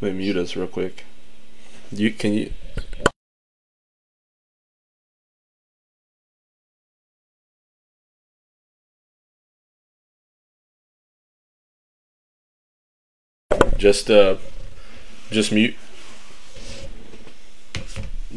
Let 0.00 0.12
me 0.12 0.18
mute 0.18 0.36
us 0.36 0.56
real 0.56 0.66
quick. 0.66 1.04
You 1.92 2.10
can 2.10 2.32
you? 2.32 2.52
Just 13.78 14.10
uh 14.10 14.36
just 15.30 15.50
mute. 15.52 15.74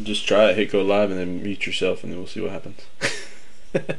Just 0.02 0.26
try 0.26 0.50
it 0.50 0.56
hit 0.56 0.70
go 0.72 0.82
live 0.82 1.10
and 1.10 1.18
then 1.18 1.42
mute 1.42 1.66
yourself 1.66 2.02
and 2.02 2.12
then 2.12 2.18
we'll 2.18 2.26
see 2.28 2.40
what 2.40 2.50
happens 2.50 2.80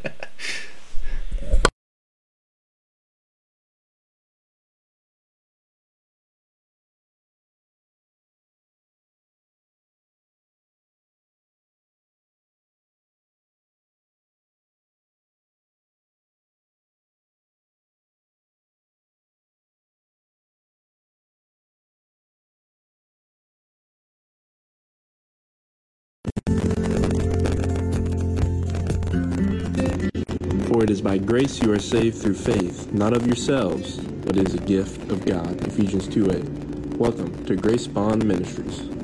it 30.85 30.91
is 30.91 31.02
by 31.02 31.17
grace 31.17 31.63
you 31.63 31.71
are 31.73 31.80
saved 31.80 32.16
through 32.21 32.35
faith, 32.35 32.94
not 32.94 33.12
of 33.12 33.25
yourselves, 33.25 33.98
but 33.98 34.38
is 34.38 34.53
a 34.53 34.59
gift 34.59 35.09
of 35.09 35.25
God. 35.25 35.67
Ephesians 35.67 36.08
2 36.08 36.30
8. 36.30 36.98
Welcome 36.99 37.44
to 37.45 37.55
Grace 37.55 37.88
Bond 37.88 38.23
Ministries. 38.23 38.95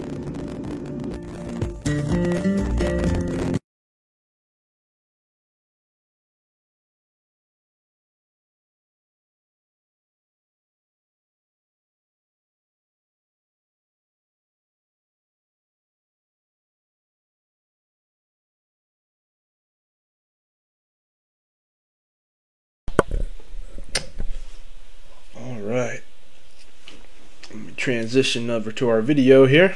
Transition 27.81 28.51
over 28.51 28.71
to 28.71 28.87
our 28.87 29.01
video 29.01 29.47
here. 29.47 29.75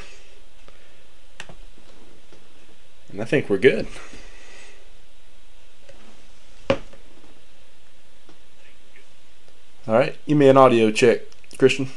And 3.12 3.20
I 3.20 3.26
think 3.26 3.50
we're 3.50 3.58
good. 3.58 3.88
All 9.88 9.96
right, 9.96 10.16
give 10.28 10.38
me 10.38 10.48
an 10.48 10.58
audio 10.58 10.92
check, 10.92 11.22
Christian. 11.58 11.90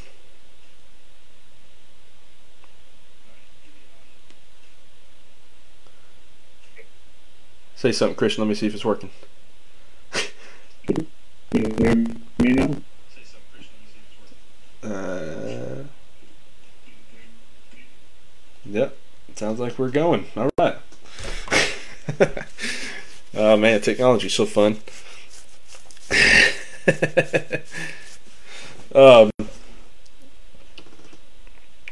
Say 7.75 7.91
something, 7.91 8.15
Christian. 8.15 8.43
Let 8.43 8.49
me 8.49 8.55
see 8.55 8.65
if 8.65 8.73
it's 8.73 8.83
working. 8.83 9.11
Can 10.87 11.07
me 12.39 12.53
now? 12.53 12.75
Uh, 14.83 15.58
yep, 18.69 18.95
sounds 19.35 19.59
like 19.59 19.79
we're 19.79 19.89
going. 19.89 20.25
All 20.35 20.49
right. 20.57 20.75
oh 23.35 23.57
man, 23.57 23.81
technology's 23.81 24.33
so 24.33 24.45
fun. 24.45 24.77
um, 28.95 29.31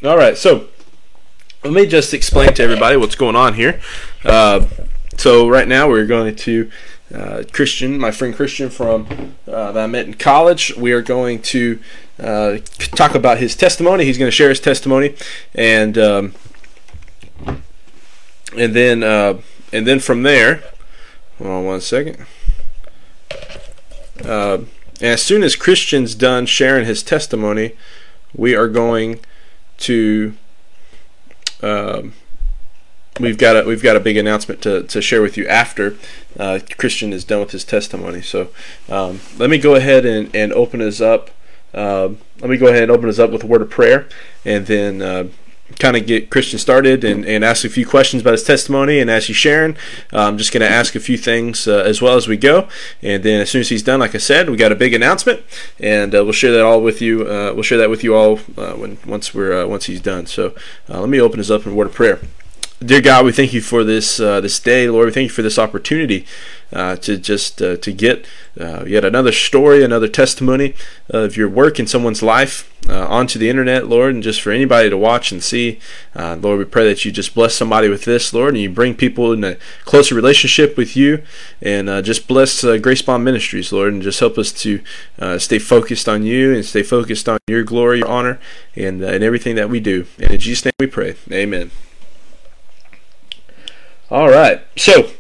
all 0.04 0.18
right, 0.18 0.38
so 0.38 0.68
let 1.64 1.74
me 1.74 1.86
just 1.86 2.14
explain 2.14 2.54
to 2.54 2.64
everybody 2.64 2.98
what's 2.98 3.16
going 3.16 3.36
on 3.36 3.56
here. 3.56 3.82
Uh, 4.24 4.66
so 5.18 5.50
right 5.50 5.68
now 5.68 5.90
we're 5.90 6.06
going 6.06 6.36
to 6.36 6.72
uh, 7.14 7.44
Christian, 7.52 7.98
my 7.98 8.12
friend 8.12 8.36
Christian 8.36 8.70
from 8.70 9.36
uh, 9.48 9.72
that 9.72 9.84
I 9.84 9.88
met 9.88 10.06
in 10.06 10.14
college. 10.14 10.76
We 10.76 10.92
are 10.92 11.02
going 11.02 11.42
to 11.44 11.80
uh, 12.20 12.58
talk 12.78 13.16
about 13.16 13.38
his 13.38 13.56
testimony. 13.56 14.06
He's 14.06 14.18
going 14.18 14.28
to 14.28 14.36
share 14.36 14.50
his 14.50 14.60
testimony, 14.60 15.16
and 15.56 15.98
um, 15.98 16.36
and 18.56 18.74
then 18.74 19.04
uh, 19.04 19.42
and 19.72 19.86
then 19.86 20.00
from 20.00 20.24
there, 20.24 20.64
hold 21.38 21.50
on 21.50 21.66
one 21.66 21.82
second. 21.82 22.26
Uh, 24.24 24.60
as 25.02 25.22
soon 25.22 25.44
as 25.44 25.56
Christian's 25.56 26.16
done 26.16 26.46
sharing 26.46 26.86
his 26.86 27.04
testimony, 27.04 27.74
we 28.34 28.56
are 28.56 28.68
going 28.68 29.20
to. 29.80 30.34
Um, 31.62 32.14
we've 33.20 33.38
got 33.38 33.56
a 33.58 33.68
we've 33.68 33.84
got 33.84 33.96
a 33.96 34.00
big 34.00 34.18
announcement 34.18 34.62
to, 34.62 34.84
to 34.84 35.02
share 35.02 35.22
with 35.22 35.38
you 35.38 35.48
after 35.48 35.98
uh, 36.40 36.60
Christian 36.78 37.14
is 37.14 37.24
done 37.24 37.40
with 37.40 37.52
his 37.52 37.64
testimony. 37.64 38.22
So 38.22 38.50
um, 38.90 39.20
let 39.38 39.50
me 39.50 39.58
go 39.58 39.76
ahead 39.76 40.06
and, 40.06 40.34
and 40.36 40.54
open 40.54 40.82
us 40.82 41.02
up. 41.02 41.32
Um, 41.74 42.20
let 42.40 42.50
me 42.50 42.58
go 42.58 42.68
ahead 42.68 42.84
and 42.84 42.92
open 42.92 43.10
us 43.10 43.20
up 43.20 43.32
with 43.32 43.44
a 43.44 43.48
word 43.48 43.62
of 43.62 43.70
prayer, 43.70 44.08
and 44.46 44.66
then 44.66 45.02
uh, 45.02 45.28
kind 45.80 45.96
of 45.96 46.06
get 46.06 46.30
Christian 46.30 46.60
started 46.60 47.04
and, 47.04 47.26
and 47.26 47.44
ask 47.44 47.66
a 47.66 47.70
few 47.70 47.86
questions 47.86 48.22
about 48.22 48.32
his 48.32 48.44
testimony. 48.44 49.00
And 49.00 49.10
as 49.10 49.28
he's 49.28 49.36
sharing, 49.36 49.76
uh, 50.14 50.22
I'm 50.24 50.38
just 50.38 50.52
going 50.52 50.62
to 50.62 50.70
ask 50.70 50.96
a 50.96 51.00
few 51.00 51.18
things 51.18 51.68
uh, 51.68 51.84
as 51.86 52.02
well 52.02 52.16
as 52.16 52.28
we 52.28 52.38
go. 52.38 52.68
And 53.02 53.24
then 53.24 53.42
as 53.42 53.52
soon 53.52 53.62
as 53.62 53.70
he's 53.70 53.84
done, 53.84 54.00
like 54.00 54.16
I 54.16 54.20
said, 54.20 54.50
we 54.50 54.58
got 54.58 54.72
a 54.72 54.76
big 54.76 54.94
announcement, 54.94 55.44
and 55.80 56.14
uh, 56.16 56.24
we'll 56.24 56.34
share 56.34 56.52
that 56.52 56.66
all 56.66 56.82
with 56.82 57.02
you. 57.02 57.22
Uh, 57.22 57.52
we'll 57.54 57.64
share 57.64 57.78
that 57.78 57.90
with 57.90 58.04
you 58.04 58.16
all 58.16 58.40
uh, 58.58 58.74
when 58.74 58.98
once 59.06 59.34
we're 59.34 59.64
uh, 59.64 59.68
once 59.68 59.86
he's 59.86 60.02
done. 60.02 60.26
So 60.26 60.54
let 60.88 61.10
me 61.10 61.20
open 61.22 61.40
us 61.40 61.50
up 61.50 61.66
in 61.66 61.76
word 61.76 61.88
of 61.88 61.94
prayer. 61.94 62.20
Dear 62.80 63.02
God, 63.02 63.26
we 63.26 63.32
thank 63.32 63.54
you 63.54 63.62
for 63.62 63.84
this 63.84 64.20
uh, 64.20 64.40
this 64.40 64.60
day, 64.60 64.88
Lord. 64.88 65.08
We 65.08 65.12
thank 65.12 65.24
you 65.24 65.34
for 65.34 65.42
this 65.42 65.58
opportunity 65.58 66.20
uh, 66.20 66.26
Uh, 66.74 66.98
to 66.98 67.18
just 67.18 67.62
uh, 67.62 67.78
to 67.78 67.94
get 67.94 68.26
uh, 68.60 68.84
yet 68.86 69.06
another 69.06 69.32
story, 69.32 69.86
another 69.86 70.08
testimony 70.10 70.76
of 71.10 71.38
your 71.38 71.48
work 71.48 71.80
in 71.80 71.88
someone's 71.88 72.22
life 72.22 72.70
uh, 72.90 73.08
onto 73.08 73.40
the 73.40 73.50
internet, 73.50 73.88
Lord, 73.88 74.14
and 74.14 74.22
just 74.22 74.42
for 74.42 74.52
anybody 74.52 74.90
to 74.90 74.98
watch 74.98 75.32
and 75.32 75.42
see. 75.42 75.80
Lord, 76.14 76.60
we 76.60 76.66
pray 76.66 76.86
that 76.90 77.06
you 77.06 77.12
just 77.14 77.34
bless 77.34 77.54
somebody 77.54 77.88
with 77.88 78.04
this, 78.04 78.34
Lord, 78.34 78.54
and 78.54 78.62
you 78.62 78.70
bring 78.70 78.96
people 78.96 79.32
in 79.32 79.46
a 79.46 79.56
closer 79.86 80.14
relationship 80.14 80.76
with 80.76 80.98
you, 80.98 81.24
and 81.62 81.88
just 82.04 82.28
bless 82.28 82.62
Grace 82.82 83.02
Bond 83.02 83.24
Ministries, 83.24 83.72
Lord, 83.72 83.94
and 83.94 84.02
just 84.02 84.20
help 84.20 84.38
us 84.38 84.52
to 84.52 84.82
stay 85.38 85.60
focused 85.60 86.10
on 86.10 86.24
you 86.24 86.54
and 86.54 86.66
stay 86.66 86.84
focused 86.84 87.30
on 87.30 87.40
your 87.48 87.64
glory, 87.64 88.00
your 88.00 88.10
honor, 88.10 88.40
and 88.76 89.02
and 89.02 89.24
everything 89.24 89.56
that 89.56 89.70
we 89.70 89.80
do. 89.80 90.06
And 90.20 90.32
in 90.32 90.40
Jesus' 90.42 90.66
name 90.66 90.74
we 90.82 90.88
pray. 90.88 91.16
Amen. 91.32 91.72
All 94.12 94.28
right. 94.28 94.62
So, 94.76 95.12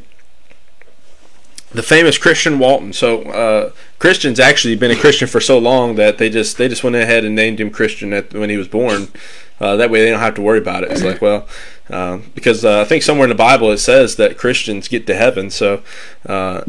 the 1.77 1.83
famous 1.83 2.17
Christian 2.17 2.57
Walton. 2.59 2.91
So, 2.91 3.21
uh, 3.23 3.71
Christian's 3.99 4.39
actually 4.39 4.75
been 4.75 4.91
a 4.91 4.95
Christian 4.95 5.27
for 5.27 5.39
so 5.39 5.59
long 5.59 5.95
that 5.95 6.17
they 6.17 6.29
just 6.29 6.57
they 6.57 6.67
just 6.67 6.83
went 6.83 6.95
ahead 6.95 7.23
and 7.23 7.35
named 7.35 7.61
him 7.61 7.69
Christian 7.69 8.11
at, 8.13 8.33
when 8.33 8.49
he 8.49 8.57
was 8.57 8.67
born. 8.67 9.09
Uh, 9.59 9.75
that 9.75 9.89
way, 9.89 10.03
they 10.03 10.09
don't 10.09 10.19
have 10.19 10.35
to 10.35 10.41
worry 10.41 10.59
about 10.59 10.83
it. 10.83 10.91
It's 10.91 11.03
like, 11.03 11.21
well, 11.21 11.47
uh, 11.89 12.19
because 12.35 12.66
uh, 12.66 12.81
I 12.81 12.85
think 12.85 13.03
somewhere 13.03 13.25
in 13.25 13.29
the 13.29 13.35
Bible 13.35 13.71
it 13.71 13.77
says 13.77 14.16
that 14.17 14.37
Christians 14.37 14.87
get 14.87 15.07
to 15.07 15.16
heaven. 15.16 15.49
So, 15.49 15.81
uh, 16.25 16.61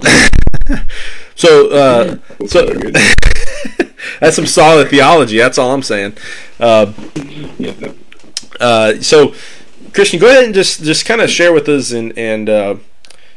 so, 1.34 1.70
uh, 1.70 2.18
so 2.46 2.66
that's 4.20 4.36
some 4.36 4.46
solid 4.46 4.88
theology. 4.88 5.38
That's 5.38 5.58
all 5.58 5.72
I'm 5.72 5.82
saying. 5.82 6.16
Uh, 6.60 6.92
so 9.00 9.34
Christian, 9.92 10.20
go 10.20 10.28
ahead 10.28 10.44
and 10.44 10.54
just 10.54 10.82
just 10.82 11.06
kind 11.06 11.20
of 11.20 11.30
share 11.30 11.52
with 11.52 11.68
us, 11.68 11.92
and 11.92 12.16
and 12.16 12.48
uh, 12.48 12.76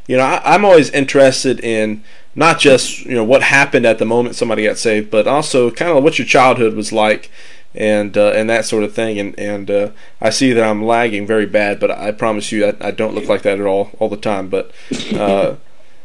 you 0.07 0.17
know, 0.17 0.23
I, 0.23 0.55
am 0.55 0.65
always 0.65 0.89
interested 0.89 1.59
in 1.59 2.03
not 2.35 2.59
just 2.59 3.05
you 3.05 3.15
know 3.15 3.23
what 3.23 3.43
happened 3.43 3.85
at 3.85 3.99
the 3.99 4.05
moment 4.05 4.35
somebody 4.35 4.63
got 4.63 4.77
saved, 4.77 5.11
but 5.11 5.27
also 5.27 5.71
kind 5.71 5.95
of 5.95 6.03
what 6.03 6.17
your 6.17 6.27
childhood 6.27 6.75
was 6.75 6.91
like, 6.91 7.29
and 7.75 8.17
uh, 8.17 8.31
and 8.31 8.49
that 8.49 8.65
sort 8.65 8.83
of 8.83 8.93
thing. 8.93 9.19
And 9.19 9.37
and 9.39 9.69
uh, 9.69 9.91
I 10.19 10.29
see 10.29 10.53
that 10.53 10.63
I'm 10.63 10.83
lagging 10.83 11.27
very 11.27 11.45
bad, 11.45 11.79
but 11.79 11.91
I 11.91 12.11
promise 12.11 12.51
you, 12.51 12.67
I, 12.67 12.75
I 12.79 12.91
don't 12.91 13.15
look 13.15 13.27
like 13.27 13.43
that 13.43 13.59
at 13.59 13.65
all 13.65 13.91
all 13.99 14.09
the 14.09 14.17
time. 14.17 14.49
But 14.49 14.71
uh, 15.13 15.55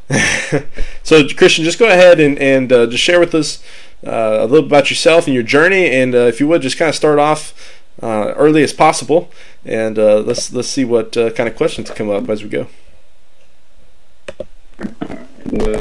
so, 1.02 1.26
Christian, 1.28 1.64
just 1.64 1.78
go 1.78 1.88
ahead 1.88 2.20
and 2.20 2.38
and 2.38 2.72
uh, 2.72 2.86
just 2.86 3.02
share 3.02 3.20
with 3.20 3.34
us 3.34 3.62
uh, 4.06 4.38
a 4.40 4.46
little 4.46 4.62
bit 4.62 4.72
about 4.72 4.90
yourself 4.90 5.26
and 5.26 5.34
your 5.34 5.42
journey, 5.42 5.90
and 5.90 6.14
if 6.14 6.40
you 6.40 6.48
would, 6.48 6.62
just 6.62 6.78
kind 6.78 6.88
of 6.88 6.94
start 6.94 7.18
off 7.18 7.76
uh, 8.02 8.34
early 8.36 8.62
as 8.62 8.72
possible, 8.72 9.30
and 9.64 9.98
uh, 9.98 10.18
let's 10.18 10.52
let's 10.52 10.68
see 10.68 10.84
what 10.84 11.16
uh, 11.16 11.30
kind 11.30 11.48
of 11.48 11.56
questions 11.56 11.90
come 11.90 12.10
up 12.10 12.28
as 12.28 12.42
we 12.42 12.48
go. 12.48 12.66
Well, 15.52 15.80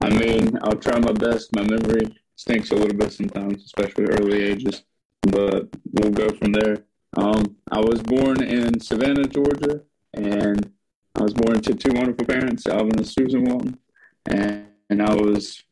I 0.00 0.10
mean, 0.10 0.58
I'll 0.62 0.76
try 0.76 0.98
my 0.98 1.12
best. 1.12 1.54
My 1.54 1.62
memory 1.62 2.18
stinks 2.36 2.70
a 2.70 2.74
little 2.74 2.96
bit 2.96 3.12
sometimes, 3.12 3.64
especially 3.64 4.04
early 4.06 4.42
ages. 4.42 4.82
but 5.22 5.68
we'll 5.92 6.12
go 6.12 6.28
from 6.30 6.52
there. 6.52 6.84
Um, 7.16 7.56
I 7.70 7.80
was 7.80 8.00
born 8.02 8.42
in 8.42 8.80
Savannah, 8.80 9.24
Georgia, 9.24 9.82
and 10.14 10.72
I 11.14 11.22
was 11.22 11.34
born 11.34 11.60
to 11.62 11.74
two 11.74 11.92
wonderful 11.92 12.26
parents, 12.26 12.66
Alvin 12.66 12.96
and 12.96 13.06
Susan 13.06 13.44
Walton, 13.44 13.78
and, 14.26 14.66
and 14.88 15.02
I 15.02 15.14
was 15.14 15.62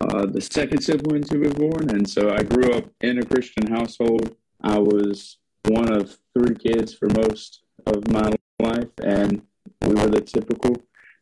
uh, 0.00 0.26
the 0.26 0.40
second 0.40 0.80
sibling 0.80 1.22
to 1.24 1.38
be 1.38 1.48
born, 1.48 1.90
and 1.90 2.08
so 2.08 2.32
I 2.32 2.42
grew 2.42 2.72
up 2.72 2.84
in 3.00 3.18
a 3.18 3.24
Christian 3.24 3.66
household. 3.66 4.36
I 4.62 4.78
was 4.78 5.38
one 5.66 5.92
of 5.92 6.16
three 6.34 6.54
kids 6.54 6.94
for 6.94 7.08
most 7.08 7.62
of 7.86 8.08
my 8.10 8.32
life, 8.58 8.88
and 9.02 9.42
we 9.82 9.94
were 9.94 10.08
the 10.08 10.20
typical 10.20 10.76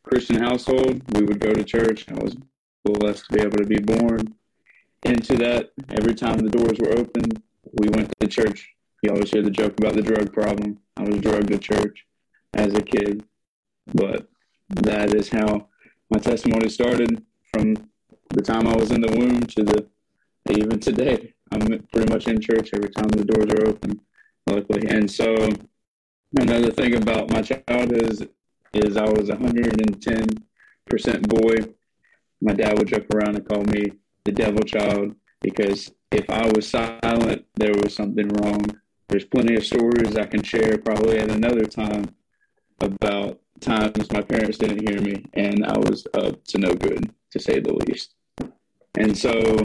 Christian 0.05 0.39
household. 0.39 1.01
We 1.13 1.25
would 1.25 1.39
go 1.39 1.51
to 1.51 1.63
church. 1.63 2.05
I 2.09 2.13
was 2.13 2.37
blessed 2.83 3.25
to 3.25 3.33
be 3.33 3.41
able 3.41 3.57
to 3.57 3.65
be 3.65 3.79
born 3.79 4.35
into 5.03 5.35
that. 5.37 5.71
Every 5.89 6.13
time 6.13 6.37
the 6.37 6.49
doors 6.49 6.77
were 6.79 6.97
open, 6.97 7.23
we 7.73 7.89
went 7.89 8.13
to 8.19 8.27
church. 8.27 8.69
You 9.01 9.11
always 9.11 9.31
hear 9.31 9.41
the 9.41 9.49
joke 9.49 9.77
about 9.77 9.95
the 9.95 10.03
drug 10.03 10.31
problem. 10.31 10.79
I 10.95 11.03
was 11.03 11.19
drugged 11.19 11.47
to 11.47 11.57
church 11.57 12.05
as 12.53 12.73
a 12.75 12.81
kid, 12.81 13.23
but 13.93 14.27
that 14.69 15.13
is 15.13 15.29
how 15.29 15.67
my 16.11 16.19
testimony 16.19 16.69
started 16.69 17.23
from 17.51 17.75
the 18.29 18.41
time 18.41 18.67
I 18.67 18.75
was 18.75 18.91
in 18.91 19.01
the 19.01 19.11
womb 19.17 19.41
to 19.41 19.63
the 19.63 19.87
even 20.51 20.79
today. 20.79 21.33
I'm 21.51 21.61
pretty 21.91 22.13
much 22.13 22.27
in 22.27 22.39
church 22.39 22.69
every 22.73 22.89
time 22.89 23.07
the 23.09 23.25
doors 23.25 23.51
are 23.53 23.69
open, 23.69 23.99
luckily. 24.45 24.87
And 24.87 25.09
so 25.09 25.49
another 26.39 26.71
thing 26.71 26.95
about 26.95 27.31
my 27.31 27.41
childhood 27.41 28.03
is 28.03 28.23
is 28.83 28.97
I 28.97 29.09
was 29.09 29.29
110 29.29 30.27
percent 30.87 31.27
boy. 31.27 31.55
My 32.41 32.53
dad 32.53 32.77
would 32.77 32.87
joke 32.87 33.07
around 33.13 33.35
and 33.35 33.47
call 33.47 33.63
me 33.63 33.91
the 34.23 34.31
devil 34.31 34.61
child 34.61 35.15
because 35.41 35.91
if 36.11 36.29
I 36.29 36.47
was 36.55 36.67
silent, 36.67 37.45
there 37.55 37.73
was 37.73 37.93
something 37.93 38.27
wrong. 38.27 38.65
There's 39.07 39.25
plenty 39.25 39.55
of 39.55 39.65
stories 39.65 40.15
I 40.15 40.25
can 40.25 40.43
share 40.43 40.77
probably 40.77 41.19
at 41.19 41.29
another 41.29 41.65
time 41.65 42.05
about 42.81 43.39
times 43.61 44.11
my 44.11 44.21
parents 44.21 44.57
didn't 44.57 44.87
hear 44.87 45.01
me 45.01 45.23
and 45.33 45.65
I 45.65 45.77
was 45.77 46.07
up 46.13 46.43
to 46.45 46.57
no 46.57 46.73
good, 46.73 47.11
to 47.31 47.39
say 47.39 47.59
the 47.59 47.73
least. 47.73 48.15
And 48.97 49.17
so 49.17 49.61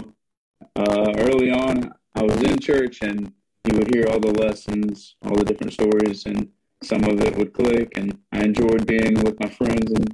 uh, 0.76 1.12
early 1.18 1.50
on, 1.50 1.92
I 2.14 2.22
was 2.22 2.42
in 2.42 2.58
church 2.58 3.02
and 3.02 3.32
you 3.64 3.76
would 3.76 3.94
hear 3.94 4.06
all 4.08 4.20
the 4.20 4.32
lessons, 4.32 5.16
all 5.24 5.36
the 5.36 5.44
different 5.44 5.72
stories, 5.72 6.26
and 6.26 6.48
some 6.82 7.04
of 7.04 7.20
it 7.20 7.36
would 7.36 7.52
click. 7.52 7.96
And 7.96 8.18
I 8.32 8.40
enjoyed 8.40 8.86
being 8.86 9.14
with 9.22 9.38
my 9.40 9.48
friends 9.48 9.90
in 9.90 10.06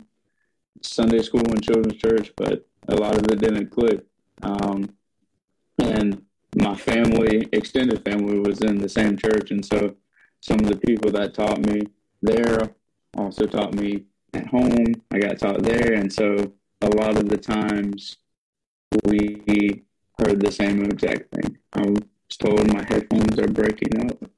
Sunday 0.82 1.22
school 1.22 1.46
and 1.48 1.62
children's 1.62 2.00
church, 2.00 2.32
but 2.36 2.66
a 2.88 2.94
lot 2.94 3.16
of 3.16 3.24
it 3.30 3.40
didn't 3.40 3.70
click. 3.70 4.04
Um, 4.42 4.90
and 5.78 6.22
my 6.56 6.74
family, 6.74 7.48
extended 7.52 8.04
family, 8.04 8.38
was 8.38 8.60
in 8.60 8.78
the 8.78 8.88
same 8.88 9.16
church, 9.16 9.50
and 9.50 9.64
so 9.64 9.94
some 10.40 10.60
of 10.60 10.66
the 10.66 10.78
people 10.78 11.10
that 11.12 11.34
taught 11.34 11.58
me 11.58 11.82
there 12.22 12.74
also 13.16 13.46
taught 13.46 13.74
me 13.74 14.04
at 14.32 14.46
home. 14.46 14.94
I 15.10 15.18
got 15.18 15.38
taught 15.38 15.62
there, 15.62 15.92
and 15.92 16.12
so 16.12 16.52
a 16.80 16.88
lot 16.88 17.16
of 17.16 17.28
the 17.28 17.36
times 17.36 18.16
we 19.04 19.84
heard 20.18 20.40
the 20.40 20.52
same 20.52 20.82
exact 20.84 21.30
thing. 21.34 21.58
I 21.72 21.82
was 21.82 22.36
told 22.38 22.72
my 22.72 22.84
headphones 22.88 23.38
are 23.38 23.48
breaking 23.48 24.10
up, 24.10 24.30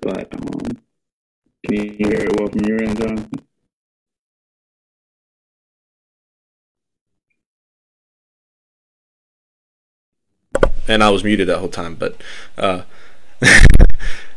but 0.00 0.32
um, 0.34 0.83
can 1.64 1.74
you 1.74 1.92
hear 1.92 2.12
it 2.12 2.38
well 2.38 2.48
from 2.48 2.60
your 2.60 2.82
end, 2.82 3.00
John? 3.00 3.30
and 10.88 11.02
I 11.02 11.10
was 11.10 11.24
muted 11.24 11.48
that 11.48 11.58
whole 11.58 11.68
time, 11.68 11.94
but 11.94 12.20
uh, 12.58 12.82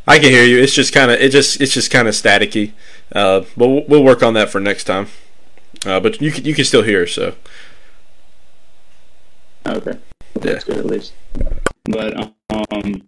I 0.07 0.19
can 0.19 0.29
hear 0.29 0.45
you. 0.45 0.59
It's 0.59 0.74
just 0.74 0.94
kind 0.94 1.12
of 1.12 1.19
it 1.19 1.31
just 1.31 1.59
it's 1.62 1.74
just 1.74 1.91
kind 1.91 2.07
of 2.07 2.13
staticky. 2.13 2.71
Uh, 3.12 3.41
but 3.56 3.68
we'll, 3.68 3.83
we'll 3.88 4.03
work 4.03 4.23
on 4.23 4.33
that 4.35 4.50
for 4.50 4.59
next 4.59 4.85
time. 4.85 5.07
Uh, 5.85 6.00
but 6.00 6.21
you 6.21 6.31
can 6.31 6.45
you 6.45 6.53
can 6.53 6.65
still 6.65 6.83
hear, 6.83 7.06
so 7.06 7.35
Okay, 9.65 9.97
that's 10.35 10.63
good 10.63 10.77
at 10.77 10.85
least. 10.85 11.13
But 11.83 12.15
um, 12.18 13.07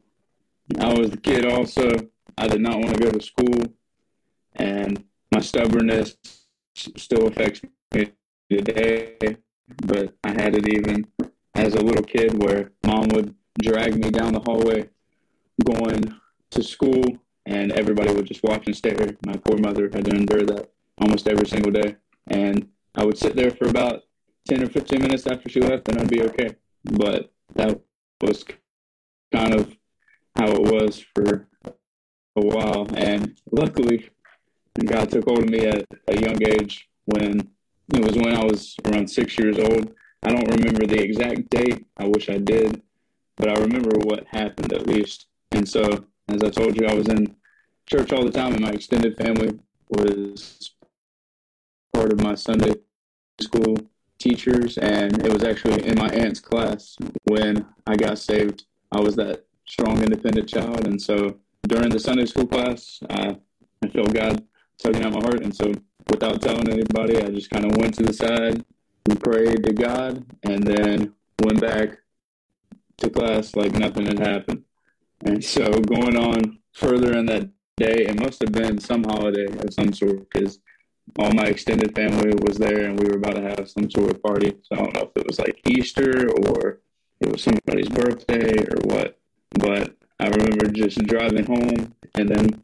I 0.77 0.94
was 0.94 1.13
a 1.13 1.18
kid 1.18 1.45
also. 1.45 1.89
I 2.38 2.48
did 2.48 2.62
not 2.62 2.75
want 2.80 2.95
to 2.95 3.00
go 3.00 3.12
to 3.12 3.22
school, 3.22 3.74
and 4.60 5.04
my 5.32 5.40
stubbornness 5.40 6.18
still 6.76 7.28
affects 7.28 7.62
me 7.94 8.12
today. 8.50 9.18
But 9.86 10.16
I 10.24 10.30
had 10.30 10.56
it 10.56 10.68
even 10.68 11.08
as 11.56 11.74
a 11.74 11.84
little 11.84 12.04
kid 12.04 12.42
where 12.42 12.72
mom 12.86 13.10
would 13.10 13.36
drag 13.62 13.96
me 13.96 14.10
down 14.10 14.34
the 14.34 14.40
hallway 14.40 14.90
going 15.64 16.16
to 16.52 16.64
school 16.64 17.04
and 17.46 17.72
everybody 17.72 18.14
would 18.14 18.26
just 18.26 18.44
watch 18.44 18.66
and 18.68 18.76
stare. 18.76 19.18
My 19.26 19.34
poor 19.34 19.58
mother 19.58 19.90
had 19.94 20.06
to 20.06 20.16
endure 20.16 20.46
that 20.46 20.72
almost 21.00 21.28
every 21.28 21.48
single 21.48 21.72
day. 21.72 21.96
And 22.28 22.68
I 22.96 23.06
would 23.06 23.18
sit 23.18 23.36
there 23.36 23.52
for 23.52 23.68
about 23.68 24.04
10 24.48 24.64
or 24.64 24.70
15 24.70 25.02
minutes 25.02 25.28
after 25.28 25.50
she 25.50 25.62
left 25.62 25.88
and 25.88 26.00
I'd 26.00 26.10
be 26.10 26.24
okay. 26.24 26.56
But 26.84 27.32
that 27.56 27.80
was 28.22 28.44
kind 29.34 29.54
of 29.54 29.76
how 30.36 30.48
it 30.48 30.62
was 30.62 31.04
for 31.14 31.48
a 32.36 32.42
while. 32.42 32.88
And 32.96 33.38
luckily, 33.52 34.10
God 34.86 35.10
took 35.10 35.26
hold 35.26 35.44
of 35.44 35.50
me 35.50 35.66
at 35.66 35.86
a 36.08 36.20
young 36.20 36.42
age 36.46 36.90
when 37.06 37.50
it 37.94 38.04
was 38.04 38.16
when 38.16 38.36
I 38.36 38.44
was 38.44 38.76
around 38.86 39.10
six 39.10 39.38
years 39.38 39.58
old. 39.58 39.94
I 40.24 40.30
don't 40.30 40.50
remember 40.50 40.86
the 40.86 41.02
exact 41.02 41.50
date. 41.50 41.86
I 41.98 42.08
wish 42.08 42.30
I 42.30 42.38
did, 42.38 42.81
but 43.38 43.50
I 43.50 43.54
remember 43.62 43.92
what 44.04 44.28
happened 44.28 44.74
at 44.74 44.88
least. 44.88 45.28
And 45.52 45.68
so, 45.68 46.06
as 46.28 46.44
I 46.44 46.50
told 46.50 46.80
you, 46.80 46.88
I 46.88 46.94
was 46.94 47.08
in 47.08 47.36
church 47.88 48.12
all 48.12 48.26
the 48.26 48.31
time, 48.31 48.54
and 48.54 48.62
my 48.62 48.72
extended 48.72 49.18
family 49.18 49.58
was 49.90 50.72
part 51.94 52.14
of 52.14 52.22
my 52.22 52.36
Sunday 52.36 52.74
school 53.42 53.78
teachers, 54.20 54.78
and 54.78 55.25
it 55.25 55.34
was 55.34 55.44
actually 55.44 55.88
in 55.88 55.98
my 55.98 56.10
aunt's 56.10 56.40
class 56.40 56.98
when 57.24 57.66
I 57.88 57.96
got 57.96 58.20
saved. 58.20 58.66
I 58.92 59.00
was 59.00 59.16
that 59.16 59.46
strong, 59.66 60.04
independent 60.04 60.50
child, 60.50 60.86
and 60.86 61.02
so 61.02 61.38
during 61.68 61.90
the 61.90 62.00
Sunday 62.00 62.25
school 62.25 62.48
class, 62.48 63.00
I, 63.10 63.38
I 63.84 63.88
felt 63.88 64.14
God 64.14 64.44
tugging 64.80 65.04
at 65.04 65.14
my 65.14 65.22
heart, 65.22 65.44
and 65.44 65.56
so 65.56 65.74
without 66.10 66.42
telling 66.42 66.70
anybody, 66.70 67.18
I 67.18 67.30
just 67.30 67.50
kind 67.50 67.66
of 67.66 67.78
went 67.78 67.94
to 67.96 68.04
the 68.04 68.14
side 68.14 68.64
we 69.10 69.16
prayed 69.16 69.64
to 69.64 69.74
God, 69.74 70.24
and 70.44 70.64
then 70.64 71.14
went 71.44 71.62
back 71.62 71.98
to 72.98 73.10
class 73.10 73.56
like 73.56 73.74
nothing 73.74 74.06
had 74.06 74.20
happened. 74.20 74.64
And 75.26 75.44
so 75.44 75.72
going 75.80 76.16
on 76.16 76.60
further 76.74 77.18
in 77.18 77.25
that 77.27 77.50
day, 77.77 78.06
it 78.08 78.20
must 78.20 78.42
have 78.42 78.51
been 78.51 78.80
some 78.80 79.03
holiday 79.03 79.46
of 79.46 79.74
some 79.74 79.94
sort 79.94 80.30
because 80.30 80.60
all 81.18 81.32
my 81.32 81.46
extended 81.46 81.96
family 81.96 82.34
was 82.46 82.58
there 82.58 82.86
and 82.86 83.00
we 83.00 83.08
were 83.08 83.18
about 83.18 83.36
to 83.36 83.42
have 83.42 83.70
some 83.70 83.89
sort 83.89 84.12
of 84.12 84.22
party. 84.22 84.56
So 84.63 84.75
I 84.75 84.77
don't 84.77 84.94
know 84.94 85.12
if 85.13 85.22
it 85.22 85.27
was 85.27 85.39
like 85.39 85.60
Easter 85.68 86.30
or 86.30 86.82
it 87.20 87.32
was 87.32 87.42
somebody's 87.42 87.89
birthday 87.89 88.53
or 88.63 88.77
what. 88.84 89.18
But 89.51 89.96
I 90.20 90.27
remember 90.27 90.68
just 90.68 91.00
driving 91.00 91.46
home 91.46 91.96
and 92.15 92.30
then 92.30 92.62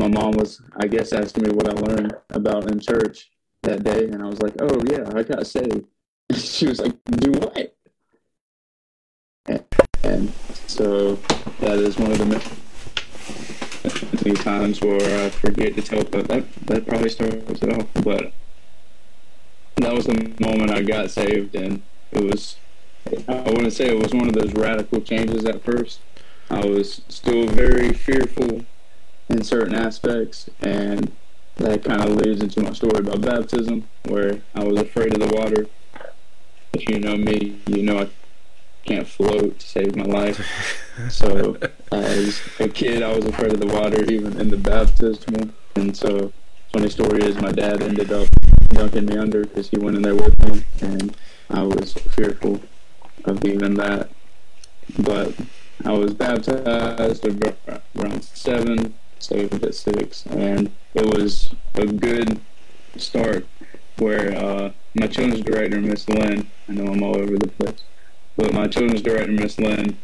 my 0.00 0.08
mom 0.08 0.32
was, 0.32 0.62
I 0.76 0.86
guess, 0.86 1.12
asking 1.12 1.44
me 1.44 1.50
what 1.50 1.68
I 1.68 1.72
learned 1.72 2.14
about 2.30 2.70
in 2.70 2.80
church 2.80 3.30
that 3.62 3.84
day, 3.84 4.04
and 4.04 4.22
I 4.22 4.26
was 4.26 4.40
like, 4.40 4.54
"Oh 4.58 4.82
yeah, 4.90 5.10
I 5.14 5.22
got 5.22 5.46
saved." 5.46 5.84
she 6.34 6.66
was 6.66 6.80
like, 6.80 6.96
"Do 7.04 7.32
what?" 7.32 7.76
And, 9.46 9.64
and 10.02 10.32
so 10.66 11.16
that 11.60 11.78
is 11.78 11.98
one 11.98 12.12
of 12.12 12.18
the 12.18 12.24
many 14.24 14.36
times 14.36 14.80
where 14.80 15.26
I 15.26 15.28
forget 15.28 15.74
to 15.74 15.82
tell, 15.82 16.04
but 16.04 16.28
that 16.28 16.50
that 16.66 16.86
probably 16.86 17.10
starts 17.10 17.62
it 17.62 17.78
off. 17.78 17.86
But 18.02 18.32
that 19.76 19.92
was 19.92 20.06
the 20.06 20.34
moment 20.40 20.70
I 20.70 20.80
got 20.80 21.10
saved, 21.10 21.54
and 21.54 21.82
it 22.12 22.24
was. 22.24 22.56
I 23.28 23.50
wouldn't 23.50 23.72
say 23.72 23.86
it 23.86 23.98
was 24.00 24.14
one 24.14 24.28
of 24.28 24.34
those 24.34 24.52
radical 24.54 25.00
changes 25.00 25.44
at 25.44 25.62
first. 25.62 26.00
I 26.50 26.64
was 26.64 27.02
still 27.08 27.46
very 27.46 27.92
fearful 27.92 28.64
in 29.30 29.42
certain 29.44 29.74
aspects, 29.74 30.50
and 30.60 31.12
that 31.56 31.84
kind 31.84 32.02
of 32.02 32.16
leads 32.16 32.42
into 32.42 32.62
my 32.62 32.72
story 32.72 32.98
about 32.98 33.20
baptism, 33.20 33.88
where 34.06 34.42
I 34.54 34.64
was 34.64 34.80
afraid 34.80 35.14
of 35.14 35.20
the 35.28 35.34
water. 35.36 35.66
If 36.72 36.88
you 36.88 36.98
know 36.98 37.16
me, 37.16 37.60
you 37.66 37.82
know 37.82 38.00
I 38.00 38.08
can't 38.84 39.06
float 39.06 39.58
to 39.58 39.66
save 39.66 39.96
my 39.96 40.04
life. 40.04 40.40
so 41.10 41.56
as 41.92 42.40
a 42.58 42.68
kid, 42.68 43.02
I 43.02 43.14
was 43.14 43.24
afraid 43.24 43.52
of 43.52 43.60
the 43.60 43.66
water, 43.66 44.04
even 44.10 44.40
in 44.40 44.50
the 44.50 44.56
baptismal. 44.56 45.50
And 45.76 45.96
so, 45.96 46.32
funny 46.72 46.88
story 46.88 47.22
is, 47.22 47.36
my 47.40 47.52
dad 47.52 47.82
ended 47.82 48.12
up 48.12 48.28
dunking 48.72 49.06
me 49.06 49.16
under 49.16 49.44
because 49.44 49.68
he 49.68 49.78
went 49.78 49.96
in 49.96 50.02
there 50.02 50.14
with 50.14 50.38
me, 50.46 50.64
and 50.80 51.16
I 51.50 51.62
was 51.62 51.92
fearful 51.92 52.60
of 53.24 53.44
even 53.44 53.74
that. 53.74 54.10
But 54.98 55.34
I 55.84 55.92
was 55.92 56.14
baptized 56.14 57.26
around 57.26 58.24
seven, 58.24 58.94
saved 59.22 59.62
at 59.64 59.74
six, 59.74 60.26
and 60.26 60.70
it 60.94 61.06
was 61.06 61.54
a 61.74 61.86
good 61.86 62.40
start 62.96 63.46
where 63.98 64.34
uh, 64.34 64.72
my 64.94 65.06
children's 65.06 65.44
director, 65.44 65.80
Miss 65.80 66.08
Lynn, 66.08 66.50
I 66.68 66.72
know 66.72 66.92
I'm 66.92 67.02
all 67.02 67.16
over 67.16 67.36
the 67.38 67.48
place, 67.48 67.82
but 68.36 68.52
my 68.52 68.66
children's 68.66 69.02
director, 69.02 69.32
Miss 69.32 69.58
Lynn, 69.58 69.98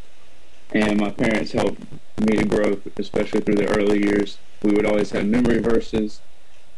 and 0.73 1.01
my 1.01 1.11
parents 1.11 1.53
helped 1.53 1.81
me 2.21 2.37
to 2.37 2.45
grow, 2.45 2.81
especially 2.97 3.41
through 3.41 3.57
the 3.57 3.69
early 3.77 4.03
years. 4.03 4.39
We 4.63 4.73
would 4.73 4.87
always 4.87 5.11
have 5.11 5.27
memory 5.27 5.59
verses, 5.59 6.21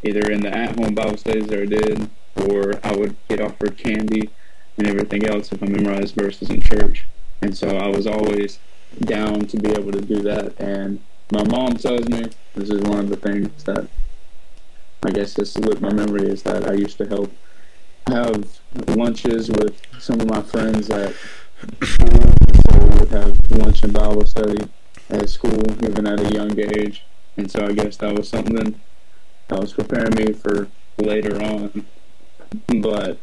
either 0.02 0.30
in 0.30 0.42
the 0.42 0.56
at-home 0.56 0.94
Bible 0.94 1.16
studies 1.16 1.46
that 1.48 1.60
I 1.60 1.66
did, 1.66 2.10
or 2.36 2.78
I 2.84 2.94
would 2.94 3.16
get 3.28 3.40
offered 3.40 3.76
candy 3.76 4.30
and 4.76 4.86
everything 4.86 5.26
else 5.26 5.52
if 5.52 5.62
I 5.62 5.66
memorized 5.66 6.14
verses 6.14 6.50
in 6.50 6.60
church. 6.60 7.04
And 7.42 7.56
so 7.56 7.76
I 7.76 7.88
was 7.88 8.06
always 8.06 8.58
down 9.00 9.46
to 9.46 9.56
be 9.56 9.70
able 9.70 9.92
to 9.92 10.00
do 10.00 10.22
that. 10.22 10.58
And 10.60 11.00
my 11.32 11.44
mom 11.44 11.74
tells 11.74 12.08
me 12.08 12.26
this 12.54 12.70
is 12.70 12.80
one 12.82 13.00
of 13.00 13.08
the 13.10 13.16
things 13.16 13.64
that 13.64 13.88
I 15.04 15.10
guess 15.10 15.34
just 15.34 15.54
slipped 15.54 15.80
my 15.80 15.92
memory 15.92 16.28
is 16.28 16.42
that 16.42 16.68
I 16.68 16.74
used 16.74 16.98
to 16.98 17.06
help 17.06 17.32
have 18.08 18.60
lunches 18.88 19.50
with 19.50 19.80
some 19.98 20.20
of 20.20 20.28
my 20.28 20.42
friends 20.42 20.88
that 20.88 21.14
uh, 21.62 21.86
so 21.86 22.78
we 22.78 22.98
would 22.98 23.08
have 23.10 23.50
lunch 23.50 23.82
and 23.82 23.92
Bible 23.92 24.24
study 24.26 24.68
at 25.10 25.28
school, 25.28 25.60
even 25.84 26.06
at 26.06 26.20
a 26.20 26.32
young 26.32 26.58
age. 26.58 27.04
And 27.36 27.50
so 27.50 27.66
I 27.66 27.72
guess 27.72 27.96
that 27.98 28.14
was 28.14 28.28
something 28.28 28.80
that 29.48 29.60
was 29.60 29.72
preparing 29.72 30.14
me 30.14 30.32
for 30.32 30.68
later 30.98 31.42
on. 31.42 31.86
But 32.80 33.18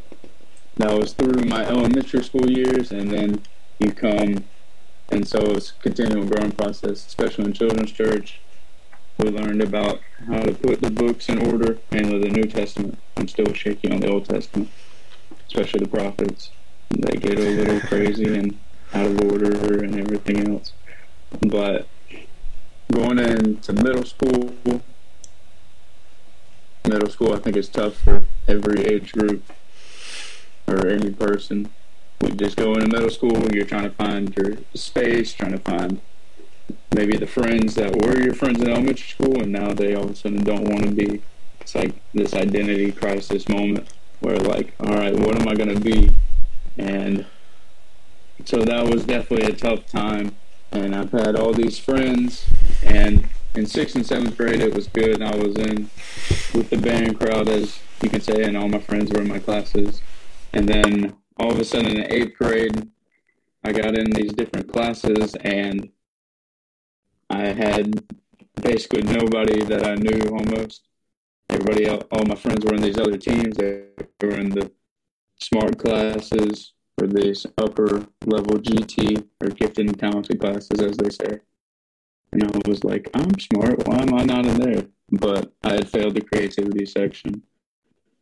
that 0.78 0.98
was 0.98 1.14
through 1.14 1.44
my 1.46 1.66
elementary 1.66 2.24
school 2.24 2.50
years, 2.50 2.92
and 2.92 3.10
then 3.12 3.42
you 3.80 3.92
come, 3.92 4.46
and 5.10 5.28
so 5.28 5.40
it's 5.52 5.72
a 5.72 5.82
continual 5.82 6.26
growing 6.26 6.52
process, 6.52 7.06
especially 7.06 7.46
in 7.46 7.54
children's 7.54 7.92
church. 7.92 8.40
We 9.18 9.30
learned 9.30 9.62
about 9.62 10.02
how 10.28 10.40
to 10.40 10.54
put 10.54 10.82
the 10.82 10.90
books 10.90 11.30
in 11.30 11.40
order, 11.40 11.78
mainly 11.92 12.20
the 12.20 12.30
New 12.30 12.44
Testament. 12.44 12.98
I'm 13.16 13.28
still 13.28 13.54
shaky 13.54 13.92
on 13.92 14.02
the 14.02 14.10
Old 14.10 14.26
Testament, 14.26 14.70
especially 15.48 15.82
the 15.82 15.88
prophets. 15.88 16.50
They 16.90 17.18
get 17.18 17.40
a 17.40 17.50
little 17.50 17.80
crazy 17.82 18.38
and 18.38 18.60
out 18.94 19.08
of 19.08 19.22
order 19.22 19.84
and 19.84 20.00
everything 20.00 20.50
else. 20.50 20.74
But 21.42 21.88
going 22.92 23.20
into 23.20 23.74
middle 23.74 24.04
school, 24.06 24.54
middle 26.88 27.10
school, 27.10 27.34
I 27.34 27.40
think 27.40 27.56
is 27.56 27.70
tough 27.70 27.96
for 27.96 28.26
every 28.48 28.86
age 28.86 29.12
group 29.14 29.44
or 30.68 30.88
any 30.88 31.12
person. 31.12 31.70
We 32.22 32.32
just 32.32 32.56
go 32.58 32.74
into 32.74 32.88
middle 32.88 33.10
school, 33.10 33.52
you're 33.54 33.66
trying 33.66 33.84
to 33.84 33.90
find 33.92 34.36
your 34.38 34.58
space, 34.74 35.34
trying 35.34 35.52
to 35.52 35.60
find 35.60 36.02
maybe 36.94 37.18
the 37.18 37.28
friends 37.28 37.76
that 37.76 37.96
were 37.96 38.18
your 38.18 38.34
friends 38.34 38.62
in 38.62 38.70
elementary 38.70 39.08
school, 39.08 39.42
and 39.42 39.52
now 39.52 39.74
they 39.74 39.94
all 39.94 40.06
of 40.06 40.12
a 40.12 40.16
sudden 40.16 40.44
don't 40.44 40.64
want 40.64 40.84
to 40.84 40.92
be. 40.92 41.22
It's 41.60 41.76
like 41.76 41.94
this 42.14 42.34
identity 42.34 42.92
crisis 42.92 43.50
moment 43.50 43.90
where, 44.20 44.38
like, 44.38 44.74
all 44.80 44.96
right, 44.96 45.14
what 45.14 45.40
am 45.40 45.48
I 45.48 45.56
going 45.56 45.74
to 45.74 45.80
be? 45.80 46.10
And 46.78 47.26
so 48.46 48.62
that 48.62 48.88
was 48.88 49.06
definitely 49.06 49.48
a 49.48 49.56
tough 49.56 49.86
time. 49.88 50.36
And 50.72 50.96
I've 50.96 51.12
had 51.12 51.36
all 51.36 51.54
these 51.54 51.78
friends, 51.78 52.46
and 52.84 53.28
in 53.56 53.66
sixth 53.66 53.96
and 53.96 54.06
seventh 54.06 54.38
grade, 54.38 54.62
it 54.62 54.74
was 54.74 54.88
good. 54.88 55.22
I 55.22 55.36
was 55.36 55.56
in 55.56 55.90
with 56.54 56.70
the 56.70 56.78
band 56.78 57.20
crowd, 57.20 57.48
as 57.48 57.80
you 58.02 58.10
can 58.10 58.22
say, 58.22 58.44
and 58.44 58.58
all 58.58 58.68
my 58.68 58.80
friends 58.80 59.12
were 59.12 59.22
in 59.22 59.28
my 59.28 59.40
classes. 59.40 60.02
And 60.54 60.68
then 60.68 61.16
all 61.38 61.52
of 61.52 61.60
a 61.60 61.66
sudden, 61.66 61.98
in 61.98 62.12
eighth 62.12 62.38
grade, 62.38 62.90
I 63.64 63.72
got 63.72 63.98
in 63.98 64.12
these 64.12 64.32
different 64.34 64.72
classes, 64.72 65.36
and 65.42 65.90
I 67.30 67.48
had 67.48 68.04
basically 68.62 69.02
nobody 69.04 69.64
that 69.64 69.86
I 69.86 69.96
knew 69.96 70.30
almost. 70.30 70.84
Everybody, 71.50 71.90
all 71.90 72.26
my 72.26 72.36
friends 72.36 72.66
were 72.66 72.76
in 72.76 72.82
these 72.82 72.98
other 72.98 73.18
teams. 73.18 73.58
They 73.58 73.86
were 74.22 74.40
in 74.40 74.50
the 74.50 74.72
smart 75.42 75.78
classes 75.78 76.74
or 77.02 77.08
these 77.08 77.46
upper 77.58 78.06
level 78.26 78.58
GT 78.58 79.26
or 79.42 79.50
gifted 79.50 79.88
and 79.88 80.00
talented 80.00 80.40
classes, 80.40 80.80
as 80.80 80.98
they 80.98 81.10
say. 81.10 81.40
And 82.32 82.44
I 82.44 82.50
was 82.68 82.84
like, 82.84 83.10
I'm 83.14 83.38
smart. 83.40 83.88
Why 83.88 83.98
am 84.02 84.14
I 84.14 84.24
not 84.24 84.46
in 84.46 84.60
there? 84.60 84.86
But 85.12 85.52
I 85.64 85.74
had 85.74 85.90
failed 85.90 86.16
the 86.16 86.22
creativity 86.22 86.86
section 86.86 87.44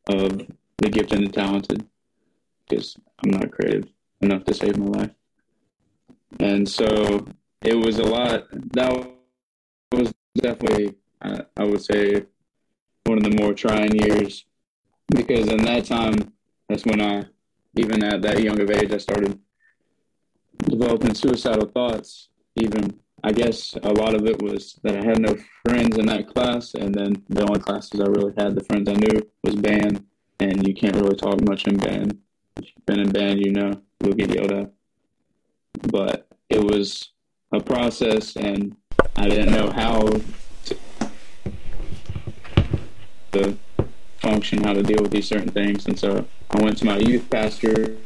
of 0.09 0.47
the 0.77 0.89
gifted 0.89 1.19
and 1.19 1.33
talented 1.33 1.87
because 2.67 2.95
I'm 3.23 3.31
not 3.31 3.51
creative 3.51 3.89
enough 4.21 4.43
to 4.45 4.53
save 4.53 4.77
my 4.77 4.99
life. 4.99 5.11
And 6.39 6.67
so 6.67 7.25
it 7.61 7.75
was 7.75 7.99
a 7.99 8.03
lot. 8.03 8.47
That 8.73 9.11
was 9.91 10.13
definitely, 10.35 10.95
I 11.21 11.63
would 11.63 11.83
say, 11.83 12.25
one 13.05 13.17
of 13.17 13.23
the 13.23 13.37
more 13.41 13.53
trying 13.53 13.95
years 13.95 14.45
because 15.13 15.47
in 15.47 15.63
that 15.65 15.85
time, 15.85 16.33
that's 16.67 16.85
when 16.85 17.01
I, 17.01 17.25
even 17.77 18.03
at 18.03 18.21
that 18.21 18.41
young 18.41 18.59
of 18.59 18.71
age, 18.71 18.91
I 18.91 18.97
started 18.97 19.39
developing 20.59 21.13
suicidal 21.13 21.67
thoughts. 21.67 22.29
Even, 22.55 22.99
I 23.23 23.31
guess, 23.31 23.75
a 23.83 23.91
lot 23.91 24.15
of 24.15 24.25
it 24.25 24.41
was 24.41 24.79
that 24.83 24.95
I 24.95 25.05
had 25.05 25.19
no 25.19 25.35
friends 25.67 25.97
in 25.97 26.05
that 26.07 26.27
class, 26.27 26.73
and 26.73 26.93
then 26.93 27.23
the 27.29 27.43
only 27.43 27.59
classes 27.59 27.99
I 27.99 28.05
really 28.05 28.33
had, 28.37 28.55
the 28.55 28.63
friends 28.63 28.89
I 28.89 28.93
knew, 28.93 29.29
was 29.43 29.55
band, 29.55 30.05
and 30.39 30.65
you 30.67 30.73
can't 30.73 30.95
really 30.95 31.15
talk 31.15 31.41
much 31.47 31.67
in 31.67 31.77
band. 31.77 32.19
Been 32.85 32.99
in 32.99 33.11
band, 33.11 33.43
you 33.43 33.51
know 33.51 33.81
you'll 34.03 34.13
get 34.13 34.29
yelled 34.29 34.51
at. 34.51 34.71
But 35.91 36.27
it 36.49 36.63
was 36.63 37.09
a 37.51 37.59
process, 37.59 38.35
and 38.35 38.75
I 39.15 39.27
didn't 39.27 39.51
know 39.53 39.71
how 39.71 40.01
to, 40.65 40.77
to 43.31 43.57
function, 44.19 44.63
how 44.63 44.73
to 44.73 44.83
deal 44.83 45.01
with 45.01 45.11
these 45.11 45.27
certain 45.27 45.49
things. 45.49 45.85
And 45.85 45.99
so 45.99 46.25
I 46.51 46.61
went 46.61 46.77
to 46.79 46.85
my 46.85 46.97
youth 46.97 47.29
pastor 47.29 47.97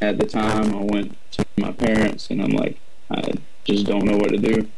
at 0.00 0.18
the 0.18 0.26
time. 0.26 0.74
I 0.74 0.82
went 0.82 1.16
to 1.32 1.46
my 1.56 1.72
parents, 1.72 2.30
and 2.30 2.42
I'm 2.42 2.50
like, 2.50 2.78
I 3.10 3.34
just 3.64 3.86
don't 3.86 4.04
know 4.04 4.16
what 4.16 4.30
to 4.30 4.38
do. 4.38 4.68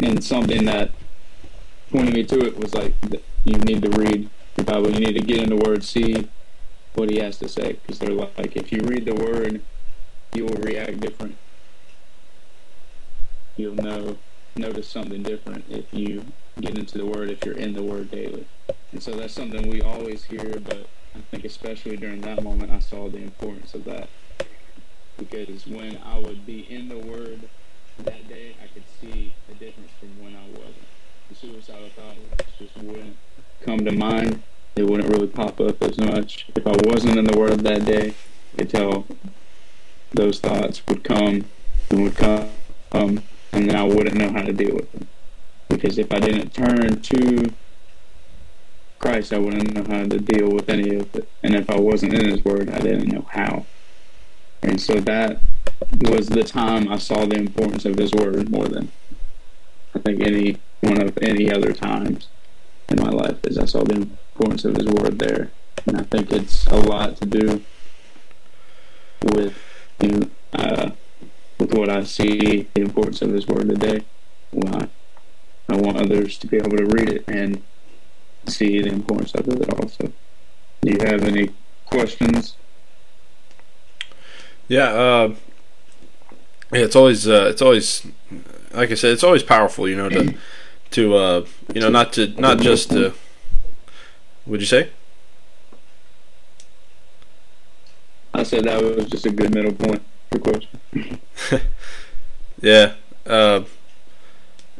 And 0.00 0.22
something 0.22 0.64
that 0.66 0.90
pointed 1.90 2.14
me 2.14 2.24
to 2.24 2.46
it 2.46 2.58
was 2.58 2.74
like, 2.74 2.94
you 3.44 3.58
need 3.58 3.82
to 3.82 3.90
read 3.90 4.28
your 4.56 4.64
Bible. 4.64 4.90
You 4.90 5.00
need 5.00 5.14
to 5.14 5.24
get 5.24 5.42
in 5.42 5.48
the 5.48 5.56
Word, 5.56 5.82
see 5.82 6.28
what 6.94 7.10
He 7.10 7.18
has 7.18 7.38
to 7.38 7.48
say, 7.48 7.74
because 7.74 7.98
they're 7.98 8.10
like, 8.10 8.56
if 8.56 8.72
you 8.72 8.80
read 8.82 9.04
the 9.04 9.14
Word, 9.14 9.62
you 10.34 10.44
will 10.44 10.56
react 10.56 11.00
different. 11.00 11.36
You'll 13.56 13.74
know 13.74 14.16
notice 14.56 14.88
something 14.88 15.22
different 15.22 15.64
if 15.70 15.84
you 15.92 16.24
get 16.60 16.76
into 16.76 16.98
the 16.98 17.06
word 17.06 17.30
if 17.30 17.44
you're 17.44 17.56
in 17.56 17.72
the 17.72 17.82
word 17.82 18.10
daily. 18.10 18.46
And 18.92 19.02
so 19.02 19.12
that's 19.12 19.32
something 19.32 19.68
we 19.68 19.80
always 19.80 20.24
hear 20.24 20.60
but 20.60 20.86
i 21.14 21.20
think 21.30 21.44
especially 21.44 21.96
during 21.96 22.20
that 22.22 22.42
moment 22.42 22.70
i 22.70 22.78
saw 22.78 23.08
the 23.08 23.18
importance 23.18 23.74
of 23.74 23.84
that. 23.84 24.08
Because 25.18 25.66
when 25.66 25.98
i 26.04 26.18
would 26.18 26.44
be 26.46 26.70
in 26.70 26.88
the 26.88 26.98
word 26.98 27.40
that 27.98 28.28
day 28.28 28.54
i 28.62 28.66
could 28.68 28.84
see 29.00 29.32
the 29.48 29.54
difference 29.54 29.90
from 29.98 30.22
when 30.22 30.36
i 30.36 30.48
wasn't. 30.50 30.86
The 31.28 31.34
suicidal 31.34 31.88
thought 31.96 32.16
just 32.58 32.76
wouldn't 32.76 33.16
come 33.62 33.84
to 33.84 33.92
mind 33.92 34.42
it 34.76 34.84
wouldn't 34.84 35.08
really 35.08 35.26
pop 35.26 35.60
up 35.60 35.82
as 35.82 35.98
much 35.98 36.46
if 36.54 36.66
i 36.66 36.74
wasn't 36.84 37.18
in 37.18 37.24
the 37.24 37.38
word 37.38 37.60
that 37.60 37.84
day 37.84 38.14
i 38.54 38.56
could 38.58 38.70
tell 38.70 39.06
those 40.12 40.40
thoughts 40.40 40.82
would 40.86 41.02
come 41.04 41.44
and 41.90 42.02
would 42.02 42.16
come 42.16 42.48
um, 42.92 43.22
and 43.52 43.68
then 43.68 43.76
I 43.76 43.84
wouldn't 43.84 44.16
know 44.16 44.32
how 44.32 44.42
to 44.42 44.52
deal 44.52 44.74
with 44.74 44.90
them. 44.92 45.08
Because 45.68 45.98
if 45.98 46.12
I 46.12 46.20
didn't 46.20 46.54
turn 46.54 47.00
to 47.00 47.52
Christ, 48.98 49.32
I 49.32 49.38
wouldn't 49.38 49.74
know 49.74 49.84
how 49.84 50.04
to 50.04 50.18
deal 50.18 50.50
with 50.50 50.68
any 50.68 50.96
of 50.96 51.14
it. 51.14 51.28
And 51.42 51.54
if 51.54 51.68
I 51.70 51.78
wasn't 51.78 52.14
in 52.14 52.28
His 52.28 52.44
Word, 52.44 52.70
I 52.70 52.78
didn't 52.78 53.08
know 53.08 53.26
how. 53.30 53.66
And 54.62 54.80
so 54.80 54.94
that 55.00 55.40
was 56.00 56.28
the 56.28 56.44
time 56.44 56.88
I 56.88 56.98
saw 56.98 57.24
the 57.24 57.36
importance 57.36 57.84
of 57.84 57.98
His 57.98 58.12
Word 58.12 58.50
more 58.50 58.68
than 58.68 58.92
I 59.94 59.98
think 59.98 60.20
any 60.20 60.58
one 60.80 61.00
of 61.00 61.18
any 61.20 61.50
other 61.50 61.72
times 61.72 62.28
in 62.88 63.00
my 63.02 63.10
life. 63.10 63.38
Is 63.44 63.58
I 63.58 63.64
saw 63.64 63.82
the 63.82 64.08
importance 64.34 64.64
of 64.64 64.76
His 64.76 64.86
Word 64.86 65.18
there, 65.18 65.50
and 65.86 65.98
I 65.98 66.02
think 66.04 66.30
it's 66.32 66.66
a 66.66 66.76
lot 66.76 67.16
to 67.18 67.26
do 67.26 67.62
with 69.22 69.56
you 70.00 70.08
know, 70.08 70.30
uh, 70.52 70.90
with 71.58 71.74
what 71.74 71.88
I 71.88 72.04
see 72.04 72.68
the 72.74 72.82
importance 72.82 73.22
of 73.22 73.30
His 73.30 73.46
Word 73.46 73.68
today. 73.68 74.04
Why 74.50 74.88
I, 75.68 75.76
want 75.76 75.96
others 75.96 76.36
to 76.38 76.46
be 76.46 76.58
able 76.58 76.76
to 76.76 76.84
read 76.84 77.08
it 77.08 77.24
and 77.26 77.62
see 78.46 78.82
the 78.82 78.90
importance 78.90 79.34
of 79.34 79.48
it 79.48 79.72
also. 79.72 80.12
Do 80.82 80.90
you 80.90 80.98
have 81.00 81.22
any 81.22 81.50
questions? 81.86 82.56
Yeah, 84.68 84.88
uh, 84.88 85.34
yeah. 86.72 86.80
It's 86.80 86.96
always, 86.96 87.26
uh, 87.26 87.48
it's 87.50 87.62
always, 87.62 88.06
like 88.72 88.90
I 88.90 88.94
said, 88.94 89.12
it's 89.12 89.24
always 89.24 89.42
powerful. 89.42 89.88
You 89.88 89.96
know, 89.96 90.08
to, 90.10 90.34
to, 90.90 91.16
uh, 91.16 91.46
you 91.74 91.80
know, 91.80 91.88
not 91.88 92.12
to, 92.14 92.28
not 92.38 92.58
just 92.60 92.90
to. 92.90 93.14
Would 94.46 94.60
you 94.60 94.66
say? 94.66 94.90
I 98.34 98.42
said 98.42 98.64
that 98.64 98.82
was 98.82 99.06
just 99.06 99.26
a 99.26 99.30
good 99.30 99.54
middle 99.54 99.72
point. 99.72 100.02
Good 100.30 100.42
question. 100.42 101.20
yeah. 102.60 102.94
Uh, 103.26 103.62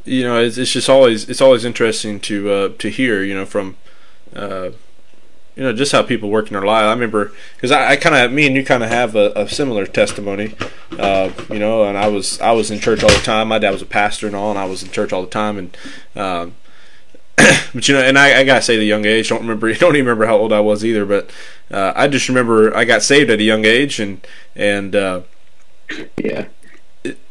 you 0.04 0.24
know, 0.24 0.40
it's, 0.42 0.58
it's 0.58 0.72
just 0.72 0.88
always 0.88 1.28
it's 1.28 1.40
always 1.40 1.64
interesting 1.64 2.18
to 2.20 2.50
uh, 2.50 2.68
to 2.78 2.88
hear 2.88 3.22
you 3.22 3.34
know 3.34 3.46
from 3.46 3.76
uh, 4.34 4.70
you 5.54 5.62
know 5.62 5.72
just 5.72 5.92
how 5.92 6.02
people 6.02 6.30
work 6.30 6.46
in 6.48 6.54
their 6.54 6.62
life. 6.62 6.84
I 6.84 6.90
remember 6.90 7.32
because 7.54 7.70
I, 7.70 7.90
I 7.90 7.96
kind 7.96 8.16
of 8.16 8.32
me 8.32 8.46
and 8.46 8.56
you 8.56 8.64
kind 8.64 8.82
of 8.82 8.88
have 8.88 9.14
a, 9.14 9.32
a, 9.36 9.48
similar 9.48 9.86
testimony, 9.86 10.54
uh, 10.98 11.30
you 11.50 11.58
know. 11.58 11.84
And 11.84 11.96
I 11.96 12.08
was 12.08 12.40
I 12.40 12.52
was 12.52 12.70
in 12.70 12.80
church 12.80 13.02
all 13.02 13.10
the 13.10 13.16
time. 13.16 13.48
My 13.48 13.58
dad 13.58 13.70
was 13.70 13.82
a 13.82 13.86
pastor 13.86 14.26
and 14.26 14.34
all, 14.34 14.50
and 14.50 14.58
I 14.58 14.64
was 14.64 14.82
in 14.82 14.90
church 14.90 15.12
all 15.12 15.22
the 15.22 15.28
time. 15.28 15.58
And 15.58 15.76
um, 16.16 16.54
but 17.74 17.88
you 17.88 17.94
know, 17.94 18.02
and 18.02 18.18
I, 18.18 18.40
I, 18.40 18.44
gotta 18.44 18.62
say, 18.62 18.76
the 18.76 18.84
young 18.84 19.04
age. 19.04 19.28
Don't 19.28 19.40
remember. 19.40 19.72
Don't 19.74 19.96
even 19.96 20.06
remember 20.06 20.26
how 20.26 20.36
old 20.36 20.52
I 20.52 20.60
was 20.60 20.84
either. 20.84 21.06
But 21.06 21.30
uh, 21.70 21.92
I 21.96 22.08
just 22.08 22.28
remember 22.28 22.76
I 22.76 22.84
got 22.84 23.02
saved 23.02 23.30
at 23.30 23.40
a 23.40 23.44
young 23.44 23.64
age, 23.64 23.98
and 23.98 24.26
and 24.54 24.94
uh, 24.94 25.22
yeah. 26.16 26.48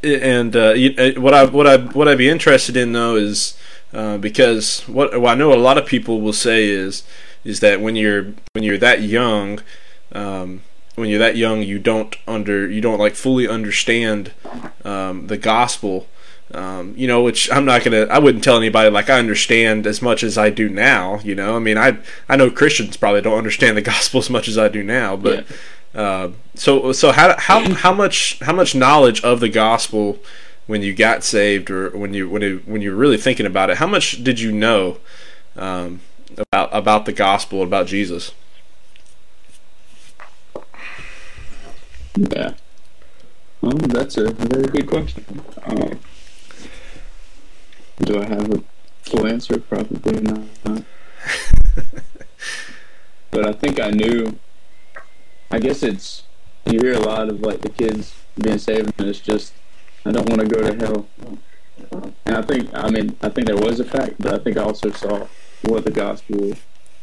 And 0.03 0.55
uh, 0.55 0.73
what 1.19 1.33
I 1.33 1.45
what 1.45 1.67
I 1.67 1.77
what 1.77 2.07
I'd 2.07 2.17
be 2.17 2.29
interested 2.29 2.75
in 2.75 2.91
though 2.91 3.15
is 3.15 3.57
uh, 3.93 4.17
because 4.17 4.81
what, 4.87 5.19
what 5.19 5.31
I 5.31 5.35
know 5.35 5.53
a 5.53 5.55
lot 5.55 5.77
of 5.77 5.85
people 5.85 6.21
will 6.21 6.33
say 6.33 6.67
is 6.69 7.03
is 7.43 7.59
that 7.59 7.81
when 7.81 7.95
you're 7.95 8.33
when 8.53 8.63
you're 8.63 8.77
that 8.77 9.01
young, 9.01 9.61
um, 10.11 10.61
when 10.95 11.09
you're 11.09 11.19
that 11.19 11.35
young, 11.35 11.61
you 11.61 11.79
don't 11.79 12.15
under 12.27 12.69
you 12.69 12.81
don't 12.81 12.99
like 12.99 13.15
fully 13.15 13.47
understand 13.47 14.31
um, 14.85 15.27
the 15.27 15.37
gospel. 15.37 16.07
Um, 16.53 16.93
you 16.97 17.07
know, 17.07 17.23
which 17.23 17.51
I'm 17.51 17.65
not 17.65 17.83
gonna. 17.83 18.03
I 18.03 18.19
wouldn't 18.19 18.43
tell 18.43 18.57
anybody 18.57 18.89
like 18.89 19.09
I 19.09 19.19
understand 19.19 19.87
as 19.87 20.01
much 20.01 20.23
as 20.23 20.37
I 20.37 20.49
do 20.49 20.69
now. 20.69 21.19
You 21.19 21.35
know, 21.35 21.55
I 21.55 21.59
mean, 21.59 21.77
I 21.77 21.97
I 22.27 22.35
know 22.35 22.51
Christians 22.51 22.97
probably 22.97 23.21
don't 23.21 23.37
understand 23.37 23.77
the 23.77 23.81
gospel 23.93 24.19
as 24.19 24.29
much 24.29 24.47
as 24.47 24.57
I 24.57 24.67
do 24.67 24.83
now. 24.83 25.15
But 25.15 25.45
yeah. 25.93 26.01
uh, 26.01 26.31
so 26.55 26.91
so 26.91 27.11
how 27.11 27.37
how 27.37 27.73
how 27.73 27.93
much 27.93 28.39
how 28.39 28.53
much 28.53 28.75
knowledge 28.75 29.23
of 29.23 29.39
the 29.39 29.49
gospel 29.49 30.19
when 30.67 30.81
you 30.81 30.93
got 30.93 31.23
saved 31.23 31.69
or 31.69 31.89
when 31.91 32.13
you 32.13 32.29
when 32.29 32.41
you 32.41 32.61
when 32.65 32.81
you 32.81 32.91
were 32.91 32.97
really 32.97 33.17
thinking 33.17 33.45
about 33.45 33.69
it? 33.69 33.77
How 33.77 33.87
much 33.87 34.23
did 34.23 34.39
you 34.39 34.51
know? 34.51 34.97
Um, 35.55 36.01
about 36.37 36.69
about 36.71 37.05
the 37.05 37.13
gospel 37.13 37.63
about 37.63 37.87
Jesus? 37.87 38.33
Yeah. 42.15 42.53
Well, 43.61 43.73
that's 43.73 44.17
a 44.17 44.31
very 44.31 44.67
good 44.67 44.87
question. 44.87 45.43
Um, 45.63 45.99
do 48.01 48.19
I 48.19 48.25
have 48.25 48.51
a 48.51 48.63
full 49.03 49.27
answer? 49.27 49.59
Probably 49.59 50.21
not. 50.21 50.41
but 53.31 53.45
I 53.45 53.53
think 53.53 53.79
I 53.79 53.91
knew. 53.91 54.37
I 55.49 55.59
guess 55.59 55.83
it's 55.83 56.23
you 56.65 56.79
hear 56.79 56.93
a 56.93 56.99
lot 56.99 57.29
of 57.29 57.41
like 57.41 57.61
the 57.61 57.69
kids 57.69 58.15
being 58.41 58.57
saved, 58.57 58.93
and 58.97 59.09
it's 59.09 59.19
just 59.19 59.53
I 60.05 60.11
don't 60.11 60.29
want 60.29 60.41
to 60.41 60.47
go 60.47 60.61
to 60.61 60.85
hell. 60.85 61.07
And 62.25 62.35
I 62.35 62.41
think 62.41 62.69
I 62.73 62.89
mean 62.89 63.17
I 63.21 63.29
think 63.29 63.47
there 63.47 63.57
was 63.57 63.79
a 63.79 63.85
fact, 63.85 64.15
but 64.19 64.33
I 64.33 64.39
think 64.39 64.57
I 64.57 64.63
also 64.63 64.91
saw 64.91 65.27
what 65.63 65.83
the 65.83 65.91
gospel 65.91 66.53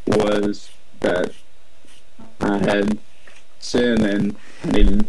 was 0.07 0.71
that 1.01 1.33
I 2.41 2.59
had 2.59 2.99
sin 3.61 4.03
and 4.03 4.37
I 4.65 4.71
needed 4.71 5.07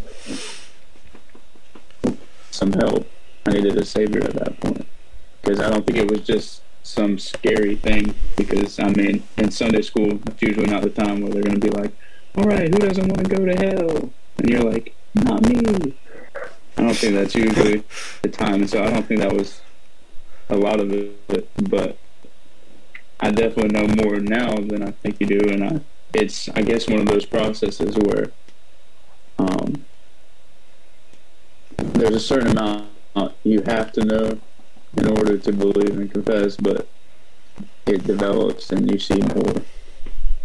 some 2.52 2.74
help. 2.74 3.10
I 3.46 3.52
needed 3.52 3.78
a 3.78 3.86
savior 3.86 4.24
at 4.24 4.34
that 4.34 4.60
point 4.60 4.89
because 5.50 5.66
I 5.66 5.70
don't 5.72 5.86
think 5.86 5.98
it 5.98 6.12
was 6.12 6.22
just 6.22 6.62
some 6.84 7.18
scary 7.18 7.76
thing. 7.76 8.14
Because 8.38 8.80
I 8.80 8.90
mean, 8.90 9.24
in 9.38 9.52
Sunday 9.52 9.82
school, 9.82 10.20
it's 10.28 10.42
usually 10.42 10.68
not 10.68 10.84
the 10.84 10.90
time 10.90 11.22
where 11.22 11.32
they're 11.32 11.44
going 11.44 11.60
to 11.60 11.68
be 11.68 11.76
like, 11.76 11.92
"All 12.36 12.44
right, 12.44 12.70
who 12.70 12.80
doesn't 12.80 13.08
want 13.08 13.28
to 13.28 13.36
go 13.36 13.46
to 13.46 13.56
hell?" 13.56 14.14
And 14.38 14.50
you're 14.50 14.62
like, 14.62 14.96
"Not 15.16 15.42
me." 15.44 15.96
I 16.78 16.84
don't 16.84 16.96
think 16.96 17.16
that's 17.16 17.36
usually 17.36 17.84
the 18.22 18.30
time, 18.30 18.62
and 18.62 18.70
so 18.70 18.84
I 18.84 18.90
don't 18.90 19.06
think 19.06 19.22
that 19.22 19.34
was 19.34 19.62
a 20.50 20.56
lot 20.56 20.80
of 20.80 20.94
it. 20.94 21.50
But 21.70 21.98
I 23.20 23.32
definitely 23.32 23.70
know 23.70 23.88
more 24.04 24.20
now 24.20 24.56
than 24.56 24.84
I 24.84 24.92
think 24.92 25.20
you 25.20 25.26
do, 25.26 25.50
and 25.50 25.64
I, 25.64 25.80
it's 26.14 26.48
I 26.50 26.62
guess 26.62 26.88
one 26.88 27.00
of 27.00 27.08
those 27.08 27.26
processes 27.26 27.98
where 27.98 28.32
um, 29.40 29.86
there's 31.78 32.16
a 32.16 32.20
certain 32.20 32.52
amount 32.52 32.90
you 33.44 33.62
have 33.66 33.92
to 33.94 34.06
know 34.06 34.40
in 34.98 35.08
order 35.08 35.38
to 35.38 35.52
believe 35.52 35.98
and 35.98 36.12
confess, 36.12 36.56
but 36.56 36.88
it 37.86 38.04
develops 38.06 38.72
and 38.72 38.90
you 38.92 39.00
see 39.00 39.20
more 39.20 39.56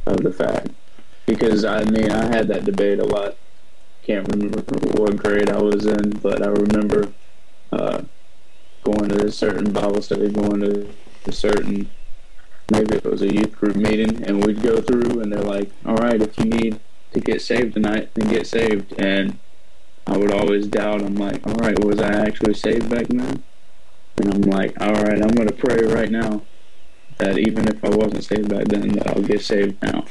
of 0.07 0.23
the 0.23 0.33
fact. 0.33 0.69
Because 1.27 1.65
I 1.65 1.85
mean, 1.85 2.11
I 2.11 2.27
had 2.27 2.49
that 2.49 2.65
debate 2.65 2.99
a 2.99 3.05
lot. 3.05 3.37
Can't 4.03 4.29
remember 4.31 4.61
what 5.01 5.17
grade 5.17 5.49
I 5.49 5.63
was 5.63 5.87
in, 5.87 6.11
but 6.11 6.43
I 6.43 6.49
remember 6.49 7.13
uh, 7.73 8.03
going 8.83 9.09
to 9.09 9.27
a 9.27 9.33
certain 9.33 9.73
Bible 9.73 10.03
study, 10.03 10.29
going 10.31 10.61
to 10.61 10.89
a 11.27 11.33
certain 11.33 11.91
maybe 12.71 12.97
it 12.97 13.05
was 13.05 13.23
a 13.23 13.33
youth 13.33 13.53
group 13.57 13.77
meeting, 13.77 14.25
and 14.25 14.45
we'd 14.45 14.63
go 14.63 14.81
through, 14.81 15.21
and 15.21 15.33
they're 15.33 15.41
like, 15.41 15.71
"All 15.87 15.97
right, 15.97 16.21
if 16.21 16.39
you 16.39 16.45
need 16.45 16.81
to 17.13 17.21
get 17.21 17.43
saved 17.43 17.75
tonight, 17.75 18.11
then 18.15 18.29
get 18.29 18.47
saved." 18.47 18.95
And 18.99 19.39
I 20.07 20.17
would 20.17 20.33
always 20.33 20.67
doubt. 20.67 21.03
I'm 21.03 21.17
like, 21.17 21.47
"All 21.47 21.55
right, 21.55 21.83
was 21.83 22.01
I 22.01 22.13
actually 22.13 22.55
saved 22.55 22.91
back 22.91 23.07
then?" 23.09 23.43
And 24.17 24.35
I'm 24.35 24.43
like, 24.43 24.81
"All 24.81 24.95
right, 24.95 25.23
I'm 25.23 25.35
going 25.35 25.49
to 25.49 25.55
pray 25.55 25.83
right 25.83 26.11
now 26.11 26.43
that 27.19 27.39
even 27.39 27.69
if 27.69 27.85
I 27.85 27.91
wasn't 27.91 28.25
saved 28.25 28.49
back 28.49 28.67
then, 28.67 28.89
that 28.93 29.09
I'll 29.09 29.23
get 29.23 29.43
saved 29.43 29.83
now." 29.83 30.05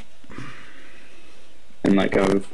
And 1.82 1.96
like 1.96 2.16
I've 2.16 2.48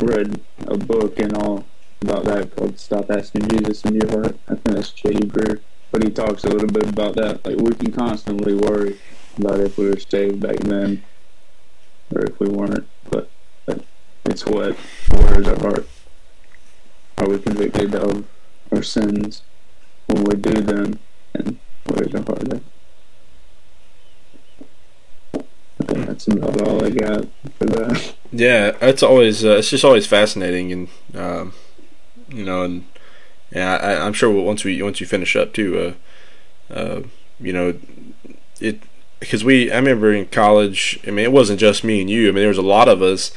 read 0.00 0.40
a 0.66 0.76
book 0.76 1.18
and 1.18 1.36
all 1.36 1.64
about 2.02 2.24
that 2.24 2.56
called 2.56 2.78
"Stop 2.78 3.10
Asking 3.10 3.48
Jesus 3.48 3.84
in 3.84 3.94
Your 3.94 4.10
Heart." 4.10 4.38
I 4.48 4.54
think 4.54 4.76
that's 4.76 4.90
J.D. 4.90 5.28
Greear 5.28 5.60
but 5.94 6.02
he 6.02 6.10
talks 6.10 6.42
a 6.42 6.48
little 6.48 6.66
bit 6.66 6.88
about 6.88 7.14
that. 7.14 7.46
Like 7.46 7.56
we 7.56 7.72
can 7.72 7.92
constantly 7.92 8.52
worry 8.52 8.98
about 9.38 9.60
if 9.60 9.78
we 9.78 9.88
were 9.88 10.00
saved 10.00 10.40
back 10.40 10.56
then 10.56 11.04
or 12.12 12.22
if 12.24 12.40
we 12.40 12.48
weren't, 12.48 12.88
but, 13.08 13.30
it's 14.26 14.44
what 14.46 14.76
wears 15.12 15.46
our 15.46 15.58
heart. 15.60 15.88
Are 17.18 17.28
we 17.28 17.38
convicted 17.38 17.94
of 17.94 18.26
our 18.72 18.82
sins 18.82 19.42
when 20.06 20.24
we 20.24 20.34
do 20.36 20.60
them, 20.60 20.98
and 21.34 21.58
where's 21.86 22.14
our 22.14 22.22
heart 22.22 22.52
at? 22.52 22.62
That's 25.86 26.28
about 26.28 26.60
all 26.62 26.84
I 26.84 26.90
got 26.90 27.26
for 27.58 27.66
that. 27.66 28.14
Yeah, 28.32 28.76
it's 28.80 29.02
always 29.02 29.44
uh, 29.44 29.56
it's 29.58 29.70
just 29.70 29.84
always 29.84 30.06
fascinating, 30.06 30.72
and 30.72 30.88
um, 31.14 31.54
you 32.28 32.44
know, 32.44 32.62
and 32.62 32.84
yeah, 33.52 33.76
I, 33.76 34.06
am 34.06 34.12
sure 34.12 34.30
once 34.30 34.64
we 34.64 34.80
once 34.82 35.00
you 35.00 35.06
finish 35.06 35.36
up 35.36 35.52
too, 35.52 35.96
uh, 36.70 36.74
uh, 36.74 37.02
you 37.40 37.52
know, 37.52 37.78
it 38.60 38.80
because 39.20 39.44
we 39.44 39.70
I 39.70 39.76
remember 39.76 40.12
in 40.12 40.26
college. 40.26 40.98
I 41.06 41.10
mean, 41.10 41.24
it 41.24 41.32
wasn't 41.32 41.60
just 41.60 41.84
me 41.84 42.00
and 42.00 42.10
you. 42.10 42.28
I 42.28 42.32
mean, 42.32 42.42
there 42.42 42.48
was 42.48 42.58
a 42.58 42.62
lot 42.62 42.88
of 42.88 43.02
us, 43.02 43.32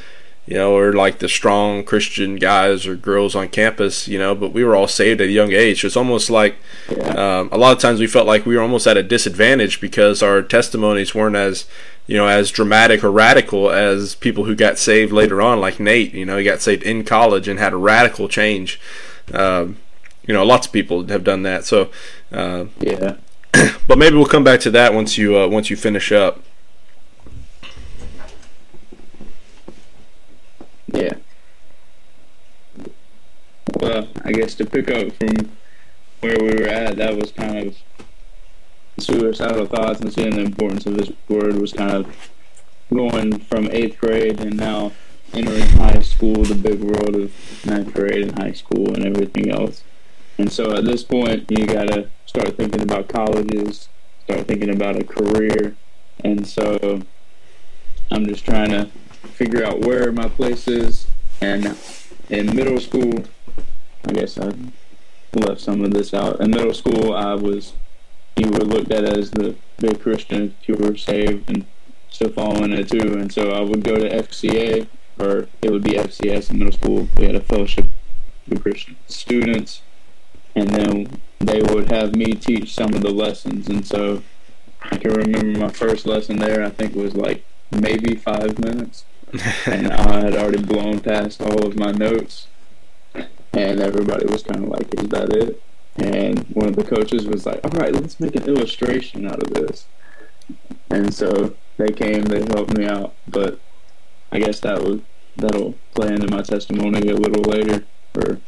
you 0.48 0.56
know, 0.56 0.76
or 0.76 0.94
like 0.94 1.20
the 1.20 1.28
strong 1.28 1.84
Christian 1.84 2.38
guys 2.38 2.88
or 2.88 2.96
girls 2.96 3.36
on 3.36 3.50
campus, 3.50 4.08
you 4.08 4.18
know. 4.18 4.34
But 4.34 4.54
we 4.54 4.64
were 4.64 4.76
all 4.76 4.88
saved 4.88 5.20
at 5.20 5.28
a 5.28 5.32
young 5.32 5.52
age. 5.52 5.82
So 5.82 5.88
it's 5.88 5.98
almost 5.98 6.30
like 6.30 6.56
yeah. 6.90 7.40
um, 7.40 7.50
a 7.52 7.58
lot 7.58 7.74
of 7.74 7.80
times 7.80 8.00
we 8.00 8.08
felt 8.08 8.26
like 8.26 8.46
we 8.46 8.56
were 8.56 8.62
almost 8.62 8.88
at 8.88 8.96
a 8.96 9.04
disadvantage 9.04 9.82
because 9.82 10.24
our 10.24 10.42
testimonies 10.42 11.14
weren't 11.14 11.36
as 11.36 11.66
you 12.08 12.16
know 12.16 12.28
as 12.28 12.50
dramatic 12.50 13.04
or 13.04 13.12
radical 13.12 13.70
as 13.70 14.16
people 14.16 14.46
who 14.46 14.56
got 14.56 14.78
saved 14.78 15.12
later 15.12 15.42
on, 15.42 15.60
like 15.60 15.82
Nate. 15.82 16.14
You 16.14 16.26
know, 16.26 16.38
he 16.38 16.46
got 16.46 16.62
saved 16.62 16.84
in 16.84 17.04
college 17.04 17.50
and 17.50 17.60
had 17.60 17.74
a 17.74 17.78
radical 17.78 18.30
change. 18.30 18.80
Um, 19.34 19.78
you 20.26 20.34
know, 20.34 20.46
lots 20.46 20.68
of 20.68 20.74
people 20.74 21.06
have 21.08 21.26
done 21.26 21.44
that. 21.44 21.66
So, 21.66 21.90
uh, 22.32 22.66
yeah. 22.80 23.16
but 23.88 23.98
maybe 23.98 24.16
we'll 24.16 24.26
come 24.26 24.44
back 24.44 24.60
to 24.62 24.72
that 24.72 24.94
once 24.94 25.18
you 25.18 25.38
uh, 25.38 25.48
once 25.48 25.70
you 25.70 25.76
finish 25.76 26.14
up. 26.14 26.42
Yeah. 30.94 31.14
Well, 33.80 34.08
I 34.24 34.32
guess 34.32 34.56
to 34.56 34.66
pick 34.66 34.90
up 34.90 35.12
from 35.14 35.52
where 36.22 36.38
we 36.40 36.56
were 36.56 36.68
at, 36.68 36.98
that 36.98 37.16
was 37.16 37.32
kind 37.32 37.68
of 37.68 37.78
suicidal 39.00 39.68
thoughts 39.68 40.00
and 40.02 40.12
seeing 40.12 40.36
the 40.36 40.42
importance 40.42 40.86
of 40.86 40.98
this 40.98 41.12
word 41.30 41.60
was 41.60 41.74
kind 41.74 41.92
of 41.92 42.32
going 42.94 43.40
from 43.40 43.70
eighth 43.72 44.00
grade 44.00 44.40
and 44.40 44.58
now 44.58 44.92
entering 45.34 45.68
high 45.70 46.00
school, 46.00 46.44
the 46.44 46.56
big 46.56 46.82
world 46.82 47.16
of 47.16 47.66
ninth 47.66 47.94
grade 47.94 48.24
and 48.24 48.40
high 48.40 48.54
school 48.54 48.94
and 48.94 49.06
everything 49.06 49.52
else. 49.52 49.84
And 50.38 50.52
so 50.52 50.76
at 50.76 50.86
this 50.86 51.04
point, 51.04 51.52
you 51.52 51.66
got 51.66 51.90
to 51.90 52.10
start 52.26 52.58
thinking 52.58 52.82
about 52.82 53.10
colleges, 53.10 53.90
start 54.24 54.48
thinking 54.48 54.70
about 54.70 54.96
a 54.96 55.04
career. 55.04 55.76
And 56.24 56.48
so 56.48 57.02
I'm 58.10 58.26
just 58.26 58.46
trying 58.46 58.70
to 58.70 58.90
figure 59.28 59.64
out 59.64 59.82
where 59.82 60.12
my 60.12 60.28
place 60.28 60.68
is. 60.68 61.08
And 61.42 61.78
in 62.30 62.56
middle 62.56 62.80
school, 62.80 63.24
I 64.06 64.14
guess 64.14 64.38
I 64.38 64.54
left 65.34 65.62
some 65.62 65.84
of 65.84 65.92
this 65.92 66.14
out. 66.14 66.42
In 66.42 66.52
middle 66.52 66.74
school, 66.74 67.14
I 67.14 67.34
was, 67.34 67.74
you 68.36 68.50
were 68.50 68.60
looked 68.60 68.92
at 68.92 69.04
as 69.04 69.32
the 69.32 69.56
big 69.78 70.02
Christian 70.02 70.56
if 70.62 70.70
you 70.70 70.76
were 70.76 70.98
saved 70.98 71.50
and 71.50 71.66
still 72.10 72.32
following 72.32 72.74
it 72.74 72.90
too. 72.90 73.18
And 73.18 73.32
so 73.32 73.52
I 73.52 73.62
would 73.62 73.84
go 73.84 73.98
to 73.98 74.10
FCA, 74.10 74.88
or 75.20 75.48
it 75.62 75.72
would 75.72 75.84
be 75.84 75.92
FCS 75.92 76.50
in 76.50 76.60
middle 76.60 76.74
school. 76.74 77.08
We 77.18 77.26
had 77.26 77.36
a 77.36 77.42
fellowship 77.42 77.86
of 78.50 78.62
Christian 78.62 78.96
students 79.08 79.82
and 80.58 80.70
then 80.70 81.22
they 81.40 81.62
would 81.62 81.92
have 81.92 82.16
me 82.16 82.34
teach 82.34 82.74
some 82.74 82.94
of 82.94 83.02
the 83.02 83.12
lessons. 83.12 83.68
And 83.68 83.86
so 83.86 84.24
I 84.82 84.98
can 84.98 85.12
remember 85.12 85.60
my 85.60 85.70
first 85.70 86.06
lesson 86.08 86.38
there. 86.38 86.64
I 86.64 86.70
think 86.70 86.96
was 86.96 87.16
like 87.16 87.46
maybe 87.72 88.16
five 88.16 88.58
minutes, 88.58 89.06
and 89.66 89.92
I 89.92 90.22
had 90.22 90.36
already 90.36 90.64
blown 90.64 91.02
past 91.02 91.42
all 91.42 91.66
of 91.66 91.78
my 91.78 91.92
notes, 91.92 92.48
and 93.54 93.80
everybody 93.82 94.26
was 94.26 94.44
kind 94.44 94.64
of 94.64 94.70
like, 94.70 94.94
"Is 94.94 95.10
that 95.10 95.34
it?" 95.34 95.62
And 95.98 96.46
one 96.54 96.70
of 96.70 96.76
the 96.76 96.84
coaches 96.84 97.28
was 97.28 97.46
like, 97.46 97.60
"All 97.64 97.72
right, 97.72 97.94
let's 97.94 98.20
make 98.20 98.36
an 98.36 98.44
illustration 98.44 99.28
out 99.28 99.44
of 99.44 99.54
this." 99.54 99.86
And 100.90 101.14
so 101.14 101.56
they 101.76 101.90
came, 101.90 102.24
they 102.24 102.40
helped 102.40 102.78
me 102.78 102.86
out, 102.86 103.16
but 103.28 103.60
I 104.32 104.40
guess 104.40 104.62
that 104.62 104.82
was 104.82 105.02
that'll 105.36 105.76
play 105.94 106.08
into 106.08 106.34
my 106.34 106.42
testimony 106.42 107.10
a 107.10 107.16
little 107.16 107.44
later, 107.44 107.86
or 108.16 108.40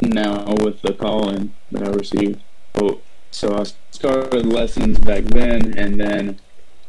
now 0.00 0.54
with 0.60 0.82
the 0.82 0.92
calling 0.92 1.54
that 1.72 1.82
I 1.82 1.90
received. 1.90 2.42
So 3.30 3.56
I 3.56 3.64
started 3.90 4.46
lessons 4.46 4.98
back 4.98 5.24
then, 5.24 5.78
and 5.78 6.00
then 6.00 6.40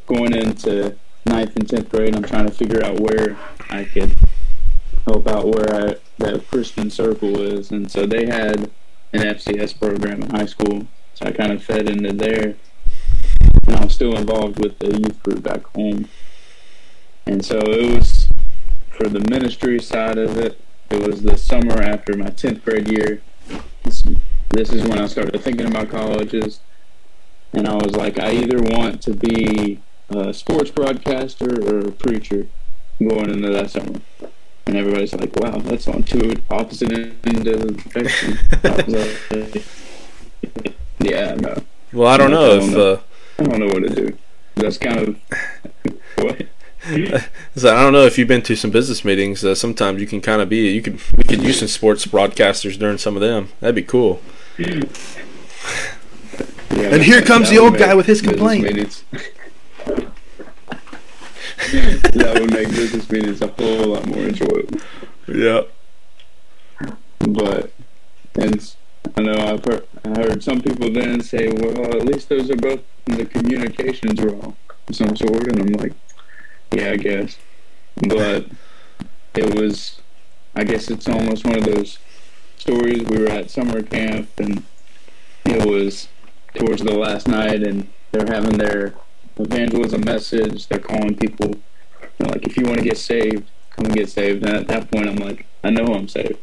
going 0.06 0.34
into 0.34 0.98
ninth 1.30 1.56
and 1.56 1.70
tenth 1.70 1.90
grade, 1.90 2.16
I'm 2.16 2.24
trying 2.24 2.48
to 2.48 2.52
figure 2.52 2.84
out 2.84 3.00
where 3.00 3.38
I 3.70 3.86
could 3.86 4.16
help 5.06 5.28
out 5.28 5.48
where 5.48 5.74
I, 5.74 5.96
that 6.18 6.48
Christian 6.50 6.90
circle 6.90 7.40
is, 7.40 7.72
and 7.72 7.90
so 7.90 8.06
they 8.06 8.26
had 8.26 8.72
an 9.14 9.22
FCS 9.22 9.80
program 9.80 10.24
in 10.24 10.30
high 10.32 10.46
school, 10.46 10.88
so 11.14 11.26
I 11.26 11.32
kind 11.32 11.52
of 11.52 11.64
fed 11.64 11.88
into 11.88 12.14
there, 12.14 12.56
and 13.68 13.76
I 13.76 13.86
was 13.86 13.94
still 13.94 14.18
involved 14.18 14.60
with 14.60 14.80
the 14.80 15.00
youth 15.00 15.22
group 15.24 15.44
back 15.44 15.64
home, 15.76 16.10
and 17.26 17.46
so 17.46 17.58
it 17.60 17.96
was 17.96 18.30
for 18.90 19.08
the 19.08 19.22
ministry 19.30 19.80
side 19.80 20.18
of 20.18 20.38
it. 20.38 20.60
It 20.90 21.08
was 21.08 21.22
the 21.22 21.38
summer 21.38 21.82
after 21.82 22.18
my 22.18 22.30
tenth 22.30 22.66
grade 22.66 22.92
year. 22.92 23.22
This, 23.84 24.04
this 24.50 24.74
is 24.74 24.84
when 24.84 24.98
I 24.98 25.06
started 25.06 25.40
thinking 25.42 25.68
about 25.68 25.90
colleges, 25.90 26.60
and 27.54 27.68
I 27.68 27.76
was 27.76 27.96
like, 27.96 28.20
I 28.20 28.32
either 28.32 28.62
want 28.62 29.02
to 29.04 29.14
be 29.14 29.80
a 30.10 30.34
sports 30.34 30.72
broadcaster 30.72 31.62
or 31.62 31.88
a 31.88 31.92
preacher 31.92 32.48
going 33.00 33.30
into 33.30 33.50
that 33.50 33.70
summer. 33.72 34.02
And 34.66 34.78
everybody's 34.78 35.14
like, 35.14 35.36
wow, 35.38 35.58
that's 35.58 35.88
on 35.88 36.04
two 36.04 36.36
opposite 36.50 36.92
ends 36.92 37.48
of 37.48 37.68
the 37.68 37.82
spectrum. 37.82 38.38
like, 40.32 40.76
yeah, 41.00 41.36
no. 41.36 41.64
Well, 41.92 42.08
I 42.08 42.18
don't 42.18 42.32
know 42.32 42.46
I 42.46 42.56
don't 42.58 42.70
if 42.70 42.76
know. 42.76 42.92
Uh, 42.94 43.00
I 43.40 43.44
don't 43.44 43.60
know 43.60 43.68
what 43.68 43.84
to 43.84 43.90
do. 43.90 44.18
That's 44.56 44.78
kind 44.78 45.00
of 45.00 45.20
what. 46.18 46.48
so 47.56 47.76
I 47.76 47.84
don't 47.84 47.94
know 47.94 48.06
if 48.06 48.18
you've 48.18 48.28
been 48.28 48.42
to 48.44 48.56
some 48.56 48.72
business 48.72 49.04
meetings. 49.04 49.44
Uh, 49.44 49.54
sometimes 49.56 50.00
you 50.00 50.08
can 50.08 50.22
kind 50.22 50.42
of 50.42 50.50
be. 50.50 50.72
You 50.72 50.82
could 50.82 51.00
we 51.18 51.24
could 51.24 51.42
use 51.42 51.60
some 51.60 51.68
sports 51.68 52.06
broadcasters 52.06 52.78
during 52.78 52.98
some 52.98 53.16
of 53.16 53.22
them. 53.22 53.50
That'd 53.60 53.76
be 53.76 53.84
cool. 53.84 54.22
Yeah, 54.58 54.82
and 56.72 57.02
here 57.02 57.22
comes 57.22 57.50
the 57.50 57.58
old 57.58 57.78
guy 57.78 57.96
with 57.96 58.06
his 58.06 58.22
complaint. 58.22 59.04
That 61.60 62.38
would 62.40 62.54
make 62.54 62.70
business 62.70 63.10
meetings 63.12 63.42
a 63.42 63.48
whole 63.48 63.88
lot 63.88 64.06
more 64.08 64.20
enjoyable. 64.20 64.80
Yeah. 65.28 65.64
But, 67.20 67.74
and 68.36 68.76
I 69.18 69.22
know 69.22 69.34
I've 69.34 69.64
heard, 69.66 69.88
I 70.06 70.10
heard 70.10 70.44
some 70.44 70.62
people 70.62 70.92
then 70.92 71.22
say, 71.22 71.50
well, 71.50 71.96
at 71.96 72.06
least 72.06 72.30
those 72.30 72.50
are 72.50 72.56
both 72.56 72.80
the 73.06 73.26
communications 73.26 74.22
role 74.22 74.56
of 74.88 74.96
some 74.96 75.16
sort. 75.16 75.48
And 75.48 75.60
I'm 75.60 75.74
like, 75.74 75.94
yeah, 76.72 76.92
I 76.92 76.98
guess. 76.98 77.38
But 78.08 78.48
it 79.36 79.54
was, 79.54 80.02
I 80.56 80.64
guess 80.64 80.90
it's 80.90 81.10
almost 81.10 81.46
one 81.46 81.58
of 81.58 81.66
those 81.66 82.00
stories. 82.58 83.04
We 83.04 83.20
were 83.20 83.30
at 83.30 83.52
summer 83.52 83.82
camp 83.82 84.30
and 84.38 84.64
it 85.46 85.66
was 85.68 86.08
towards 86.56 86.82
the 86.82 86.98
last 86.98 87.28
night 87.28 87.64
and 87.64 87.90
they're 88.12 88.26
having 88.26 88.58
their 88.58 88.94
evangelism 89.40 90.02
message. 90.02 90.68
They're 90.68 90.80
calling 90.80 91.16
people, 91.16 91.48
you 91.50 92.10
know, 92.20 92.30
like, 92.30 92.46
if 92.46 92.58
you 92.58 92.66
want 92.66 92.80
to 92.80 92.84
get 92.84 92.98
saved, 92.98 93.50
come 93.72 93.86
and 93.86 93.96
get 93.96 94.10
saved. 94.10 94.46
And 94.46 94.56
at 94.56 94.68
that 94.68 94.92
point, 94.92 95.08
I'm 95.10 95.16
like, 95.16 95.46
I 95.64 95.70
know 95.70 95.86
I'm 95.86 96.08
saved. 96.08 96.38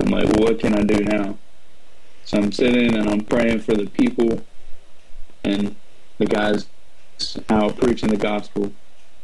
I'm 0.00 0.10
like, 0.10 0.28
what 0.38 0.58
can 0.60 0.74
I 0.74 0.82
do 0.82 1.02
now? 1.02 1.38
So 2.24 2.38
I'm 2.38 2.52
sitting 2.52 2.94
and 2.94 3.10
I'm 3.10 3.22
praying 3.22 3.60
for 3.60 3.74
the 3.74 3.86
people 3.86 4.44
and 5.42 5.74
the 6.18 6.26
guys 6.26 6.66
out 7.48 7.76
preaching 7.78 8.10
the 8.10 8.16
gospel. 8.16 8.72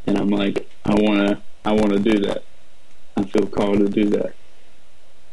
And 0.07 0.19
I'm 0.19 0.29
like, 0.29 0.69
I 0.85 0.95
wanna, 0.95 1.43
I 1.65 1.73
wanna 1.73 1.99
do 1.99 2.19
that. 2.21 2.45
I 3.17 3.25
feel 3.25 3.47
called 3.47 3.79
to 3.79 3.89
do 3.89 4.11
that. 4.11 4.35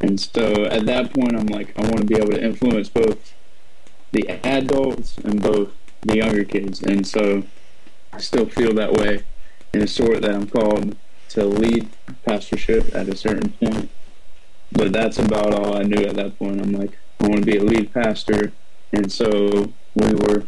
And 0.03 0.19
so 0.19 0.65
at 0.65 0.85
that 0.85 1.13
point, 1.13 1.33
I'm 1.33 1.47
like, 1.47 1.77
I 1.79 1.83
want 1.83 1.99
to 1.99 2.05
be 2.05 2.15
able 2.15 2.31
to 2.31 2.43
influence 2.43 2.89
both 2.89 3.33
the 4.11 4.27
adults 4.45 5.17
and 5.17 5.41
both 5.41 5.71
the 6.05 6.17
younger 6.17 6.43
kids. 6.43 6.81
And 6.81 7.05
so 7.05 7.43
I 8.11 8.19
still 8.19 8.45
feel 8.45 8.73
that 8.75 8.93
way 8.93 9.23
in 9.73 9.81
a 9.81 9.87
sort 9.87 10.21
that 10.21 10.33
I'm 10.33 10.47
called 10.47 10.95
to 11.29 11.45
lead 11.45 11.89
pastorship 12.25 12.93
at 12.93 13.09
a 13.09 13.15
certain 13.15 13.51
point. 13.53 13.89
But 14.71 14.93
that's 14.93 15.17
about 15.17 15.53
all 15.53 15.75
I 15.77 15.83
knew 15.83 16.05
at 16.05 16.15
that 16.15 16.37
point. 16.37 16.61
I'm 16.61 16.73
like, 16.73 16.97
I 17.19 17.27
want 17.27 17.45
to 17.45 17.51
be 17.51 17.57
a 17.57 17.63
lead 17.63 17.93
pastor. 17.93 18.53
And 18.91 19.11
so 19.11 19.73
we 19.95 20.13
were 20.13 20.45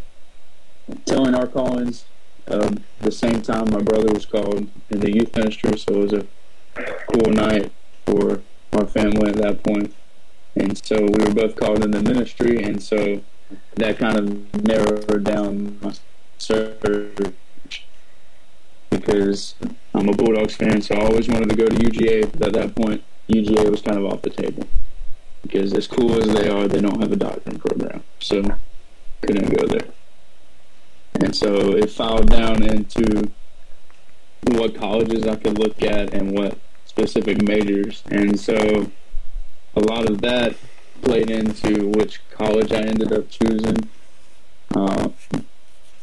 telling 1.06 1.34
our 1.34 1.48
callings 1.48 2.06
um, 2.48 2.84
the 3.00 3.12
same 3.12 3.42
time 3.42 3.72
my 3.72 3.82
brother 3.82 4.12
was 4.14 4.26
called 4.26 4.70
in 4.90 5.00
the 5.00 5.12
youth 5.12 5.36
ministry. 5.36 5.78
So 5.78 5.94
it 5.94 5.98
was 5.98 6.14
a 6.14 6.28
cool 7.12 7.32
night 7.32 7.72
for 8.06 8.42
our 8.74 8.86
family 8.86 9.30
at 9.30 9.38
that 9.38 9.64
point. 9.64 9.94
And 10.56 10.78
so 10.86 10.98
we 11.02 11.26
were 11.26 11.34
both 11.34 11.56
called 11.56 11.84
in 11.84 11.92
the 11.92 12.02
ministry. 12.02 12.62
And 12.64 12.82
so 12.82 13.22
that 13.76 13.98
kind 13.98 14.18
of 14.18 14.64
narrowed 14.64 15.24
down 15.24 15.78
my 15.82 15.94
search 16.38 17.34
because 18.90 19.56
I'm 19.94 20.10
a 20.10 20.14
Bulldogs 20.14 20.56
fan, 20.56 20.82
so 20.82 20.96
I 20.96 21.06
always 21.06 21.28
wanted 21.28 21.50
to 21.50 21.56
go 21.56 21.68
to 21.68 21.76
UGA. 21.76 22.32
But 22.38 22.48
at 22.50 22.54
that 22.54 22.76
point, 22.76 23.04
UGA 23.30 23.70
was 23.70 23.82
kind 23.82 23.98
of 23.98 24.06
off 24.06 24.22
the 24.22 24.30
table 24.30 24.68
because 25.42 25.74
as 25.74 25.88
cool 25.88 26.18
as 26.22 26.34
they 26.34 26.50
are, 26.50 26.68
they 26.68 26.82
don't 26.82 27.00
have 27.00 27.12
a 27.12 27.16
doctoring 27.16 27.60
program, 27.60 28.04
so 28.20 28.44
couldn't 29.22 29.50
go 29.56 29.68
there. 29.68 29.88
And 31.22 31.36
so 31.36 31.76
it 31.76 31.90
filed 31.90 32.30
down 32.30 32.64
into 32.64 33.32
what 34.48 34.76
colleges 34.76 35.28
I 35.28 35.36
could 35.36 35.58
look 35.58 35.82
at 35.82 36.14
and 36.14 36.38
what 36.38 36.58
specific 36.86 37.42
majors, 37.42 38.04
and 38.10 38.40
so 38.40 38.92
a 39.76 39.80
lot 39.80 40.10
of 40.10 40.22
that 40.22 40.56
played 41.02 41.30
into 41.30 41.88
which 41.90 42.22
college 42.30 42.72
I 42.72 42.82
ended 42.82 43.12
up 43.12 43.30
choosing. 43.30 43.90
Uh, 44.76 45.10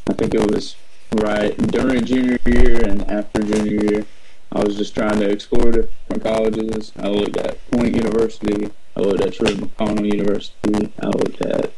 I 0.07 0.13
think 0.13 0.33
it 0.33 0.51
was 0.51 0.75
right 1.15 1.55
during 1.57 2.05
junior 2.05 2.39
year 2.45 2.83
and 2.87 3.09
after 3.09 3.43
junior 3.43 3.83
year. 3.83 4.05
I 4.51 4.63
was 4.63 4.77
just 4.77 4.93
trying 4.93 5.19
to 5.19 5.29
explore 5.29 5.71
different 5.71 6.23
colleges. 6.23 6.91
I 6.97 7.07
looked 7.07 7.37
at 7.37 7.71
Point 7.71 7.95
University. 7.95 8.69
I 8.95 8.99
looked 8.99 9.21
at 9.21 9.33
Truett 9.33 9.57
McConnell 9.57 10.05
University. 10.05 10.93
I 11.01 11.07
looked 11.07 11.41
at 11.41 11.73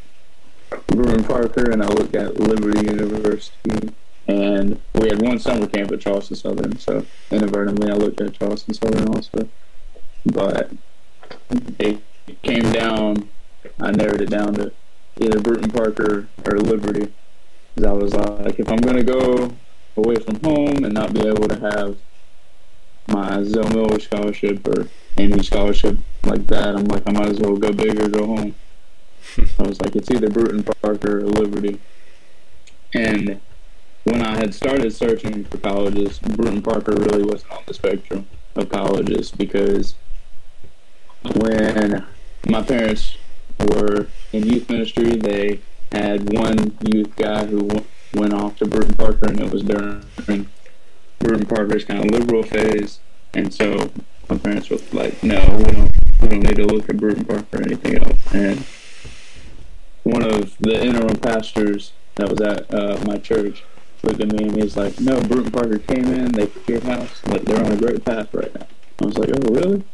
Brewton 0.88 1.24
Parker, 1.24 1.70
and 1.70 1.82
I 1.82 1.86
looked 1.86 2.14
at 2.14 2.38
Liberty 2.38 2.86
University. 2.86 3.94
And 4.28 4.80
we 4.94 5.08
had 5.08 5.22
one 5.22 5.38
summer 5.38 5.66
camp 5.66 5.92
at 5.92 6.00
Charleston 6.00 6.36
Southern, 6.36 6.78
so 6.78 7.06
inadvertently 7.30 7.90
I 7.90 7.94
looked 7.94 8.20
at 8.20 8.38
Charleston 8.38 8.74
Southern 8.74 9.08
also. 9.08 9.48
But 10.26 10.70
came 12.42 12.72
down, 12.72 13.28
I 13.80 13.90
narrowed 13.90 14.20
it 14.20 14.30
down 14.30 14.54
to 14.54 14.72
either 15.20 15.40
Brewton 15.40 15.70
Parker 15.70 16.28
or 16.44 16.58
Liberty. 16.58 17.12
Because 17.74 17.90
I 17.90 17.92
was 17.92 18.14
like, 18.14 18.58
if 18.58 18.68
I'm 18.70 18.78
going 18.78 18.96
to 18.96 19.04
go 19.04 19.54
away 19.96 20.16
from 20.16 20.40
home 20.42 20.84
and 20.84 20.94
not 20.94 21.12
be 21.12 21.26
able 21.26 21.48
to 21.48 21.60
have 21.60 21.96
my 23.08 23.42
Zell 23.44 23.68
Miller 23.70 24.00
scholarship 24.00 24.66
or 24.66 24.88
any 25.16 25.42
scholarship 25.42 25.98
like 26.24 26.46
that, 26.48 26.76
I'm 26.76 26.84
like, 26.84 27.02
I 27.06 27.12
might 27.12 27.28
as 27.28 27.38
well 27.38 27.56
go 27.56 27.72
big 27.72 28.00
or 28.00 28.08
go 28.08 28.26
home. 28.26 28.54
I 29.58 29.62
was 29.62 29.80
like, 29.80 29.96
it's 29.96 30.10
either 30.10 30.28
Brewton 30.28 30.62
Parker 30.62 31.18
or 31.18 31.26
Liberty. 31.26 31.80
And 32.94 33.40
when 34.04 34.22
I 34.22 34.36
had 34.36 34.54
started 34.54 34.92
searching 34.94 35.44
for 35.44 35.58
colleges, 35.58 36.20
Brewin 36.20 36.62
Parker 36.62 36.92
really 36.92 37.24
wasn't 37.24 37.52
on 37.52 37.62
the 37.66 37.74
spectrum 37.74 38.26
of 38.54 38.68
colleges 38.68 39.30
because 39.32 39.96
when 41.34 42.06
my 42.48 42.62
parents 42.62 43.16
were 43.58 44.06
in 44.32 44.46
youth 44.46 44.68
ministry. 44.70 45.16
They 45.16 45.60
had 45.92 46.32
one 46.32 46.76
youth 46.82 47.14
guy 47.16 47.44
who 47.46 47.84
went 48.14 48.32
off 48.32 48.56
to 48.56 48.66
Brewton 48.66 48.94
Parker, 48.94 49.26
and 49.26 49.40
it 49.40 49.50
was 49.50 49.62
during 49.62 50.48
Brewton 51.18 51.46
Parker's 51.46 51.84
kind 51.84 52.04
of 52.04 52.10
liberal 52.10 52.42
phase. 52.42 53.00
And 53.34 53.52
so 53.52 53.90
my 54.28 54.38
parents 54.38 54.70
were 54.70 54.78
like, 54.92 55.22
"No, 55.22 55.40
we 55.58 55.64
don't, 55.64 55.92
we 56.22 56.28
don't 56.28 56.40
need 56.40 56.56
to 56.56 56.66
look 56.66 56.88
at 56.88 56.96
Brewton 56.96 57.24
Parker 57.24 57.58
or 57.58 57.62
anything 57.62 57.98
else." 57.98 58.34
And 58.34 58.64
one 60.04 60.22
of 60.22 60.56
the 60.58 60.84
interim 60.84 61.18
pastors 61.18 61.92
that 62.14 62.30
was 62.30 62.40
at 62.40 62.72
uh, 62.72 62.98
my 63.06 63.18
church 63.18 63.64
looked 64.02 64.20
at 64.20 64.28
me 64.28 64.44
and 64.44 64.62
he's 64.62 64.76
like, 64.76 65.00
"No, 65.00 65.20
Brewton 65.20 65.50
Parker 65.50 65.78
came 65.78 66.06
in. 66.06 66.32
They 66.32 66.48
your 66.68 66.80
house. 66.80 67.22
Like 67.26 67.42
they're 67.42 67.64
on 67.64 67.72
a 67.72 67.76
great 67.76 68.04
path 68.04 68.32
right 68.32 68.54
now." 68.54 68.66
I 69.02 69.04
was 69.04 69.18
like, 69.18 69.30
"Oh, 69.30 69.54
really?" 69.54 69.84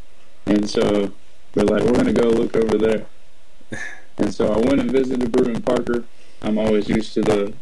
And 0.46 0.68
so 0.68 1.12
we're 1.54 1.64
like, 1.64 1.82
"We're 1.82 1.92
gonna 1.92 2.12
go 2.12 2.28
look 2.28 2.56
over 2.56 2.78
there." 2.78 3.06
And 4.18 4.32
so 4.32 4.52
I 4.52 4.58
went 4.58 4.80
and 4.80 4.90
visited 4.90 5.32
Brewton 5.32 5.62
Parker. 5.62 6.04
I'm 6.42 6.58
always 6.58 6.88
used 6.88 7.14
to 7.14 7.22
the 7.22 7.54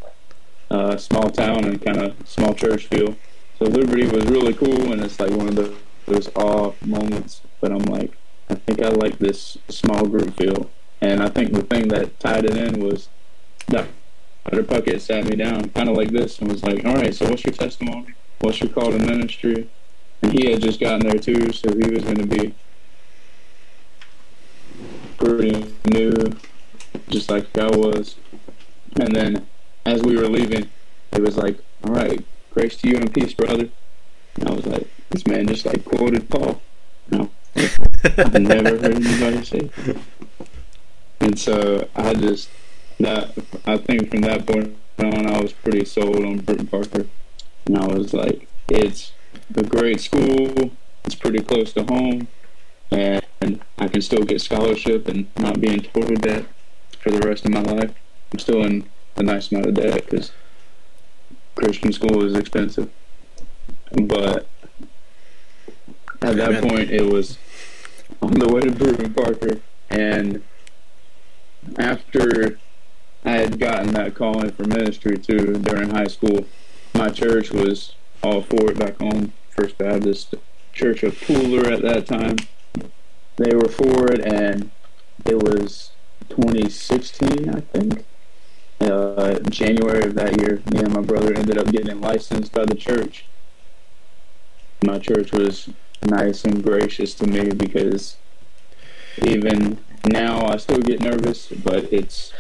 uh, 0.71 0.97
small 0.97 1.31
town 1.31 1.65
and 1.65 1.83
kind 1.83 1.99
of 1.99 2.17
small 2.29 2.55
church 2.55 2.87
feel. 2.87 3.17
so 3.59 3.65
Liberty 3.67 4.07
was 4.07 4.25
really 4.27 4.55
cool, 4.55 4.93
and 4.93 5.03
it's 5.03 5.19
like 5.21 5.31
one 5.31 5.49
of 5.49 5.57
the, 5.57 5.75
those 6.07 6.29
awe 6.35 6.73
moments. 6.85 7.43
But 7.61 7.73
I'm 7.73 7.85
like, 7.85 8.17
I 8.49 8.55
think 8.55 8.83
I 8.83 8.89
like 8.89 9.19
this 9.19 9.59
small 9.69 10.07
group 10.07 10.37
feel, 10.37 10.71
and 11.01 11.23
I 11.23 11.29
think 11.29 11.53
the 11.53 11.63
thing 11.63 11.89
that 11.89 12.19
tied 12.21 12.45
it 12.45 12.57
in 12.57 12.81
was 12.81 13.09
Dr. 13.69 13.87
Puckett 14.45 15.01
sat 15.01 15.25
me 15.25 15.37
down, 15.37 15.71
kind 15.71 15.89
of 15.89 15.97
like 15.97 16.11
this, 16.11 16.39
and 16.39 16.51
was 16.51 16.63
like, 16.63 16.85
"All 16.85 16.95
right, 16.95 17.15
so 17.15 17.29
what's 17.29 17.45
your 17.45 17.53
testimony? 17.53 18.15
What's 18.41 18.61
your 18.61 18.71
call 18.71 18.91
to 18.91 18.99
ministry?" 18.99 19.69
And 20.23 20.33
he 20.33 20.51
had 20.51 20.61
just 20.61 20.81
gotten 20.81 21.07
there 21.07 21.19
too, 21.19 21.53
so 21.53 21.69
he 21.75 21.91
was 21.91 22.05
going 22.05 22.17
to 22.17 22.27
be 22.27 22.55
pretty 25.19 25.75
new, 25.85 26.13
just 27.09 27.31
like 27.31 27.57
I 27.59 27.69
was. 27.69 28.17
And 28.99 29.15
then 29.15 29.47
as 29.87 30.03
we 30.03 30.17
were 30.17 30.29
leaving, 30.29 30.69
it 31.13 31.23
was 31.23 31.37
like, 31.37 31.59
"All 31.85 31.93
right, 31.93 32.25
grace 32.51 32.77
to 32.79 32.89
you 32.89 32.97
and 32.97 33.13
peace, 33.13 33.35
brother." 33.35 33.69
And 34.37 34.49
I 34.49 34.53
was 34.53 34.67
like, 34.67 34.89
"This 35.11 35.27
man 35.27 35.47
just 35.47 35.67
like 35.67 35.85
quoted 35.85 36.29
Paul." 36.29 36.61
No, 37.11 37.31
I've 37.57 38.33
never 38.41 38.77
heard 38.77 38.97
anybody 38.97 39.45
say. 39.45 39.59
That. 39.59 39.97
And 41.21 41.39
so 41.39 41.89
I 41.95 42.15
just 42.15 42.49
that 42.99 43.33
I 43.67 43.77
think 43.77 44.11
from 44.11 44.23
that 44.23 44.47
point 44.47 44.77
on, 44.99 45.27
I 45.27 45.41
was 45.41 45.53
pretty 45.53 45.85
sold 45.85 46.25
on 46.25 46.39
Brewton 46.39 46.67
Parker, 46.67 47.07
and 47.67 47.79
I 47.79 47.87
was 47.87 48.13
like, 48.13 48.49
"It's 48.69 49.13
a 49.55 49.63
great 49.63 50.01
school. 50.01 50.71
It's 51.05 51.15
pretty 51.15 51.41
close 51.41 51.73
to 51.75 51.85
home." 51.85 52.29
And 52.91 53.61
I 53.79 53.89
can 53.89 54.03
still 54.03 54.25
get 54.25 54.41
scholarship 54.41 55.09
and 55.09 55.27
not 55.39 55.61
be 55.61 55.73
in 55.73 55.81
total 55.83 56.17
debt 56.17 56.45
for 56.99 57.11
the 57.11 57.27
rest 57.27 57.45
of 57.45 57.53
my 57.53 57.63
life. 57.63 57.93
I'm 58.33 58.39
still 58.39 58.65
in 58.65 58.89
a 59.17 59.23
nice 59.23 59.51
amount 59.51 59.67
of 59.67 59.75
debt 59.75 60.05
because 60.09 60.33
Christian 61.55 61.93
school 61.93 62.25
is 62.25 62.35
expensive. 62.35 62.91
But 63.93 64.49
at 66.23 66.37
that 66.37 66.63
point, 66.63 66.91
it 66.91 67.11
was 67.11 67.39
on 68.23 68.35
the 68.35 68.49
way 68.49 68.61
to 68.61 68.71
Brewton 68.71 69.15
Parker, 69.15 69.61
and 69.89 70.43
after 71.79 72.59
I 73.25 73.31
had 73.33 73.59
gotten 73.59 73.93
that 73.95 74.15
calling 74.15 74.51
for 74.51 74.65
ministry 74.65 75.17
too 75.19 75.55
during 75.55 75.91
high 75.91 76.07
school, 76.07 76.47
my 76.95 77.09
church 77.11 77.51
was 77.51 77.95
all 78.23 78.43
for 78.43 78.71
it 78.71 78.79
back 78.79 78.99
home, 78.99 79.33
First 79.51 79.79
Baptist 79.79 80.35
Church 80.73 81.03
of 81.03 81.15
Pooler 81.15 81.73
at 81.73 81.83
that 81.83 82.07
time 82.07 82.37
they 83.41 83.55
were 83.57 83.69
for 83.69 84.13
it, 84.13 84.21
and 84.21 84.71
it 85.25 85.43
was 85.43 85.93
2016, 86.29 87.49
I 87.49 87.61
think. 87.61 88.05
Uh, 88.81 89.39
January 89.49 90.05
of 90.05 90.15
that 90.15 90.39
year, 90.39 90.63
me 90.71 90.81
and 90.81 90.93
my 90.93 91.01
brother 91.01 91.35
ended 91.35 91.57
up 91.57 91.73
getting 91.73 92.01
licensed 92.03 92.53
by 92.53 92.67
the 92.67 92.75
church. 92.75 93.25
My 94.85 94.99
church 94.99 95.33
was 95.33 95.71
nice 96.05 96.45
and 96.45 96.63
gracious 96.63 97.15
to 97.15 97.27
me 97.27 97.49
because 97.49 98.17
even 99.23 99.79
now 100.07 100.47
I 100.47 100.59
still 100.59 100.79
get 100.79 101.01
nervous, 101.01 101.49
but 101.49 101.91
it's 101.91 102.35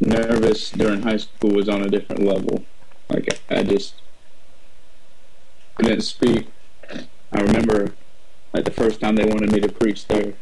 nervous 0.00 0.70
during 0.70 1.02
high 1.02 1.18
school 1.18 1.50
was 1.50 1.68
on 1.68 1.82
a 1.82 1.88
different 1.88 2.24
level. 2.24 2.64
Like 3.08 3.40
I 3.48 3.62
just 3.62 3.94
couldn't 5.76 6.00
speak. 6.00 6.48
I 7.32 7.40
remember 7.40 7.94
like 8.52 8.64
the 8.64 8.70
first 8.70 9.00
time 9.00 9.16
they 9.16 9.24
wanted 9.24 9.52
me 9.52 9.60
to 9.60 9.72
preach 9.72 10.06
there, 10.06 10.34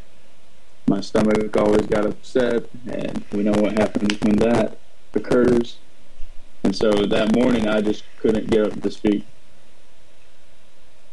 my 0.86 1.00
stomach 1.00 1.56
always 1.56 1.86
got 1.86 2.04
upset, 2.06 2.64
and 2.90 3.24
we 3.32 3.42
know 3.42 3.52
what 3.52 3.78
happens 3.78 4.20
when 4.20 4.36
that 4.36 4.78
occurs. 5.14 5.78
And 6.64 6.74
so 6.74 6.90
that 7.06 7.34
morning, 7.34 7.68
I 7.68 7.80
just 7.80 8.04
couldn't 8.18 8.50
get 8.50 8.66
up 8.66 8.82
to 8.82 8.90
speak. 8.90 9.24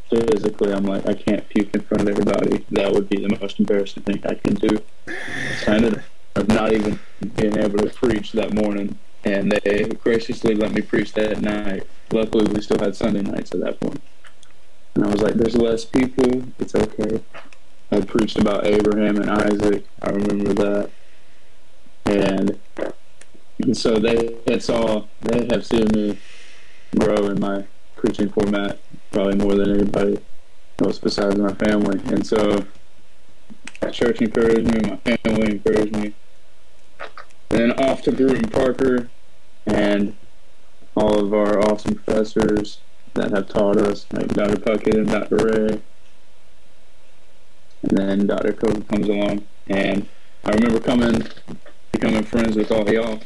Physically, 0.10 0.74
I'm 0.74 0.86
like, 0.86 1.06
I 1.06 1.14
can't 1.14 1.48
puke 1.50 1.76
in 1.76 1.82
front 1.82 2.02
of 2.02 2.10
everybody. 2.10 2.66
That 2.72 2.94
would 2.94 3.10
be 3.10 3.22
the 3.22 3.38
most 3.40 3.60
embarrassing 3.60 4.04
thing 4.04 4.22
I 4.26 4.36
can 4.36 4.56
do. 4.56 4.82
I 5.68 5.76
ended 5.76 6.04
up 6.36 6.48
not 6.48 6.74
even 6.74 7.00
being 7.36 7.58
able 7.58 7.80
to 7.80 7.90
preach 7.90 8.32
that 8.32 8.54
morning, 8.54 8.98
and 9.24 9.52
they 9.52 9.84
graciously 9.84 10.56
let 10.56 10.72
me 10.72 10.82
preach 10.82 11.14
that 11.14 11.42
night. 11.42 11.84
Luckily, 12.12 12.52
we 12.52 12.62
still 12.62 12.80
had 12.80 12.96
Sunday 12.96 13.22
nights 13.22 13.54
at 13.54 13.60
that 13.60 13.80
point. 13.80 14.02
And 14.98 15.06
I 15.06 15.10
was 15.12 15.22
like, 15.22 15.36
there's 15.36 15.56
less 15.56 15.86
people. 15.86 16.42
It's 16.58 16.74
okay. 16.74 17.24
I 17.92 18.02
preached 18.02 18.40
about 18.40 18.66
Abraham 18.66 19.18
and 19.18 19.30
Isaac. 19.30 19.86
I 20.02 20.10
remember 20.10 20.54
that. 20.56 20.90
And, 22.06 22.60
and 23.60 23.78
so 23.78 24.00
they 24.00 24.38
had 24.48 24.64
saw, 24.64 25.06
they 25.22 25.46
have 25.52 25.68
seen 25.68 25.86
me 25.94 26.18
grow 26.98 27.28
in 27.28 27.40
my 27.40 27.68
preaching 27.96 28.30
format 28.30 28.80
probably 29.12 29.36
more 29.36 29.54
than 29.54 29.72
anybody 29.72 30.18
else 30.84 30.98
besides 30.98 31.36
my 31.36 31.54
family. 31.54 32.02
And 32.12 32.26
so 32.26 32.66
my 33.84 33.92
church 33.92 34.20
encouraged 34.20 34.66
me, 34.66 34.98
my 35.06 35.18
family 35.18 35.52
encouraged 35.52 35.96
me. 35.96 36.16
Then 37.50 37.72
off 37.74 38.02
to 38.02 38.12
Brewton 38.12 38.50
Parker 38.50 39.12
and 39.68 40.18
all 40.96 41.20
of 41.20 41.36
our 41.36 41.60
awesome 41.60 41.94
professors 41.94 42.80
that 43.18 43.32
have 43.32 43.50
taught 43.50 43.78
us, 43.78 44.06
like 44.12 44.28
Dr. 44.30 44.58
Puckett 44.58 44.96
and 44.96 45.10
Dr. 45.10 45.36
Ray. 45.38 45.82
And 47.84 47.98
then 47.98 48.28
Dr. 48.28 48.54
Kobe 48.54 48.82
comes 48.84 49.08
along, 49.08 49.46
and 49.68 50.08
I 50.44 50.52
remember 50.52 50.80
coming, 50.80 51.28
becoming 51.92 52.24
friends 52.24 52.56
with 52.56 52.72
all 52.72 52.90
y'all. 52.90 53.20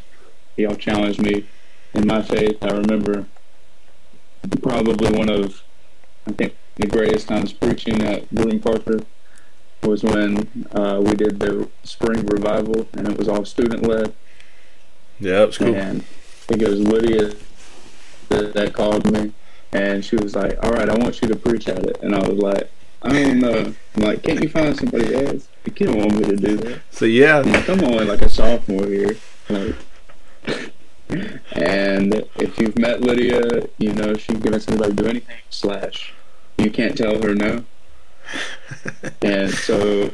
Y'all 0.58 0.76
challenged 0.76 1.22
me 1.22 1.46
in 1.94 2.06
my 2.06 2.22
faith. 2.22 2.58
I 2.62 2.72
remember 2.72 3.26
probably 4.62 5.18
one 5.18 5.30
of, 5.30 5.64
I 6.28 6.32
think, 6.34 6.56
the 6.76 6.88
greatest 6.88 7.28
times 7.28 7.54
preaching 7.54 8.02
at 8.02 8.32
William 8.32 8.60
Parker 8.60 9.02
was 9.84 10.04
when 10.04 10.48
uh, 10.74 11.02
we 11.04 11.16
did 11.16 11.40
the 11.40 11.70
spring 11.84 12.26
revival, 12.26 12.88
and 12.94 13.08
it 13.08 13.18
was 13.18 13.28
all 13.28 13.46
student 13.46 13.88
led. 13.88 14.14
Yeah, 15.20 15.44
it 15.44 15.48
was 15.48 15.58
cool. 15.58 15.76
And 15.76 16.02
I 16.02 16.54
think 16.54 16.62
it 16.62 16.70
was 16.70 16.80
Lydia 16.80 17.34
that, 18.30 18.54
that 18.54 18.74
called 18.74 19.12
me 19.12 19.34
and 19.74 20.04
she 20.04 20.16
was 20.16 20.36
like, 20.36 20.58
"All 20.64 20.72
right, 20.72 20.90
I 20.90 20.96
want 20.96 21.22
you 21.22 21.28
to 21.30 21.36
preach 21.36 21.68
at 21.68 21.86
it." 21.86 22.00
And 22.02 22.16
I 22.16 22.28
was 22.28 22.38
like, 22.38 22.70
"I 23.02 23.10
don't 23.10 23.40
know." 23.40 23.52
Uh, 23.52 23.72
I'm 23.96 24.04
like, 24.04 24.24
"Can't 24.24 24.42
you 24.42 24.50
find 24.50 24.76
somebody 24.76 25.16
else?" 25.16 25.48
You 25.66 25.72
can't 25.72 25.96
want 25.96 26.16
me 26.16 26.26
to 26.26 26.36
do 26.36 26.58
that. 26.58 26.82
So 26.92 27.06
yeah, 27.06 27.38
like, 27.40 27.70
I'm 27.70 27.84
only 27.84 28.06
like 28.06 28.22
a 28.22 28.30
sophomore 28.30 28.88
here. 28.88 29.18
Like, 29.50 29.76
and 31.54 32.26
if 32.36 32.58
you've 32.58 32.78
met 32.78 33.02
Lydia, 33.02 33.68
you 33.78 33.94
know 33.94 34.16
she's 34.16 34.38
gonna 34.40 34.60
like 34.78 34.96
do 34.96 35.06
anything. 35.06 35.38
Slash, 35.50 36.14
you 36.58 36.72
can't 36.72 36.98
tell 36.98 37.22
her 37.22 37.36
no. 37.36 37.64
and 39.22 39.52
so 39.52 40.12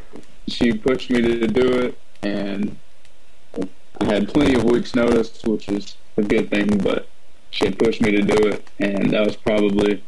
she 0.47 0.73
pushed 0.73 1.09
me 1.09 1.21
to 1.21 1.47
do 1.47 1.79
it, 1.79 1.99
and 2.23 2.77
I 3.99 4.05
had 4.05 4.27
plenty 4.29 4.55
of 4.55 4.63
weeks' 4.63 4.95
notice, 4.95 5.43
which 5.43 5.69
is 5.69 5.95
a 6.17 6.23
good 6.23 6.49
thing, 6.49 6.77
but 6.77 7.07
she 7.51 7.65
had 7.65 7.79
pushed 7.79 8.01
me 8.01 8.11
to 8.11 8.21
do 8.21 8.47
it, 8.47 8.67
and 8.79 9.11
that 9.11 9.25
was 9.25 9.35
probably 9.35 10.03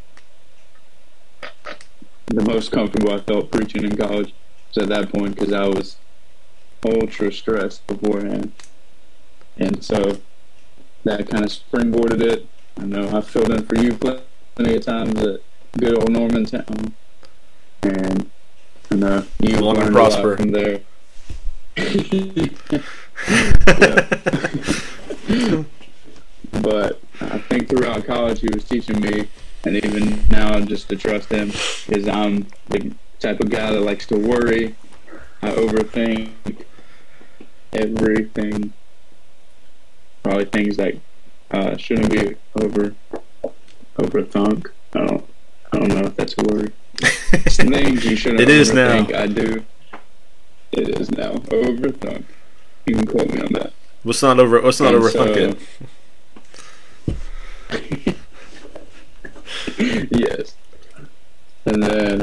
the 2.27 2.43
most 2.43 2.71
comfortable 2.71 3.11
I 3.11 3.19
felt 3.19 3.51
preaching 3.51 3.83
in 3.83 3.95
college 3.95 4.33
at 4.77 4.87
that 4.89 5.11
point 5.11 5.35
because 5.35 5.51
I 5.51 5.67
was 5.67 5.97
ultra 6.85 7.31
stressed 7.31 7.85
beforehand, 7.87 8.53
and 9.57 9.83
so 9.83 10.19
that 11.03 11.29
kind 11.29 11.43
of 11.43 11.51
springboarded 11.51 12.21
it. 12.21 12.47
I 12.77 12.85
know 12.85 13.09
I 13.09 13.21
filled 13.21 13.51
in 13.51 13.65
for 13.65 13.75
you 13.75 13.93
plenty 13.93 14.75
of 14.75 14.85
times 14.85 15.19
at 15.21 15.41
good 15.77 15.97
old 15.97 16.11
Normantown, 16.11 16.93
and 17.83 18.29
I 18.91 18.95
know 18.95 19.25
you 19.39 19.59
Long 19.59 19.75
learned 19.75 19.95
a 19.95 20.01
lot 20.01 20.37
from 20.37 20.51
there. 20.51 20.81
but 26.51 27.01
I 27.21 27.37
think 27.37 27.69
throughout 27.69 28.05
college 28.05 28.41
he 28.41 28.49
was 28.53 28.63
teaching 28.63 28.99
me, 29.01 29.27
and 29.63 29.75
even 29.77 30.27
now 30.29 30.59
just 30.61 30.89
to 30.89 30.95
trust 30.95 31.29
him, 31.29 31.51
is 31.87 32.07
I'm 32.07 32.47
the 32.69 32.93
type 33.19 33.39
of 33.39 33.49
guy 33.49 33.71
that 33.71 33.81
likes 33.81 34.05
to 34.07 34.17
worry. 34.17 34.75
I 35.41 35.51
overthink 35.51 36.65
everything. 37.73 38.73
Probably 40.23 40.45
things 40.45 40.77
that 40.77 40.95
uh, 41.51 41.77
shouldn't 41.77 42.11
be 42.11 42.35
over 42.61 42.95
overthunk. 43.97 44.67
I 44.93 45.05
don't 45.05 45.29
I 45.71 45.79
don't 45.79 45.89
know 45.89 46.07
if 46.07 46.15
that's 46.15 46.35
a 46.37 46.43
word. 46.43 46.73
It's 47.31 47.57
things 47.57 48.05
you 48.05 48.15
shouldn't 48.15 48.41
it 48.41 48.49
is 48.49 48.73
now. 48.73 49.07
I 49.15 49.27
do. 49.27 49.63
It 50.71 50.89
is 50.99 51.11
now. 51.11 51.33
Overthunk. 51.33 52.25
You 52.87 52.95
can 52.95 53.05
quote 53.05 53.31
me 53.31 53.39
on 53.39 53.53
that. 53.53 53.73
What's 54.03 54.21
not 54.23 54.39
over 54.39 54.61
what's 54.61 54.79
not 54.79 54.93
overthunk 54.93 55.61
so? 55.61 55.87
yes. 60.11 60.55
And 61.65 61.83
then 61.83 62.21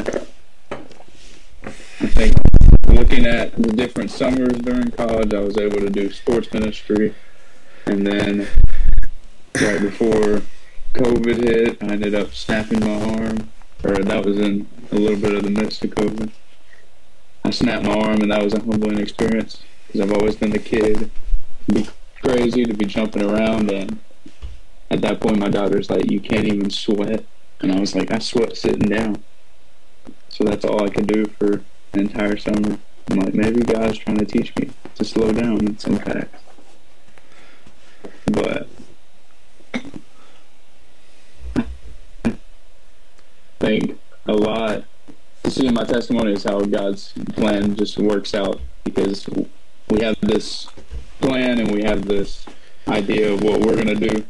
I 2.00 2.06
think 2.08 2.34
looking 2.88 3.26
at 3.26 3.54
the 3.54 3.72
different 3.72 4.10
summers 4.10 4.58
during 4.58 4.90
college, 4.90 5.32
I 5.32 5.40
was 5.40 5.56
able 5.56 5.78
to 5.78 5.90
do 5.90 6.10
sports 6.10 6.52
ministry. 6.52 7.14
And 7.86 8.06
then 8.06 8.48
right 9.60 9.80
before 9.80 10.42
COVID 10.94 11.44
hit, 11.44 11.82
I 11.82 11.92
ended 11.92 12.14
up 12.14 12.34
snapping 12.34 12.80
my 12.80 13.00
arm, 13.14 13.50
or 13.84 13.96
that 13.98 14.24
was 14.24 14.38
in 14.38 14.66
a 14.90 14.96
little 14.96 15.18
bit 15.18 15.34
of 15.34 15.44
the 15.44 15.50
midst 15.50 15.84
of 15.84 15.90
COVID. 15.90 16.32
I 17.44 17.50
snapped 17.50 17.84
my 17.84 17.94
arm, 17.94 18.22
and 18.22 18.32
that 18.32 18.42
was 18.42 18.54
a 18.54 18.60
humbling 18.60 18.98
experience 18.98 19.62
because 19.86 20.00
I've 20.00 20.12
always 20.12 20.34
been 20.34 20.50
the 20.50 20.58
kid, 20.58 21.10
be 21.72 21.86
crazy, 22.20 22.64
to 22.64 22.74
be 22.74 22.86
jumping 22.86 23.22
around, 23.22 23.70
and 23.70 24.00
at 24.90 25.00
that 25.02 25.20
point, 25.20 25.38
my 25.38 25.48
daughter's 25.48 25.90
like, 25.90 26.10
"You 26.10 26.20
can't 26.20 26.46
even 26.46 26.70
sweat," 26.70 27.24
and 27.60 27.72
I 27.72 27.80
was 27.80 27.94
like, 27.94 28.10
"I 28.12 28.18
sweat 28.18 28.56
sitting 28.56 28.88
down." 28.88 29.22
So 30.28 30.44
that's 30.44 30.64
all 30.64 30.84
I 30.84 30.90
could 30.90 31.06
do 31.06 31.26
for 31.26 31.62
an 31.92 32.00
entire 32.00 32.36
summer. 32.36 32.78
I'm 33.10 33.18
like, 33.20 33.34
maybe 33.34 33.62
God's 33.62 33.98
trying 33.98 34.18
to 34.18 34.24
teach 34.24 34.54
me 34.56 34.70
to 34.96 35.04
slow 35.04 35.32
down 35.32 35.66
in 35.66 35.78
some 35.78 35.96
facts. 35.96 36.42
But 38.26 38.68
I 42.24 42.32
think 43.60 43.98
a 44.26 44.32
lot 44.32 44.84
to 45.44 45.50
see 45.50 45.70
my 45.70 45.84
testimony 45.84 46.32
is 46.32 46.44
how 46.44 46.60
God's 46.62 47.12
plan 47.34 47.76
just 47.76 47.98
works 47.98 48.34
out 48.34 48.60
because 48.84 49.26
we 49.88 50.00
have 50.02 50.16
this 50.20 50.68
plan 51.20 51.60
and 51.60 51.70
we 51.70 51.82
have 51.84 52.06
this 52.06 52.44
idea 52.88 53.32
of 53.32 53.42
what 53.42 53.60
we're 53.60 53.76
gonna 53.76 53.94
do. 53.94 54.24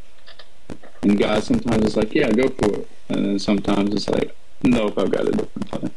And 1.06 1.16
God 1.16 1.44
sometimes 1.44 1.84
is 1.84 1.96
like, 1.96 2.12
yeah, 2.14 2.28
go 2.32 2.48
for 2.48 2.80
it. 2.80 2.88
And 3.10 3.24
then 3.24 3.38
sometimes 3.38 3.94
it's 3.94 4.08
like, 4.08 4.36
nope, 4.64 4.98
I've 4.98 5.12
got 5.12 5.28
a 5.28 5.30
different 5.30 5.70
plan. 5.70 5.90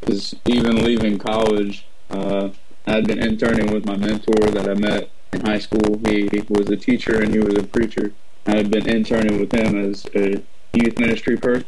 Because 0.00 0.34
even 0.46 0.82
leaving 0.82 1.18
college, 1.18 1.84
uh, 2.08 2.48
I 2.86 2.92
had 2.92 3.06
been 3.06 3.22
interning 3.22 3.70
with 3.70 3.84
my 3.84 3.98
mentor 3.98 4.50
that 4.52 4.66
I 4.66 4.72
met 4.72 5.10
in 5.34 5.44
high 5.44 5.58
school. 5.58 6.00
He 6.06 6.42
was 6.48 6.70
a 6.70 6.76
teacher 6.76 7.20
and 7.20 7.34
he 7.34 7.38
was 7.38 7.54
a 7.58 7.64
preacher. 7.64 8.14
I 8.46 8.56
had 8.56 8.70
been 8.70 8.88
interning 8.88 9.38
with 9.38 9.52
him 9.52 9.90
as 9.90 10.06
a 10.14 10.42
youth 10.72 10.98
ministry 10.98 11.36
person, 11.36 11.66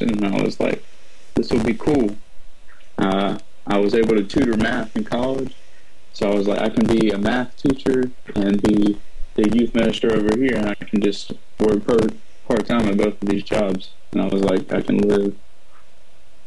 and 0.00 0.24
I 0.24 0.42
was 0.42 0.58
like, 0.58 0.82
this 1.34 1.50
will 1.50 1.64
be 1.64 1.74
cool. 1.74 2.16
Uh, 2.96 3.38
I 3.66 3.76
was 3.76 3.94
able 3.94 4.16
to 4.16 4.24
tutor 4.24 4.56
math 4.56 4.96
in 4.96 5.04
college, 5.04 5.54
so 6.14 6.30
I 6.30 6.34
was 6.34 6.48
like, 6.48 6.60
I 6.60 6.70
can 6.70 6.86
be 6.86 7.10
a 7.10 7.18
math 7.18 7.54
teacher 7.58 8.10
and 8.34 8.62
be 8.62 8.98
the 9.34 9.48
youth 9.50 9.74
minister 9.74 10.12
over 10.12 10.36
here, 10.36 10.56
and 10.56 10.68
I 10.68 10.74
can 10.74 11.00
just 11.00 11.32
work 11.58 11.84
part 11.86 12.66
time 12.66 12.88
at 12.88 12.96
both 12.96 13.22
of 13.22 13.28
these 13.28 13.42
jobs. 13.42 13.90
And 14.12 14.22
I 14.22 14.26
was 14.26 14.42
like, 14.42 14.72
I 14.72 14.80
can 14.80 14.98
live 14.98 15.34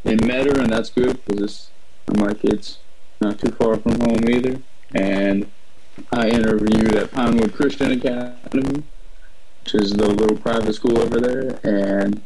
in 0.04 0.26
Metter, 0.26 0.60
and 0.60 0.72
that's 0.72 0.90
good 0.90 1.24
because 1.26 1.70
I'm 2.08 2.22
like, 2.24 2.44
it's 2.44 2.80
not 3.20 3.40
too 3.40 3.52
far 3.52 3.78
from 3.78 4.00
home 4.00 4.30
either. 4.30 4.62
And 4.96 5.52
I 6.12 6.30
interviewed 6.30 6.96
at 6.96 7.12
Pinewood 7.12 7.54
Christian 7.54 7.92
Academy, 7.92 8.84
which 9.64 9.76
is 9.76 9.92
the 9.92 10.08
little 10.08 10.38
private 10.38 10.74
school 10.74 11.00
over 11.00 11.20
there, 11.20 11.60
and 11.64 12.22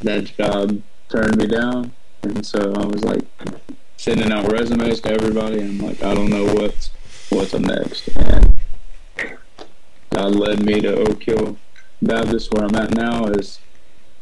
that 0.00 0.24
job 0.24 0.80
turned 1.10 1.36
me 1.36 1.46
down. 1.46 1.92
And 2.22 2.46
so 2.46 2.72
I 2.74 2.84
was 2.86 3.04
like 3.04 3.24
sending 3.96 4.32
out 4.32 4.50
resumes 4.50 5.00
to 5.00 5.12
everybody, 5.12 5.60
and 5.60 5.80
I'm 5.80 5.86
like, 5.86 6.02
I 6.02 6.14
don't 6.14 6.30
know 6.30 6.46
what's 6.54 6.90
what's 7.30 7.52
next. 7.52 8.08
And 8.16 8.56
Led 10.26 10.64
me 10.64 10.80
to 10.80 10.96
Oak 10.96 11.22
Hill 11.22 11.56
Baptist, 12.02 12.52
where 12.52 12.64
I'm 12.64 12.74
at 12.74 12.94
now, 12.94 13.24
as 13.26 13.60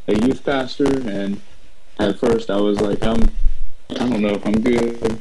a 0.08 0.14
youth 0.14 0.44
pastor. 0.44 1.00
And 1.08 1.40
at 1.98 2.18
first, 2.18 2.50
I 2.50 2.60
was 2.60 2.80
like, 2.80 3.02
I'm, 3.02 3.30
I 3.90 4.08
don't 4.08 4.22
know 4.22 4.34
if 4.34 4.46
I'm 4.46 4.60
good 4.60 5.20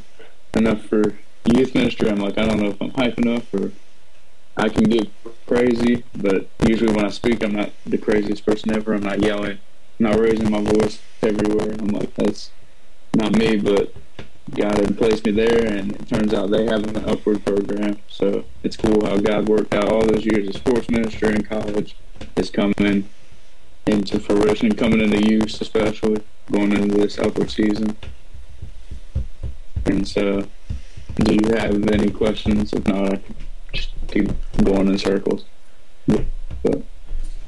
enough 0.56 0.84
for 0.86 1.18
youth 1.46 1.76
ministry. 1.76 2.10
I'm 2.10 2.18
like, 2.18 2.38
I 2.38 2.46
don't 2.46 2.60
know 2.60 2.70
if 2.70 2.82
I'm 2.82 2.92
hype 2.92 3.18
enough 3.18 3.54
or 3.54 3.72
I 4.58 4.70
can 4.70 4.84
get 4.86 5.10
crazy, 5.48 6.04
but 6.16 6.48
usually 6.68 6.94
when 6.94 7.06
I 7.06 7.10
speak, 7.10 7.44
I'm 7.44 7.54
not 7.54 7.72
the 7.86 7.98
craziest 7.98 8.46
person 8.46 8.74
ever. 8.74 8.94
I'm 8.94 9.04
not 9.04 9.22
yelling, 9.22 9.60
I'm 10.00 10.06
not 10.06 10.20
raising 10.20 10.50
my 10.50 10.62
voice 10.62 11.02
everywhere. 11.22 11.76
I'm 11.78 11.90
like, 11.90 12.14
that's 12.16 12.52
not 13.14 13.34
me, 13.34 13.58
but 13.58 13.94
God 14.54 14.78
had 14.78 14.98
placed 14.98 15.26
me 15.26 15.32
there, 15.32 15.66
and 15.66 15.94
it 15.94 16.08
turns 16.08 16.34
out 16.34 16.52
they 16.52 16.66
have 16.66 16.84
an 16.96 17.10
upward 17.10 17.44
program. 17.44 17.98
So 18.08 18.46
it's 18.64 18.78
cool 18.78 19.06
how 19.06 19.18
God 19.18 19.50
worked 19.50 19.74
out 19.74 19.90
all 19.90 20.06
those 20.06 20.26
years 20.26 20.48
of 20.48 20.56
sports 20.56 20.90
ministry 20.90 21.30
in 21.30 21.44
college 21.44 21.96
is 22.36 22.52
coming 22.52 23.10
into 23.88 24.20
fruition, 24.20 24.74
coming 24.76 25.02
into 25.02 25.22
use, 25.22 25.60
especially 25.62 26.22
going 26.52 26.74
into 26.74 26.96
this 26.96 27.18
upward 27.18 27.50
season. 27.50 27.98
And 29.86 30.08
so, 30.08 30.48
do 31.16 31.34
you 31.34 31.56
have 31.56 31.88
any 31.90 32.12
questions? 32.12 32.72
If 32.74 32.88
not, 32.88 33.14
I 33.14 33.16
can 33.18 33.36
just 33.74 33.90
keep 34.08 34.30
going 34.64 34.88
in 34.88 34.98
circles. 34.98 35.46
But. 36.08 36.84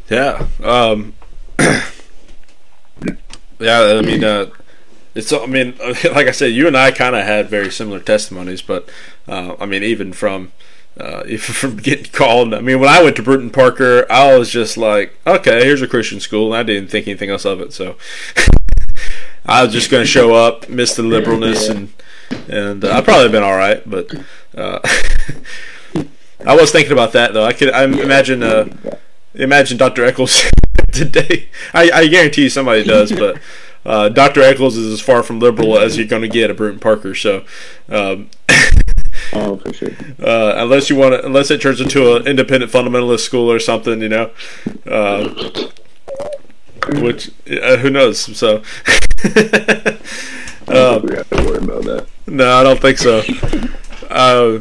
Yeah. 0.09 0.47
Um, 0.63 1.13
yeah, 3.59 3.81
I 3.81 4.01
mean, 4.01 4.23
uh, 4.23 4.47
it's. 5.17 5.33
I 5.33 5.45
mean, 5.45 5.75
like 5.79 6.27
I 6.27 6.31
said, 6.31 6.51
you 6.53 6.67
and 6.67 6.77
I 6.77 6.91
kind 6.91 7.15
of 7.15 7.25
had 7.25 7.49
very 7.49 7.71
similar 7.71 7.99
testimonies, 7.99 8.61
but 8.61 8.89
uh, 9.27 9.55
I 9.59 9.65
mean, 9.65 9.83
even 9.83 10.13
from 10.13 10.51
uh, 10.99 11.23
from 11.37 11.77
getting 11.77 12.11
called. 12.11 12.53
I 12.53 12.61
mean, 12.61 12.79
when 12.79 12.89
I 12.89 13.03
went 13.03 13.15
to 13.17 13.23
Brewton 13.23 13.49
Parker, 13.49 14.05
I 14.11 14.37
was 14.37 14.49
just 14.49 14.77
like, 14.77 15.17
okay, 15.25 15.63
here's 15.63 15.81
a 15.81 15.87
Christian 15.87 16.19
school, 16.19 16.53
and 16.53 16.59
I 16.59 16.63
didn't 16.63 16.89
think 16.89 17.07
anything 17.07 17.29
else 17.29 17.45
of 17.45 17.61
it. 17.61 17.73
So 17.73 17.97
I 19.45 19.63
was 19.63 19.73
just 19.73 19.89
going 19.89 20.03
to 20.03 20.07
show 20.07 20.33
up, 20.33 20.69
miss 20.69 20.95
the 20.95 21.03
liberalness, 21.03 21.69
and 21.69 21.93
and 22.49 22.83
uh, 22.83 22.91
I've 22.91 23.05
probably 23.05 23.29
been 23.29 23.43
all 23.43 23.57
right. 23.57 23.87
But 23.89 24.13
uh, 24.55 24.79
I 26.45 26.55
was 26.55 26.71
thinking 26.71 26.93
about 26.93 27.13
that 27.13 27.33
though. 27.33 27.45
I 27.45 27.53
could 27.53 27.71
I 27.71 27.83
imagine 27.83 28.43
uh, 28.43 28.69
imagine 29.33 29.77
Dr. 29.77 30.03
Echols 30.05 30.43
today. 30.91 31.49
I, 31.73 31.89
I 31.91 32.07
guarantee 32.07 32.43
you 32.43 32.49
somebody 32.49 32.83
does, 32.83 33.11
but. 33.11 33.39
Uh, 33.87 34.09
Dr. 34.09 34.41
Echols 34.41 34.75
is 34.75 34.91
as 34.91 34.99
far 34.99 35.23
from 35.23 35.39
liberal 35.39 35.79
as 35.79 35.97
you're 35.97 36.05
going 36.05 36.21
to 36.21 36.27
get 36.27 36.49
at 36.49 36.57
Brewton 36.57 36.77
Parker. 36.77 37.15
So, 37.15 37.45
um, 37.87 38.29
oh, 39.33 39.57
for 39.57 39.73
sure. 39.73 39.91
Uh, 40.19 40.55
unless 40.57 40.89
you 40.89 40.95
want 40.95 41.13
to, 41.13 41.23
unless 41.25 41.51
it 41.51 41.61
turns 41.61 41.79
into 41.79 42.15
an 42.15 42.27
independent 42.27 42.71
fundamentalist 42.71 43.19
school 43.19 43.49
or 43.51 43.59
something, 43.59 44.01
you 44.01 44.09
know. 44.09 44.31
Uh, 44.85 45.69
which 46.95 47.31
uh, 47.49 47.77
who 47.77 47.89
knows? 47.89 48.19
So. 48.19 48.55
um, 50.67 51.03
we 51.03 51.15
have 51.15 51.29
to 51.29 51.43
worry 51.45 51.59
about 51.59 51.83
that. 51.83 52.07
No, 52.25 52.57
I 52.57 52.63
don't 52.63 52.81
think 52.81 52.97
so. 52.97 53.21
Uh, 54.09 54.59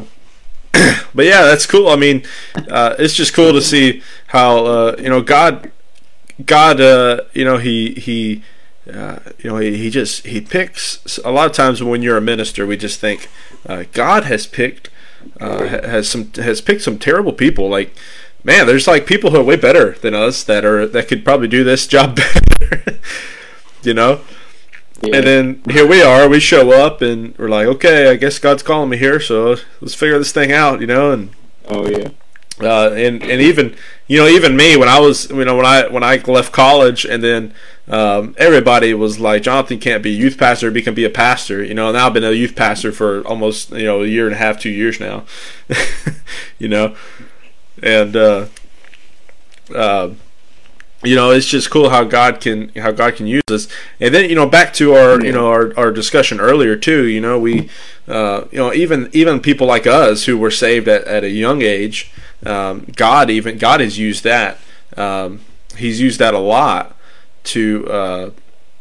but 1.15 1.25
yeah, 1.25 1.43
that's 1.43 1.65
cool. 1.65 1.89
I 1.89 1.95
mean, 1.95 2.23
uh, 2.69 2.95
it's 2.99 3.15
just 3.15 3.33
cool 3.33 3.51
to 3.53 3.61
see 3.61 4.03
how 4.27 4.65
uh, 4.65 4.95
you 4.99 5.09
know 5.09 5.21
God, 5.21 5.71
God, 6.45 6.79
uh, 6.79 7.21
you 7.33 7.43
know 7.43 7.57
he 7.57 7.93
he 7.95 8.43
uh, 8.93 9.19
you 9.39 9.49
know, 9.49 9.57
he, 9.57 9.77
he, 9.77 9.89
just 9.89 10.25
he 10.25 10.41
picks. 10.41 11.17
A 11.19 11.31
lot 11.31 11.47
of 11.47 11.53
times 11.53 11.83
when 11.83 12.01
you're 12.01 12.17
a 12.17 12.21
minister, 12.21 12.65
we 12.65 12.77
just 12.77 12.99
think 12.99 13.29
uh, 13.65 13.83
God 13.91 14.23
has 14.25 14.47
picked 14.47 14.89
uh, 15.39 15.67
has 15.67 16.09
some 16.09 16.31
has 16.33 16.61
picked 16.61 16.81
some 16.81 16.97
terrible 16.97 17.33
people. 17.33 17.69
Like, 17.69 17.95
man, 18.43 18.65
there's 18.67 18.87
like 18.87 19.05
people 19.05 19.31
who 19.31 19.37
are 19.37 19.43
way 19.43 19.55
better 19.55 19.91
than 19.93 20.13
us 20.13 20.43
that 20.43 20.65
are 20.65 20.87
that 20.87 21.07
could 21.07 21.23
probably 21.23 21.47
do 21.47 21.63
this 21.63 21.87
job 21.95 22.15
better. 22.15 22.99
you 23.83 23.93
know. 23.93 24.21
Yeah. 25.03 25.17
And 25.17 25.27
then 25.27 25.61
here 25.69 25.87
we 25.87 26.01
are. 26.01 26.27
We 26.27 26.39
show 26.39 26.71
up 26.71 27.03
and 27.03 27.37
we're 27.37 27.49
like, 27.49 27.67
okay, 27.67 28.09
I 28.09 28.15
guess 28.15 28.39
God's 28.39 28.63
calling 28.63 28.89
me 28.89 28.97
here, 28.97 29.19
so 29.19 29.57
let's 29.79 29.93
figure 29.93 30.17
this 30.17 30.31
thing 30.31 30.51
out, 30.51 30.81
you 30.81 30.87
know. 30.87 31.11
And 31.11 31.29
oh 31.67 31.87
yeah, 31.87 32.09
uh, 32.59 32.91
and 32.93 33.21
and 33.21 33.41
even 33.41 33.75
you 34.07 34.17
know 34.17 34.27
even 34.27 34.55
me 34.55 34.77
when 34.77 34.89
I 34.89 34.99
was 34.99 35.29
you 35.29 35.45
know 35.45 35.55
when 35.55 35.65
I 35.65 35.87
when 35.87 36.03
I 36.03 36.17
left 36.17 36.51
college 36.51 37.05
and 37.05 37.23
then 37.23 37.53
um, 37.87 38.35
everybody 38.37 38.93
was 38.93 39.19
like 39.19 39.43
Jonathan 39.43 39.79
can't 39.79 40.03
be 40.03 40.09
a 40.11 40.17
youth 40.17 40.37
pastor 40.37 40.71
he 40.71 40.81
can 40.81 40.93
be 40.93 41.05
a 41.05 41.09
pastor 41.09 41.63
you 41.63 41.73
know 41.73 41.91
now 41.91 42.07
I've 42.07 42.13
been 42.13 42.23
a 42.23 42.31
youth 42.31 42.55
pastor 42.55 42.91
for 42.91 43.21
almost 43.27 43.71
you 43.71 43.85
know 43.85 44.03
a 44.03 44.07
year 44.07 44.25
and 44.25 44.35
a 44.35 44.37
half 44.37 44.59
two 44.59 44.69
years 44.69 44.99
now 44.99 45.25
you 46.59 46.67
know 46.67 46.95
and 47.81 48.15
uh, 48.15 48.47
uh, 49.73 50.11
you 51.03 51.15
know 51.15 51.31
it's 51.31 51.45
just 51.45 51.69
cool 51.69 51.89
how 51.89 52.03
God 52.03 52.41
can 52.41 52.69
how 52.69 52.91
God 52.91 53.15
can 53.15 53.27
use 53.27 53.43
us. 53.49 53.67
And 53.99 54.13
then 54.13 54.29
you 54.29 54.35
know 54.35 54.47
back 54.47 54.73
to 54.73 54.93
our 54.93 55.23
you 55.23 55.31
know 55.31 55.49
our, 55.49 55.73
our 55.77 55.91
discussion 55.91 56.39
earlier 56.39 56.75
too 56.75 57.05
you 57.05 57.21
know 57.21 57.39
we 57.39 57.69
uh, 58.07 58.45
you 58.51 58.57
know 58.57 58.73
even 58.73 59.09
even 59.13 59.39
people 59.39 59.67
like 59.67 59.85
us 59.85 60.25
who 60.25 60.37
were 60.37 60.51
saved 60.51 60.87
at, 60.87 61.03
at 61.03 61.23
a 61.23 61.29
young 61.29 61.61
age 61.61 62.11
um, 62.45 62.85
God 62.95 63.29
even 63.29 63.57
God 63.57 63.79
has 63.79 63.97
used 63.97 64.23
that. 64.23 64.59
Um, 64.95 65.41
he's 65.75 65.99
used 65.99 66.19
that 66.19 66.33
a 66.33 66.39
lot 66.39 66.95
to 67.45 67.87
uh, 67.89 68.29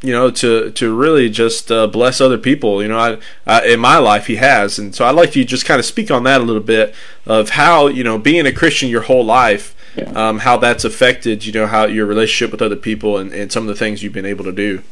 you 0.02 0.12
know 0.12 0.30
to 0.30 0.70
to 0.72 0.94
really 0.94 1.30
just 1.30 1.70
uh, 1.72 1.86
bless 1.86 2.20
other 2.20 2.38
people. 2.38 2.82
You 2.82 2.88
know, 2.88 2.98
I, 2.98 3.18
I, 3.46 3.66
in 3.66 3.80
my 3.80 3.98
life 3.98 4.26
he 4.26 4.36
has, 4.36 4.78
and 4.78 4.94
so 4.94 5.04
I'd 5.04 5.14
like 5.14 5.32
to 5.32 5.44
just 5.44 5.64
kind 5.64 5.78
of 5.78 5.86
speak 5.86 6.10
on 6.10 6.24
that 6.24 6.40
a 6.40 6.44
little 6.44 6.62
bit 6.62 6.94
of 7.24 7.50
how 7.50 7.86
you 7.86 8.04
know 8.04 8.18
being 8.18 8.46
a 8.46 8.52
Christian 8.52 8.88
your 8.88 9.02
whole 9.02 9.24
life. 9.24 9.74
Yeah. 9.96 10.10
Um, 10.10 10.40
how 10.40 10.58
that's 10.58 10.84
affected, 10.84 11.46
you 11.46 11.54
know, 11.54 11.66
how 11.66 11.86
your 11.86 12.04
relationship 12.04 12.52
with 12.52 12.60
other 12.60 12.76
people 12.76 13.16
and, 13.16 13.32
and 13.32 13.50
some 13.50 13.62
of 13.62 13.68
the 13.68 13.74
things 13.74 14.02
you've 14.02 14.12
been 14.12 14.26
able 14.26 14.44
to 14.44 14.52
do. 14.52 14.82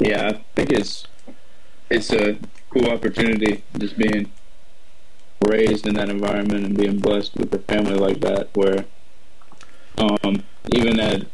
Yeah, 0.00 0.28
I 0.28 0.32
think 0.54 0.72
it's 0.72 1.07
it's 1.90 2.12
a 2.12 2.38
cool 2.70 2.90
opportunity 2.90 3.62
just 3.78 3.96
being 3.96 4.30
raised 5.44 5.86
in 5.86 5.94
that 5.94 6.10
environment 6.10 6.64
and 6.64 6.76
being 6.76 6.98
blessed 6.98 7.36
with 7.36 7.54
a 7.54 7.58
family 7.60 7.94
like 7.94 8.20
that, 8.20 8.48
where 8.54 8.84
um, 9.96 10.42
even 10.72 11.00
at 11.00 11.26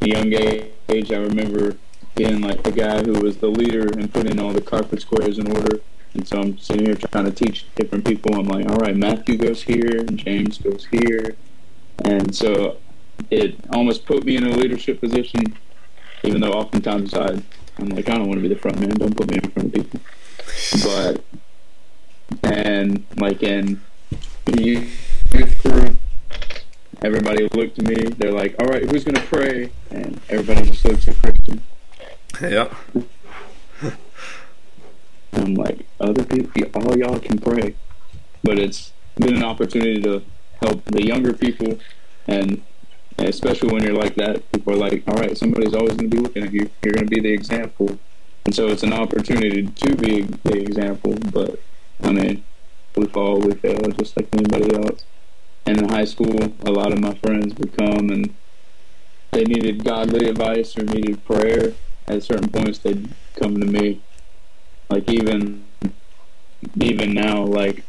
a 0.00 0.08
young 0.08 0.32
age, 0.32 1.12
I 1.12 1.16
remember 1.16 1.76
being 2.14 2.40
like 2.40 2.62
the 2.62 2.72
guy 2.72 3.02
who 3.02 3.20
was 3.20 3.38
the 3.38 3.48
leader 3.48 3.88
and 3.88 4.12
putting 4.12 4.38
all 4.38 4.52
the 4.52 4.60
carpet 4.60 5.00
squares 5.00 5.38
in 5.38 5.50
order. 5.50 5.80
And 6.14 6.28
so 6.28 6.40
I'm 6.40 6.58
sitting 6.58 6.84
here 6.84 6.94
trying 6.94 7.24
to 7.24 7.30
teach 7.30 7.66
different 7.74 8.04
people. 8.04 8.34
I'm 8.34 8.46
like, 8.46 8.68
all 8.68 8.76
right, 8.76 8.94
Matthew 8.94 9.38
goes 9.38 9.62
here, 9.62 10.00
and 10.00 10.18
James 10.18 10.58
goes 10.58 10.86
here. 10.90 11.36
And 12.04 12.34
so 12.34 12.78
it 13.30 13.56
almost 13.70 14.04
put 14.04 14.24
me 14.24 14.36
in 14.36 14.44
a 14.44 14.54
leadership 14.54 15.00
position, 15.00 15.56
even 16.22 16.40
though 16.42 16.52
oftentimes 16.52 17.14
I, 17.14 17.42
I'm 17.82 17.88
like, 17.88 18.08
I 18.08 18.16
don't 18.16 18.28
want 18.28 18.38
to 18.38 18.42
be 18.42 18.54
the 18.54 18.60
front 18.60 18.78
man. 18.78 18.90
Don't 18.90 19.16
put 19.16 19.28
me 19.28 19.38
in 19.42 19.50
front 19.50 19.68
of 19.68 19.74
people. 19.74 20.00
But, 20.84 21.24
and 22.44 23.04
like 23.16 23.42
in 23.42 23.80
youth 24.46 24.88
group, 25.62 25.96
everybody 27.02 27.48
looked 27.48 27.80
at 27.80 27.84
me. 27.84 27.96
They're 27.96 28.30
like, 28.30 28.54
all 28.60 28.66
right, 28.66 28.88
who's 28.88 29.02
going 29.02 29.16
to 29.16 29.22
pray? 29.22 29.72
And 29.90 30.20
everybody 30.28 30.68
just 30.68 30.84
looks 30.84 31.08
at 31.08 31.16
Christian. 31.16 31.62
Yeah. 32.40 32.72
I'm 35.32 35.54
like, 35.54 35.86
other 35.98 36.24
people, 36.24 36.64
all 36.74 36.96
y'all 36.96 37.18
can 37.18 37.38
pray, 37.38 37.74
but 38.44 38.58
it's 38.58 38.92
been 39.16 39.34
an 39.34 39.42
opportunity 39.42 40.00
to 40.02 40.22
help 40.60 40.84
the 40.84 41.04
younger 41.04 41.32
people, 41.32 41.78
and 42.28 42.62
especially 43.18 43.72
when 43.72 43.82
you're 43.82 43.94
like 43.94 44.14
that, 44.16 44.50
people 44.52 44.74
are 44.74 44.76
like, 44.76 45.02
all 45.06 45.14
right, 45.14 45.36
somebody's 45.36 45.74
always 45.74 45.94
going 45.94 46.10
to 46.10 46.16
be 46.16 46.22
looking 46.22 46.44
at 46.44 46.52
you. 46.52 46.70
You're 46.82 46.94
going 46.94 47.06
to 47.06 47.14
be 47.14 47.20
the 47.20 47.32
example, 47.32 47.98
and 48.44 48.54
so 48.54 48.68
it's 48.68 48.82
an 48.82 48.92
opportunity 48.92 49.66
to 49.66 49.96
be 49.96 50.22
the 50.22 50.58
example. 50.58 51.14
But 51.32 51.60
I 52.02 52.12
mean, 52.12 52.44
we 52.96 53.06
fall, 53.06 53.38
we 53.38 53.52
fail, 53.54 53.80
just 53.92 54.16
like 54.16 54.28
anybody 54.32 54.74
else. 54.74 55.04
And 55.66 55.78
in 55.78 55.88
high 55.88 56.04
school, 56.04 56.52
a 56.62 56.70
lot 56.70 56.92
of 56.92 57.00
my 57.00 57.14
friends 57.14 57.54
would 57.54 57.76
come 57.76 58.10
and 58.10 58.34
they 59.30 59.44
needed 59.44 59.84
godly 59.84 60.28
advice 60.28 60.76
or 60.76 60.84
needed 60.84 61.24
prayer. 61.24 61.74
At 62.08 62.24
certain 62.24 62.50
points, 62.50 62.78
they'd 62.78 63.08
come 63.36 63.60
to 63.60 63.66
me 63.66 64.02
like 64.90 65.08
even 65.08 65.64
even 66.80 67.14
now, 67.14 67.44
like 67.44 67.84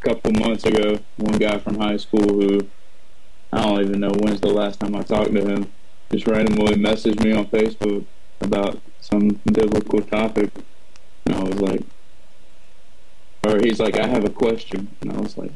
a 0.00 0.08
couple 0.08 0.32
months 0.32 0.64
ago, 0.64 0.98
one 1.16 1.38
guy 1.38 1.58
from 1.58 1.78
high 1.78 1.98
school 1.98 2.22
who 2.22 2.66
I 3.52 3.62
don't 3.62 3.80
even 3.80 4.00
know 4.00 4.12
when's 4.20 4.40
the 4.40 4.48
last 4.48 4.80
time 4.80 4.96
I 4.96 5.02
talked 5.02 5.32
to 5.32 5.44
him, 5.46 5.70
just 6.10 6.26
randomly 6.26 6.74
messaged 6.74 7.22
me 7.22 7.32
on 7.32 7.46
Facebook 7.46 8.06
about 8.40 8.80
some 9.00 9.40
biblical 9.52 10.00
topic, 10.00 10.50
and 11.26 11.34
I 11.34 11.42
was 11.42 11.60
like, 11.60 11.82
or 13.44 13.58
he's 13.58 13.80
like, 13.80 13.98
I 13.98 14.06
have 14.06 14.24
a 14.24 14.30
question, 14.30 14.88
and 15.00 15.12
I 15.12 15.20
was 15.20 15.36
like, 15.36 15.50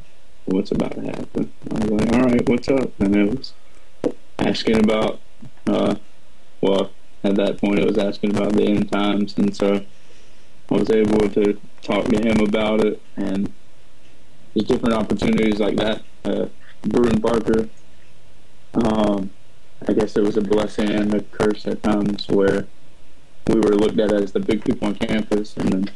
what's 0.45 0.73
about 0.73 0.93
to 0.93 1.03
happen? 1.03 1.53
I 1.71 1.85
was 1.85 1.91
like, 1.91 2.13
all 2.13 2.23
right, 2.23 2.49
what's 2.49 2.69
up? 2.69 3.01
And 3.01 3.17
it 3.17 3.39
was 3.39 3.55
asking 4.39 4.85
about, 4.85 5.21
uh, 5.67 5.95
well, 6.61 6.91
at 7.25 7.37
that 7.37 7.59
point, 7.59 7.79
it 7.79 7.87
was 7.87 7.99
asking 7.99 8.37
about 8.37 8.53
the 8.53 8.65
end 8.65 8.91
times, 8.93 9.37
and 9.39 9.57
so 9.57 9.85
I 10.71 10.75
was 10.75 10.91
able 10.91 11.29
to 11.31 11.59
talk 11.83 12.07
to 12.07 12.21
him 12.21 12.41
about 12.47 12.85
it, 12.85 13.01
and 13.17 13.53
there's 14.55 14.67
different 14.67 14.95
opportunities 14.95 15.61
like 15.61 15.77
that. 15.77 16.03
Uh, 16.25 16.47
Brewton 16.83 17.21
Parker, 17.21 17.69
um, 18.85 19.31
I 19.89 19.93
guess 19.93 20.17
it 20.17 20.23
was 20.23 20.37
a 20.37 20.43
blessing 20.43 20.91
and 20.91 21.15
a 21.15 21.23
curse 21.23 21.67
at 21.67 21.83
times 21.83 22.27
where 22.29 22.67
we 23.49 23.57
were 23.57 23.75
looked 23.75 23.99
at 23.99 24.13
as 24.13 24.33
the 24.33 24.41
big 24.41 24.65
people 24.65 24.89
on 24.89 24.95
campus, 24.97 25.57
and 25.57 25.73
then 25.73 25.91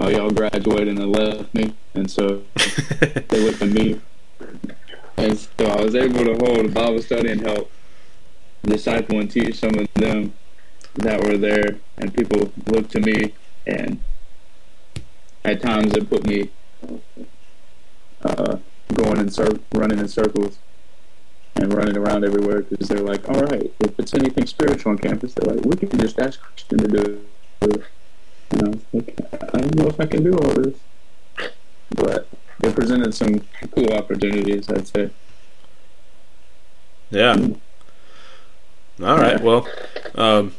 oh, 0.00 0.08
y'all 0.08 0.30
graduated 0.30 0.88
and 0.88 0.98
they 0.98 1.04
left 1.04 1.54
me, 1.54 1.74
and 1.94 2.10
so 2.10 2.42
they 3.00 3.40
looked 3.40 3.62
at 3.62 3.68
me, 3.68 4.00
and 5.16 5.38
so 5.38 5.66
I 5.66 5.82
was 5.82 5.94
able 5.94 6.24
to 6.24 6.34
hold 6.34 6.66
a 6.66 6.68
Bible 6.68 7.02
study 7.02 7.30
and 7.30 7.40
help 7.40 7.70
disciple 8.62 9.20
and 9.20 9.30
teach 9.30 9.58
some 9.58 9.78
of 9.78 9.88
them 9.94 10.34
that 10.94 11.22
were 11.24 11.36
there, 11.36 11.78
and 11.98 12.14
people 12.14 12.52
looked 12.66 12.92
to 12.92 13.00
me 13.00 13.34
and 13.66 14.02
at 15.44 15.62
times 15.62 15.94
it 15.94 16.08
put 16.08 16.26
me 16.26 16.50
uh, 18.22 18.56
going 18.94 19.18
in 19.18 19.30
cir- 19.30 19.60
running 19.74 19.98
in 19.98 20.08
circles 20.08 20.58
and 21.56 21.72
running 21.72 21.96
around 21.96 22.24
everywhere 22.24 22.62
because 22.62 22.88
they're 22.88 22.98
like, 22.98 23.28
all 23.28 23.42
right, 23.42 23.72
if 23.80 23.98
it's 23.98 24.14
anything 24.14 24.46
spiritual 24.46 24.92
on 24.92 24.98
campus, 24.98 25.34
they're 25.34 25.54
like, 25.54 25.64
we 25.64 25.76
can 25.76 25.98
just 25.98 26.18
ask 26.18 26.40
Christian 26.40 26.78
to 26.78 26.88
do 26.88 27.20
it. 27.62 27.84
And 28.50 28.62
I 28.62 28.68
was 28.68 28.80
like, 28.92 29.18
I 29.54 29.58
don't 29.58 29.74
know 29.76 29.86
if 29.86 30.00
I 30.00 30.06
can 30.06 30.24
do 30.24 30.36
all 30.36 30.54
this, 30.54 30.76
but 31.90 32.28
it 32.62 32.74
presented 32.74 33.14
some 33.14 33.40
cool 33.74 33.92
opportunities, 33.92 34.68
I'd 34.68 34.88
say. 34.88 35.10
Yeah. 37.10 37.36
All 39.02 39.18
right. 39.18 39.40
Well, 39.40 39.68
um, 40.14 40.54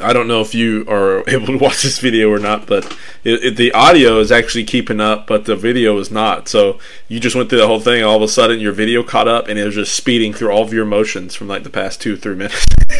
I 0.00 0.12
don't 0.12 0.26
know 0.26 0.40
if 0.40 0.54
you 0.54 0.84
are 0.88 1.22
able 1.28 1.46
to 1.46 1.58
watch 1.58 1.82
this 1.82 1.98
video 1.98 2.30
or 2.30 2.38
not, 2.38 2.66
but 2.66 2.84
it, 3.22 3.44
it, 3.44 3.56
the 3.56 3.72
audio 3.72 4.18
is 4.18 4.32
actually 4.32 4.64
keeping 4.64 5.00
up, 5.00 5.26
but 5.26 5.44
the 5.44 5.56
video 5.56 5.98
is 5.98 6.10
not. 6.10 6.48
So 6.48 6.78
you 7.08 7.20
just 7.20 7.36
went 7.36 7.50
through 7.50 7.58
the 7.58 7.66
whole 7.66 7.80
thing. 7.80 8.02
All 8.02 8.16
of 8.16 8.22
a 8.22 8.28
sudden, 8.28 8.60
your 8.60 8.72
video 8.72 9.02
caught 9.02 9.28
up, 9.28 9.48
and 9.48 9.58
it 9.58 9.64
was 9.64 9.74
just 9.74 9.94
speeding 9.94 10.32
through 10.32 10.50
all 10.50 10.62
of 10.62 10.72
your 10.72 10.84
emotions 10.84 11.34
from 11.34 11.48
like 11.48 11.62
the 11.62 11.70
past 11.70 12.00
two 12.00 12.16
three 12.16 12.34
minutes. 12.34 12.66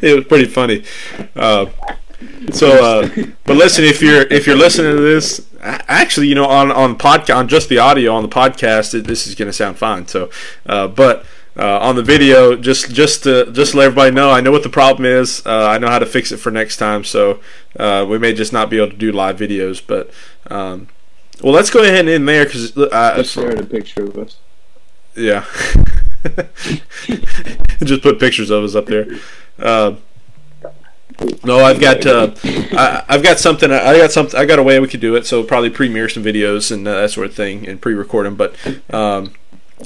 it 0.00 0.14
was 0.14 0.24
pretty 0.26 0.46
funny. 0.46 0.84
Uh, 1.36 1.66
so, 2.52 2.84
uh, 2.84 3.08
but 3.44 3.56
listen, 3.56 3.84
if 3.84 4.02
you're 4.02 4.22
if 4.22 4.46
you're 4.46 4.56
listening 4.56 4.96
to 4.96 5.02
this, 5.02 5.46
actually, 5.60 6.28
you 6.28 6.34
know, 6.34 6.46
on 6.46 6.72
on 6.72 6.96
podcast 6.96 7.36
on 7.36 7.48
just 7.48 7.68
the 7.68 7.78
audio 7.78 8.12
on 8.12 8.22
the 8.22 8.28
podcast, 8.28 8.94
it, 8.94 9.06
this 9.06 9.26
is 9.26 9.34
going 9.34 9.48
to 9.48 9.52
sound 9.52 9.76
fine. 9.76 10.06
So, 10.06 10.30
uh, 10.66 10.88
but 10.88 11.24
uh, 11.58 11.78
on 11.80 11.96
the 11.96 12.02
video, 12.02 12.54
just 12.54 12.92
just 12.92 13.24
to 13.24 13.50
just 13.50 13.72
to 13.72 13.78
let 13.78 13.86
everybody 13.86 14.14
know, 14.14 14.30
I 14.30 14.40
know 14.40 14.52
what 14.52 14.62
the 14.62 14.68
problem 14.68 15.04
is. 15.04 15.42
Uh, 15.44 15.66
I 15.66 15.78
know 15.78 15.88
how 15.88 15.98
to 15.98 16.06
fix 16.06 16.30
it 16.30 16.36
for 16.36 16.50
next 16.50 16.76
time. 16.76 17.02
So 17.04 17.40
uh, 17.78 18.06
we 18.08 18.18
may 18.18 18.32
just 18.32 18.52
not 18.52 18.70
be 18.70 18.76
able 18.76 18.90
to 18.90 18.96
do 18.96 19.10
live 19.10 19.38
videos, 19.38 19.82
but 19.84 20.10
um, 20.50 20.88
well, 21.42 21.52
let's 21.52 21.70
go 21.70 21.82
ahead 21.82 22.00
and 22.00 22.08
in 22.08 22.26
there 22.26 22.44
because 22.44 22.76
uh, 22.76 23.14
I 23.16 23.22
shared 23.22 23.58
a 23.58 23.64
picture 23.66 24.04
of 24.04 24.16
us. 24.16 24.36
Yeah, 25.16 25.44
just 27.84 28.02
put 28.02 28.20
pictures 28.20 28.50
of 28.50 28.62
us 28.62 28.76
up 28.76 28.86
there. 28.86 29.08
Uh, 29.58 29.96
no, 31.42 31.64
I've 31.64 31.80
got 31.80 32.06
uh, 32.06 32.32
I, 32.44 33.04
have 33.08 33.24
got 33.24 33.40
something. 33.40 33.72
I 33.72 33.98
got 33.98 34.12
something. 34.12 34.38
I 34.38 34.44
got 34.44 34.60
a 34.60 34.62
way 34.62 34.78
we 34.78 34.86
could 34.86 35.00
do 35.00 35.16
it. 35.16 35.26
So 35.26 35.42
probably 35.42 35.70
premiere 35.70 36.08
some 36.08 36.22
videos 36.22 36.70
and 36.70 36.86
uh, 36.86 37.00
that 37.00 37.10
sort 37.10 37.26
of 37.26 37.34
thing 37.34 37.66
and 37.66 37.80
pre-record 37.80 38.26
them. 38.26 38.36
But 38.36 38.54
um, 38.94 39.32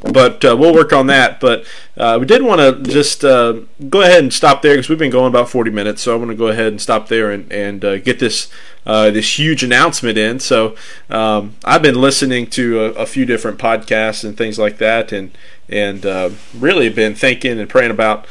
but 0.00 0.44
uh, 0.44 0.56
we'll 0.56 0.74
work 0.74 0.92
on 0.92 1.06
that. 1.08 1.40
But 1.40 1.64
uh, 1.96 2.18
we 2.20 2.26
did 2.26 2.42
want 2.42 2.60
to 2.60 2.90
just 2.90 3.24
uh, 3.24 3.60
go 3.88 4.02
ahead 4.02 4.22
and 4.22 4.32
stop 4.32 4.62
there 4.62 4.74
because 4.74 4.88
we've 4.88 4.98
been 4.98 5.10
going 5.10 5.28
about 5.28 5.48
40 5.48 5.70
minutes. 5.70 6.02
So 6.02 6.12
I 6.12 6.16
want 6.16 6.30
to 6.30 6.36
go 6.36 6.48
ahead 6.48 6.68
and 6.68 6.80
stop 6.80 7.08
there 7.08 7.30
and, 7.30 7.50
and 7.52 7.84
uh, 7.84 7.98
get 7.98 8.18
this 8.18 8.50
uh, 8.86 9.10
this 9.10 9.38
huge 9.38 9.62
announcement 9.62 10.18
in. 10.18 10.40
So 10.40 10.74
um, 11.08 11.54
I've 11.64 11.82
been 11.82 12.00
listening 12.00 12.48
to 12.48 12.80
a, 12.80 12.90
a, 12.92 13.06
few 13.06 13.24
different 13.24 13.58
podcasts 13.58 14.24
and 14.24 14.36
things 14.36 14.58
like 14.58 14.78
that, 14.78 15.12
and 15.12 15.36
and 15.68 16.04
uh, 16.04 16.30
really 16.58 16.88
been 16.88 17.14
thinking 17.14 17.60
and 17.60 17.68
praying 17.68 17.92
about. 17.92 18.26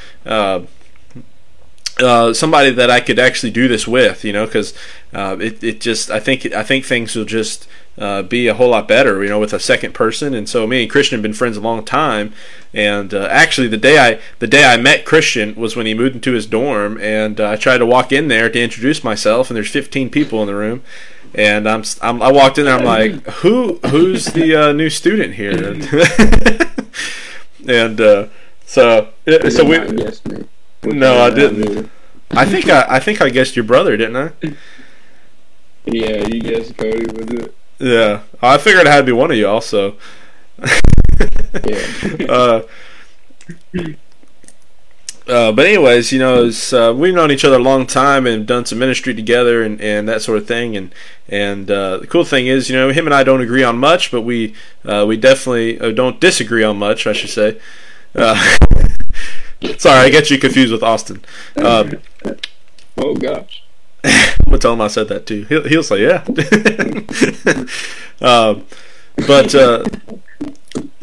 somebody 2.34 2.72
that 2.72 2.90
I 2.90 3.00
could 3.00 3.20
actually 3.20 3.52
do 3.52 3.68
this 3.68 3.88
with, 3.88 4.26
you 4.26 4.34
know, 4.34 4.46
because 4.46 4.74
it, 5.14 5.64
it 5.64 5.82
just 5.82 6.10
I 6.10 6.20
think 6.20 6.46
I 6.54 6.64
think 6.64 6.86
things 6.86 7.16
will 7.16 7.26
just 7.26 7.68
uh, 7.98 8.24
be 8.24 8.48
a 8.48 8.54
whole 8.54 8.70
lot 8.70 8.88
better, 8.88 9.22
you 9.24 9.30
know, 9.30 9.40
with 9.40 9.54
a 9.54 9.60
second 9.60 9.94
person. 9.94 10.34
And 10.34 10.48
so 10.48 10.66
me 10.66 10.82
and 10.82 10.92
Christian 10.92 11.18
have 11.18 11.24
been 11.24 11.34
friends 11.34 11.58
a 11.58 11.62
long 11.62 11.84
time. 11.84 12.34
And 12.74 13.14
uh, 13.14 13.28
actually, 13.30 13.68
the 13.68 13.78
day 13.78 14.00
I 14.00 14.20
the 14.40 14.48
day 14.48 14.64
I 14.66 14.78
met 14.78 15.06
Christian 15.06 15.56
was 15.56 15.76
when 15.76 15.86
he 15.86 15.94
moved 15.94 16.16
into 16.16 16.32
his 16.32 16.46
dorm, 16.46 16.98
and 17.00 17.40
uh, 17.40 17.52
I 17.52 17.56
tried 17.58 17.80
to 17.80 17.86
walk 17.86 18.12
in 18.12 18.28
there 18.30 18.50
to 18.50 18.62
introduce 18.62 19.04
myself, 19.04 19.50
and 19.50 19.58
there's 19.58 19.70
15 19.70 20.10
people 20.10 20.42
in 20.42 20.48
the 20.48 20.56
room. 20.56 20.84
And 21.34 21.68
I'm, 21.68 21.84
I'm 22.02 22.22
i 22.22 22.32
walked 22.32 22.58
in 22.58 22.66
there. 22.66 22.78
I'm 22.78 22.86
like, 22.86 23.26
who 23.26 23.80
who's 23.88 24.26
the 24.26 24.56
uh, 24.56 24.72
new 24.74 24.90
student 24.90 25.36
here? 25.36 25.52
and 27.68 28.02
uh, 28.02 28.28
so 28.66 29.10
so 29.50 29.66
we. 29.66 29.78
No, 30.84 31.22
I 31.22 31.30
didn't. 31.30 31.90
I 32.32 32.46
think 32.46 32.70
I 32.70 32.86
I 32.88 33.00
think 33.00 33.22
I 33.22 33.30
guessed 33.30 33.56
your 33.56 33.66
brother, 33.66 33.98
didn't 33.98 34.16
I? 34.16 34.32
Yeah, 35.86 36.28
you 36.28 36.42
guessed 36.42 36.78
Cody 36.78 37.06
was 37.08 37.28
it? 37.30 37.56
Yeah, 37.80 38.22
I 38.42 38.58
figured 38.58 38.86
it 38.86 38.92
had 38.92 39.00
to 39.00 39.04
be 39.04 39.12
one 39.12 39.32
of 39.32 39.38
y'all. 39.38 39.62
So, 39.62 39.96
yeah. 40.60 42.26
uh, 42.30 42.62
uh, 45.28 45.52
but 45.52 45.66
anyways, 45.66 46.12
you 46.12 46.20
know, 46.20 46.52
uh, 46.74 46.94
we've 46.94 47.14
known 47.14 47.32
each 47.32 47.46
other 47.46 47.56
a 47.56 47.60
long 47.60 47.88
time 47.88 48.28
and 48.28 48.46
done 48.46 48.66
some 48.66 48.80
ministry 48.80 49.14
together 49.14 49.64
and, 49.64 49.80
and 49.80 50.08
that 50.10 50.22
sort 50.22 50.38
of 50.38 50.48
thing. 50.48 50.76
And 50.76 50.94
and 51.30 51.72
uh, 51.72 51.98
the 51.98 52.08
cool 52.08 52.26
thing 52.26 52.48
is, 52.48 52.70
you 52.70 52.76
know, 52.76 52.92
him 52.92 53.08
and 53.08 53.14
I 53.14 53.24
don't 53.24 53.42
agree 53.42 53.64
on 53.64 53.78
much, 53.78 54.12
but 54.12 54.22
we 54.22 54.56
uh, 54.84 55.06
we 55.08 55.18
definitely 55.18 55.80
uh, 55.80 55.92
don't 55.92 56.20
disagree 56.20 56.64
on 56.64 56.78
much, 56.78 57.08
I 57.08 57.14
should 57.14 57.30
say. 57.30 57.60
Uh, 58.14 58.36
sorry, 59.78 60.00
I 60.00 60.10
get 60.10 60.30
you 60.30 60.38
confused 60.38 60.74
with 60.74 60.84
Austin. 60.84 61.24
oh 61.58 63.16
gosh. 63.16 63.64
I'm 64.04 64.46
gonna 64.46 64.58
tell 64.58 64.74
him 64.74 64.82
I 64.82 64.88
said 64.88 65.08
that 65.10 65.26
too. 65.26 65.44
He'll, 65.44 65.68
he'll 65.68 65.84
say 65.84 66.02
yeah. 66.04 66.24
um, 68.22 68.66
but 69.28 69.54
uh, 69.54 69.84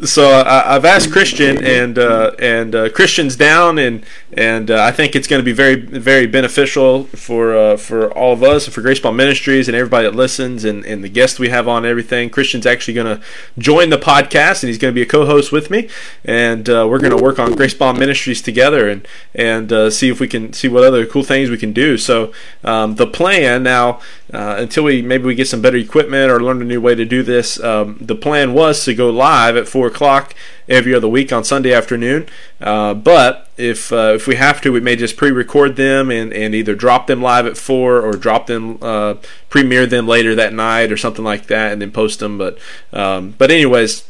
so 0.05 0.29
I, 0.29 0.73
have 0.73 0.85
asked 0.85 1.11
Christian, 1.11 1.61
and 1.63 1.99
uh, 1.99 2.31
and 2.39 2.73
uh, 2.73 2.89
Christian's 2.89 3.35
down, 3.35 3.77
and 3.77 4.05
and 4.31 4.71
uh, 4.71 4.81
I 4.81 4.91
think 4.91 5.13
it's 5.13 5.27
going 5.27 5.41
to 5.41 5.43
be 5.43 5.51
very 5.51 5.75
very 5.75 6.25
beneficial 6.25 7.03
for 7.05 7.53
uh, 7.53 7.75
for 7.75 8.09
all 8.13 8.31
of 8.31 8.41
us, 8.41 8.65
and 8.65 8.73
for 8.73 8.81
Grace 8.81 9.01
Bond 9.01 9.17
Ministries, 9.17 9.67
and 9.67 9.75
everybody 9.75 10.07
that 10.07 10.15
listens, 10.15 10.63
and, 10.63 10.85
and 10.85 11.03
the 11.03 11.09
guests 11.09 11.37
we 11.37 11.49
have 11.49 11.67
on, 11.67 11.85
everything. 11.85 12.29
Christian's 12.29 12.65
actually 12.65 12.93
going 12.93 13.17
to 13.17 13.23
join 13.57 13.89
the 13.89 13.97
podcast, 13.97 14.63
and 14.63 14.69
he's 14.69 14.77
going 14.77 14.93
to 14.93 14.95
be 14.95 15.01
a 15.01 15.05
co-host 15.05 15.51
with 15.51 15.69
me, 15.69 15.89
and 16.23 16.69
uh, 16.69 16.87
we're 16.89 16.99
going 16.99 17.15
to 17.15 17.21
work 17.21 17.37
on 17.37 17.53
Grace 17.53 17.73
Bond 17.73 17.99
Ministries 17.99 18.41
together, 18.41 18.87
and 18.87 19.05
and 19.35 19.73
uh, 19.73 19.89
see 19.89 20.07
if 20.07 20.21
we 20.21 20.29
can 20.29 20.53
see 20.53 20.69
what 20.69 20.85
other 20.85 21.05
cool 21.05 21.23
things 21.23 21.49
we 21.49 21.57
can 21.57 21.73
do. 21.73 21.97
So 21.97 22.31
um, 22.63 22.95
the 22.95 23.07
plan 23.07 23.63
now, 23.63 23.99
until 24.29 24.85
we 24.85 25.01
maybe 25.01 25.25
we 25.25 25.35
get 25.35 25.49
some 25.49 25.61
better 25.61 25.77
equipment 25.77 26.31
or 26.31 26.41
learn 26.41 26.61
a 26.61 26.65
new 26.65 26.79
way 26.79 26.95
to 26.95 27.03
do 27.03 27.21
this, 27.21 27.61
um, 27.61 27.97
the 27.99 28.15
plan 28.15 28.53
was 28.53 28.85
to 28.85 28.95
go 28.95 29.09
live 29.09 29.57
at 29.57 29.67
four 29.67 29.88
o'clock 29.89 30.33
every 30.69 30.93
other 30.93 31.07
week 31.07 31.33
on 31.33 31.43
Sunday 31.43 31.73
afternoon. 31.73 32.27
Uh, 32.61 32.93
but 32.93 33.49
if 33.57 33.91
uh, 33.91 34.13
if 34.15 34.27
we 34.27 34.35
have 34.35 34.61
to, 34.61 34.71
we 34.71 34.79
may 34.79 34.95
just 34.95 35.17
pre-record 35.17 35.75
them 35.75 36.09
and, 36.09 36.31
and 36.31 36.55
either 36.55 36.75
drop 36.75 37.07
them 37.07 37.21
live 37.21 37.45
at 37.45 37.57
four 37.57 37.99
or 38.01 38.13
drop 38.13 38.47
them 38.47 38.77
uh, 38.81 39.15
premiere 39.49 39.85
them 39.85 40.07
later 40.07 40.35
that 40.35 40.53
night 40.53 40.91
or 40.91 40.97
something 40.97 41.25
like 41.25 41.47
that, 41.47 41.73
and 41.73 41.81
then 41.81 41.91
post 41.91 42.19
them. 42.19 42.37
But 42.37 42.57
um, 42.93 43.35
but 43.37 43.51
anyways, 43.51 44.09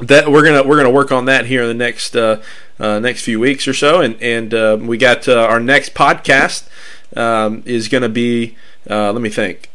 that 0.00 0.30
we're 0.30 0.44
gonna 0.44 0.62
we're 0.62 0.76
gonna 0.76 0.90
work 0.90 1.12
on 1.12 1.26
that 1.26 1.46
here 1.46 1.62
in 1.62 1.68
the 1.68 1.74
next 1.74 2.16
uh, 2.16 2.40
uh, 2.78 2.98
next 2.98 3.24
few 3.24 3.40
weeks 3.40 3.66
or 3.68 3.74
so, 3.74 4.00
and 4.00 4.20
and 4.22 4.54
uh, 4.54 4.78
we 4.80 4.96
got 4.96 5.28
our 5.28 5.60
next 5.60 5.94
podcast 5.94 6.68
um, 7.16 7.62
is 7.66 7.88
gonna 7.88 8.08
be 8.08 8.56
let 8.86 9.20
me 9.20 9.28
think. 9.28 9.70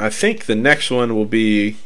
I 0.00 0.10
think 0.10 0.46
the 0.46 0.54
next 0.54 0.92
one 0.92 1.16
will 1.16 1.24
be 1.24 1.76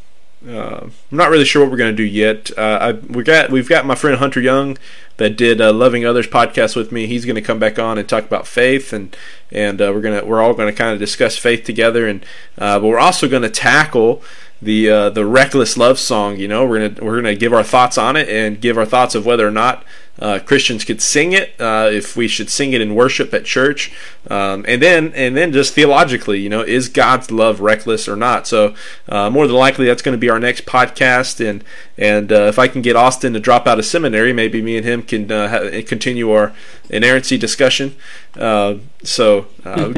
uh, 0.47 0.81
I'm 0.83 0.91
not 1.11 1.29
really 1.29 1.45
sure 1.45 1.61
what 1.61 1.71
we're 1.71 1.77
going 1.77 1.91
to 1.91 1.97
do 1.97 2.03
yet. 2.03 2.51
Uh, 2.57 2.77
I, 2.81 2.91
we 2.91 3.23
got 3.23 3.49
we've 3.49 3.69
got 3.69 3.85
my 3.85 3.95
friend 3.95 4.17
Hunter 4.17 4.41
Young 4.41 4.77
that 5.17 5.37
did 5.37 5.61
uh, 5.61 5.71
Loving 5.71 6.05
Others 6.05 6.27
podcast 6.27 6.75
with 6.75 6.91
me. 6.91 7.07
He's 7.07 7.25
going 7.25 7.35
to 7.35 7.41
come 7.41 7.59
back 7.59 7.79
on 7.79 7.97
and 7.97 8.07
talk 8.07 8.25
about 8.25 8.45
faith, 8.45 8.91
and 8.91 9.15
and 9.51 9.81
uh, 9.81 9.91
we're 9.93 10.01
gonna 10.01 10.25
we're 10.25 10.41
all 10.41 10.53
going 10.53 10.71
to 10.71 10.77
kind 10.77 10.93
of 10.93 10.99
discuss 10.99 11.37
faith 11.37 11.63
together. 11.63 12.07
And 12.07 12.25
uh, 12.57 12.79
but 12.79 12.87
we're 12.87 12.99
also 12.99 13.29
going 13.29 13.43
to 13.43 13.49
tackle 13.49 14.21
the 14.61 15.09
the 15.13 15.25
reckless 15.25 15.77
love 15.77 15.97
song. 15.97 16.37
You 16.37 16.47
know, 16.47 16.65
we're 16.65 16.89
gonna 16.89 17.05
we're 17.05 17.15
gonna 17.15 17.35
give 17.35 17.53
our 17.53 17.63
thoughts 17.63 17.97
on 17.97 18.15
it 18.15 18.27
and 18.27 18.59
give 18.59 18.77
our 18.77 18.85
thoughts 18.85 19.15
of 19.15 19.25
whether 19.25 19.47
or 19.47 19.51
not 19.51 19.85
uh, 20.19 20.39
Christians 20.39 20.85
could 20.85 21.01
sing 21.01 21.33
it, 21.33 21.59
uh, 21.59 21.89
if 21.91 22.15
we 22.15 22.27
should 22.27 22.49
sing 22.49 22.73
it 22.73 22.81
in 22.81 22.93
worship 22.93 23.33
at 23.33 23.45
church, 23.45 23.91
um, 24.29 24.63
and 24.67 24.81
then 24.81 25.11
and 25.15 25.35
then 25.35 25.51
just 25.51 25.73
theologically, 25.73 26.39
you 26.39 26.49
know, 26.49 26.61
is 26.61 26.87
God's 26.87 27.31
love 27.31 27.59
reckless 27.61 28.07
or 28.07 28.15
not? 28.15 28.45
So 28.45 28.75
uh, 29.09 29.31
more 29.31 29.47
than 29.47 29.55
likely, 29.55 29.85
that's 29.87 30.03
going 30.03 30.13
to 30.13 30.19
be 30.19 30.29
our 30.29 30.39
next 30.39 30.65
podcast, 30.65 31.43
and 31.43 31.63
and 31.97 32.31
uh, 32.31 32.43
if 32.43 32.59
I 32.59 32.67
can 32.67 32.83
get 32.83 32.95
Austin 32.95 33.33
to 33.33 33.39
drop 33.39 33.65
out 33.65 33.79
of 33.79 33.85
seminary, 33.85 34.33
maybe 34.33 34.61
me 34.61 34.77
and 34.77 34.85
him 34.85 35.01
can 35.01 35.31
uh, 35.31 35.49
ha- 35.49 35.81
continue 35.87 36.31
our 36.31 36.53
inerrancy 36.89 37.37
discussion. 37.37 37.95
Uh, 38.35 38.75
so. 39.03 39.47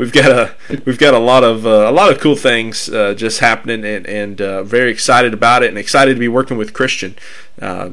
we've 0.00 0.12
got 0.12 0.30
a 0.30 0.54
we've 0.86 0.98
got 0.98 1.12
a 1.12 1.18
lot 1.18 1.44
of 1.44 1.66
uh, 1.66 1.86
a 1.86 1.92
lot 1.92 2.10
of 2.10 2.18
cool 2.18 2.34
things 2.34 2.88
uh, 2.88 3.12
just 3.12 3.40
happening 3.40 3.84
and 3.84 4.06
and 4.06 4.40
uh, 4.40 4.62
very 4.62 4.90
excited 4.90 5.34
about 5.34 5.62
it 5.62 5.68
and 5.68 5.76
excited 5.76 6.14
to 6.14 6.18
be 6.18 6.28
working 6.28 6.56
with 6.56 6.72
Christian. 6.72 7.14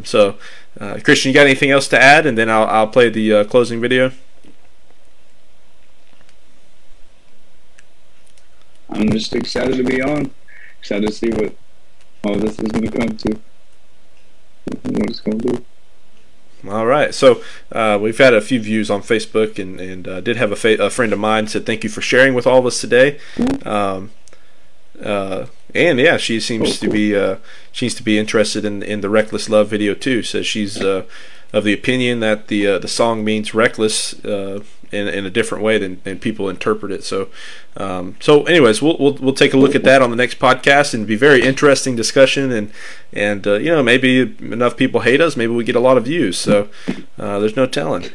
so 0.05 0.37
uh, 0.79 0.99
Christian, 1.03 1.29
you 1.29 1.33
got 1.33 1.45
anything 1.45 1.71
else 1.71 1.87
to 1.89 2.01
add? 2.01 2.25
And 2.25 2.37
then 2.37 2.49
I'll, 2.49 2.65
I'll 2.67 2.87
play 2.87 3.09
the 3.09 3.33
uh, 3.33 3.43
closing 3.43 3.81
video. 3.81 4.11
I'm 8.89 9.09
just 9.09 9.35
excited 9.35 9.75
to 9.77 9.83
be 9.83 10.01
on. 10.01 10.31
Excited 10.79 11.07
to 11.07 11.13
see 11.13 11.29
what 11.29 11.53
all 12.23 12.35
this 12.35 12.59
is 12.59 12.71
going 12.71 12.89
to 12.89 12.97
come 12.97 13.17
to. 13.17 13.39
What 14.65 15.09
it's 15.09 15.19
going 15.19 15.39
to 15.39 15.47
do. 15.49 15.65
All 16.67 16.85
right, 16.85 17.13
so 17.13 17.43
uh, 17.71 17.99
we've 18.01 18.17
had 18.17 18.33
a 18.33 18.41
few 18.41 18.59
views 18.59 18.89
on 18.89 19.01
Facebook, 19.01 19.59
and 19.59 19.79
and 19.79 20.07
uh, 20.07 20.21
did 20.21 20.37
have 20.37 20.51
a, 20.51 20.55
fa- 20.55 20.83
a, 20.83 20.89
friend 20.89 21.13
of 21.13 21.19
mine 21.19 21.47
said 21.47 21.65
thank 21.65 21.83
you 21.83 21.89
for 21.89 22.01
sharing 22.01 22.33
with 22.33 22.47
all 22.47 22.59
of 22.59 22.65
us 22.65 22.81
today. 22.81 23.19
Um, 23.63 24.11
uh, 25.01 25.45
and 25.73 25.99
yeah, 25.99 26.17
she 26.17 26.39
seems 26.39 26.79
to 26.79 26.89
be 26.89 27.15
uh, 27.15 27.37
seems 27.73 27.93
to 27.95 28.03
be 28.03 28.17
interested 28.17 28.65
in 28.65 28.81
in 28.83 29.01
the 29.01 29.09
reckless 29.09 29.49
love 29.49 29.69
video 29.69 29.93
too. 29.93 30.23
Says 30.23 30.45
she's 30.47 30.81
uh, 30.81 31.03
of 31.53 31.63
the 31.63 31.73
opinion 31.73 32.19
that 32.21 32.47
the 32.47 32.67
uh, 32.67 32.79
the 32.79 32.87
song 32.87 33.23
means 33.23 33.53
reckless 33.53 34.23
uh, 34.25 34.63
in 34.91 35.07
in 35.07 35.25
a 35.25 35.29
different 35.29 35.63
way 35.63 35.77
than, 35.77 36.01
than 36.03 36.19
people 36.19 36.49
interpret 36.49 36.91
it. 36.91 37.03
So 37.03 37.29
um, 37.75 38.15
so 38.19 38.43
anyways, 38.43 38.81
we'll, 38.81 38.97
we'll 38.99 39.13
we'll 39.15 39.33
take 39.33 39.53
a 39.53 39.57
look 39.57 39.75
at 39.75 39.83
that 39.83 40.01
on 40.01 40.09
the 40.09 40.15
next 40.15 40.39
podcast 40.39 40.93
and 40.93 41.05
be 41.05 41.15
very 41.15 41.41
interesting 41.41 41.95
discussion 41.95 42.51
and 42.51 42.71
and 43.11 43.45
uh, 43.45 43.55
you 43.55 43.69
know 43.69 43.83
maybe 43.83 44.35
enough 44.39 44.77
people 44.77 45.01
hate 45.01 45.21
us, 45.21 45.35
maybe 45.35 45.53
we 45.53 45.63
get 45.63 45.75
a 45.75 45.81
lot 45.81 45.97
of 45.97 46.05
views. 46.05 46.37
So 46.37 46.69
there's 47.17 47.55
no 47.55 47.65
telling. 47.65 48.05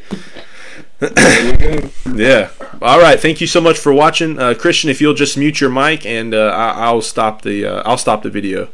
yeah. 2.15 2.49
All 2.81 2.99
right. 2.99 3.19
Thank 3.19 3.41
you 3.41 3.47
so 3.47 3.61
much 3.61 3.77
for 3.77 3.93
watching, 3.93 4.39
uh, 4.39 4.53
Christian. 4.53 4.89
If 4.89 5.01
you'll 5.01 5.13
just 5.13 5.37
mute 5.37 5.59
your 5.61 5.69
mic, 5.69 6.05
and 6.05 6.33
uh, 6.33 6.47
I- 6.47 6.91
will 6.91 7.01
stop 7.01 7.41
the 7.41 7.65
uh, 7.65 7.83
I'll 7.85 7.97
stop 7.97 8.23
the 8.23 8.29
video. 8.29 8.69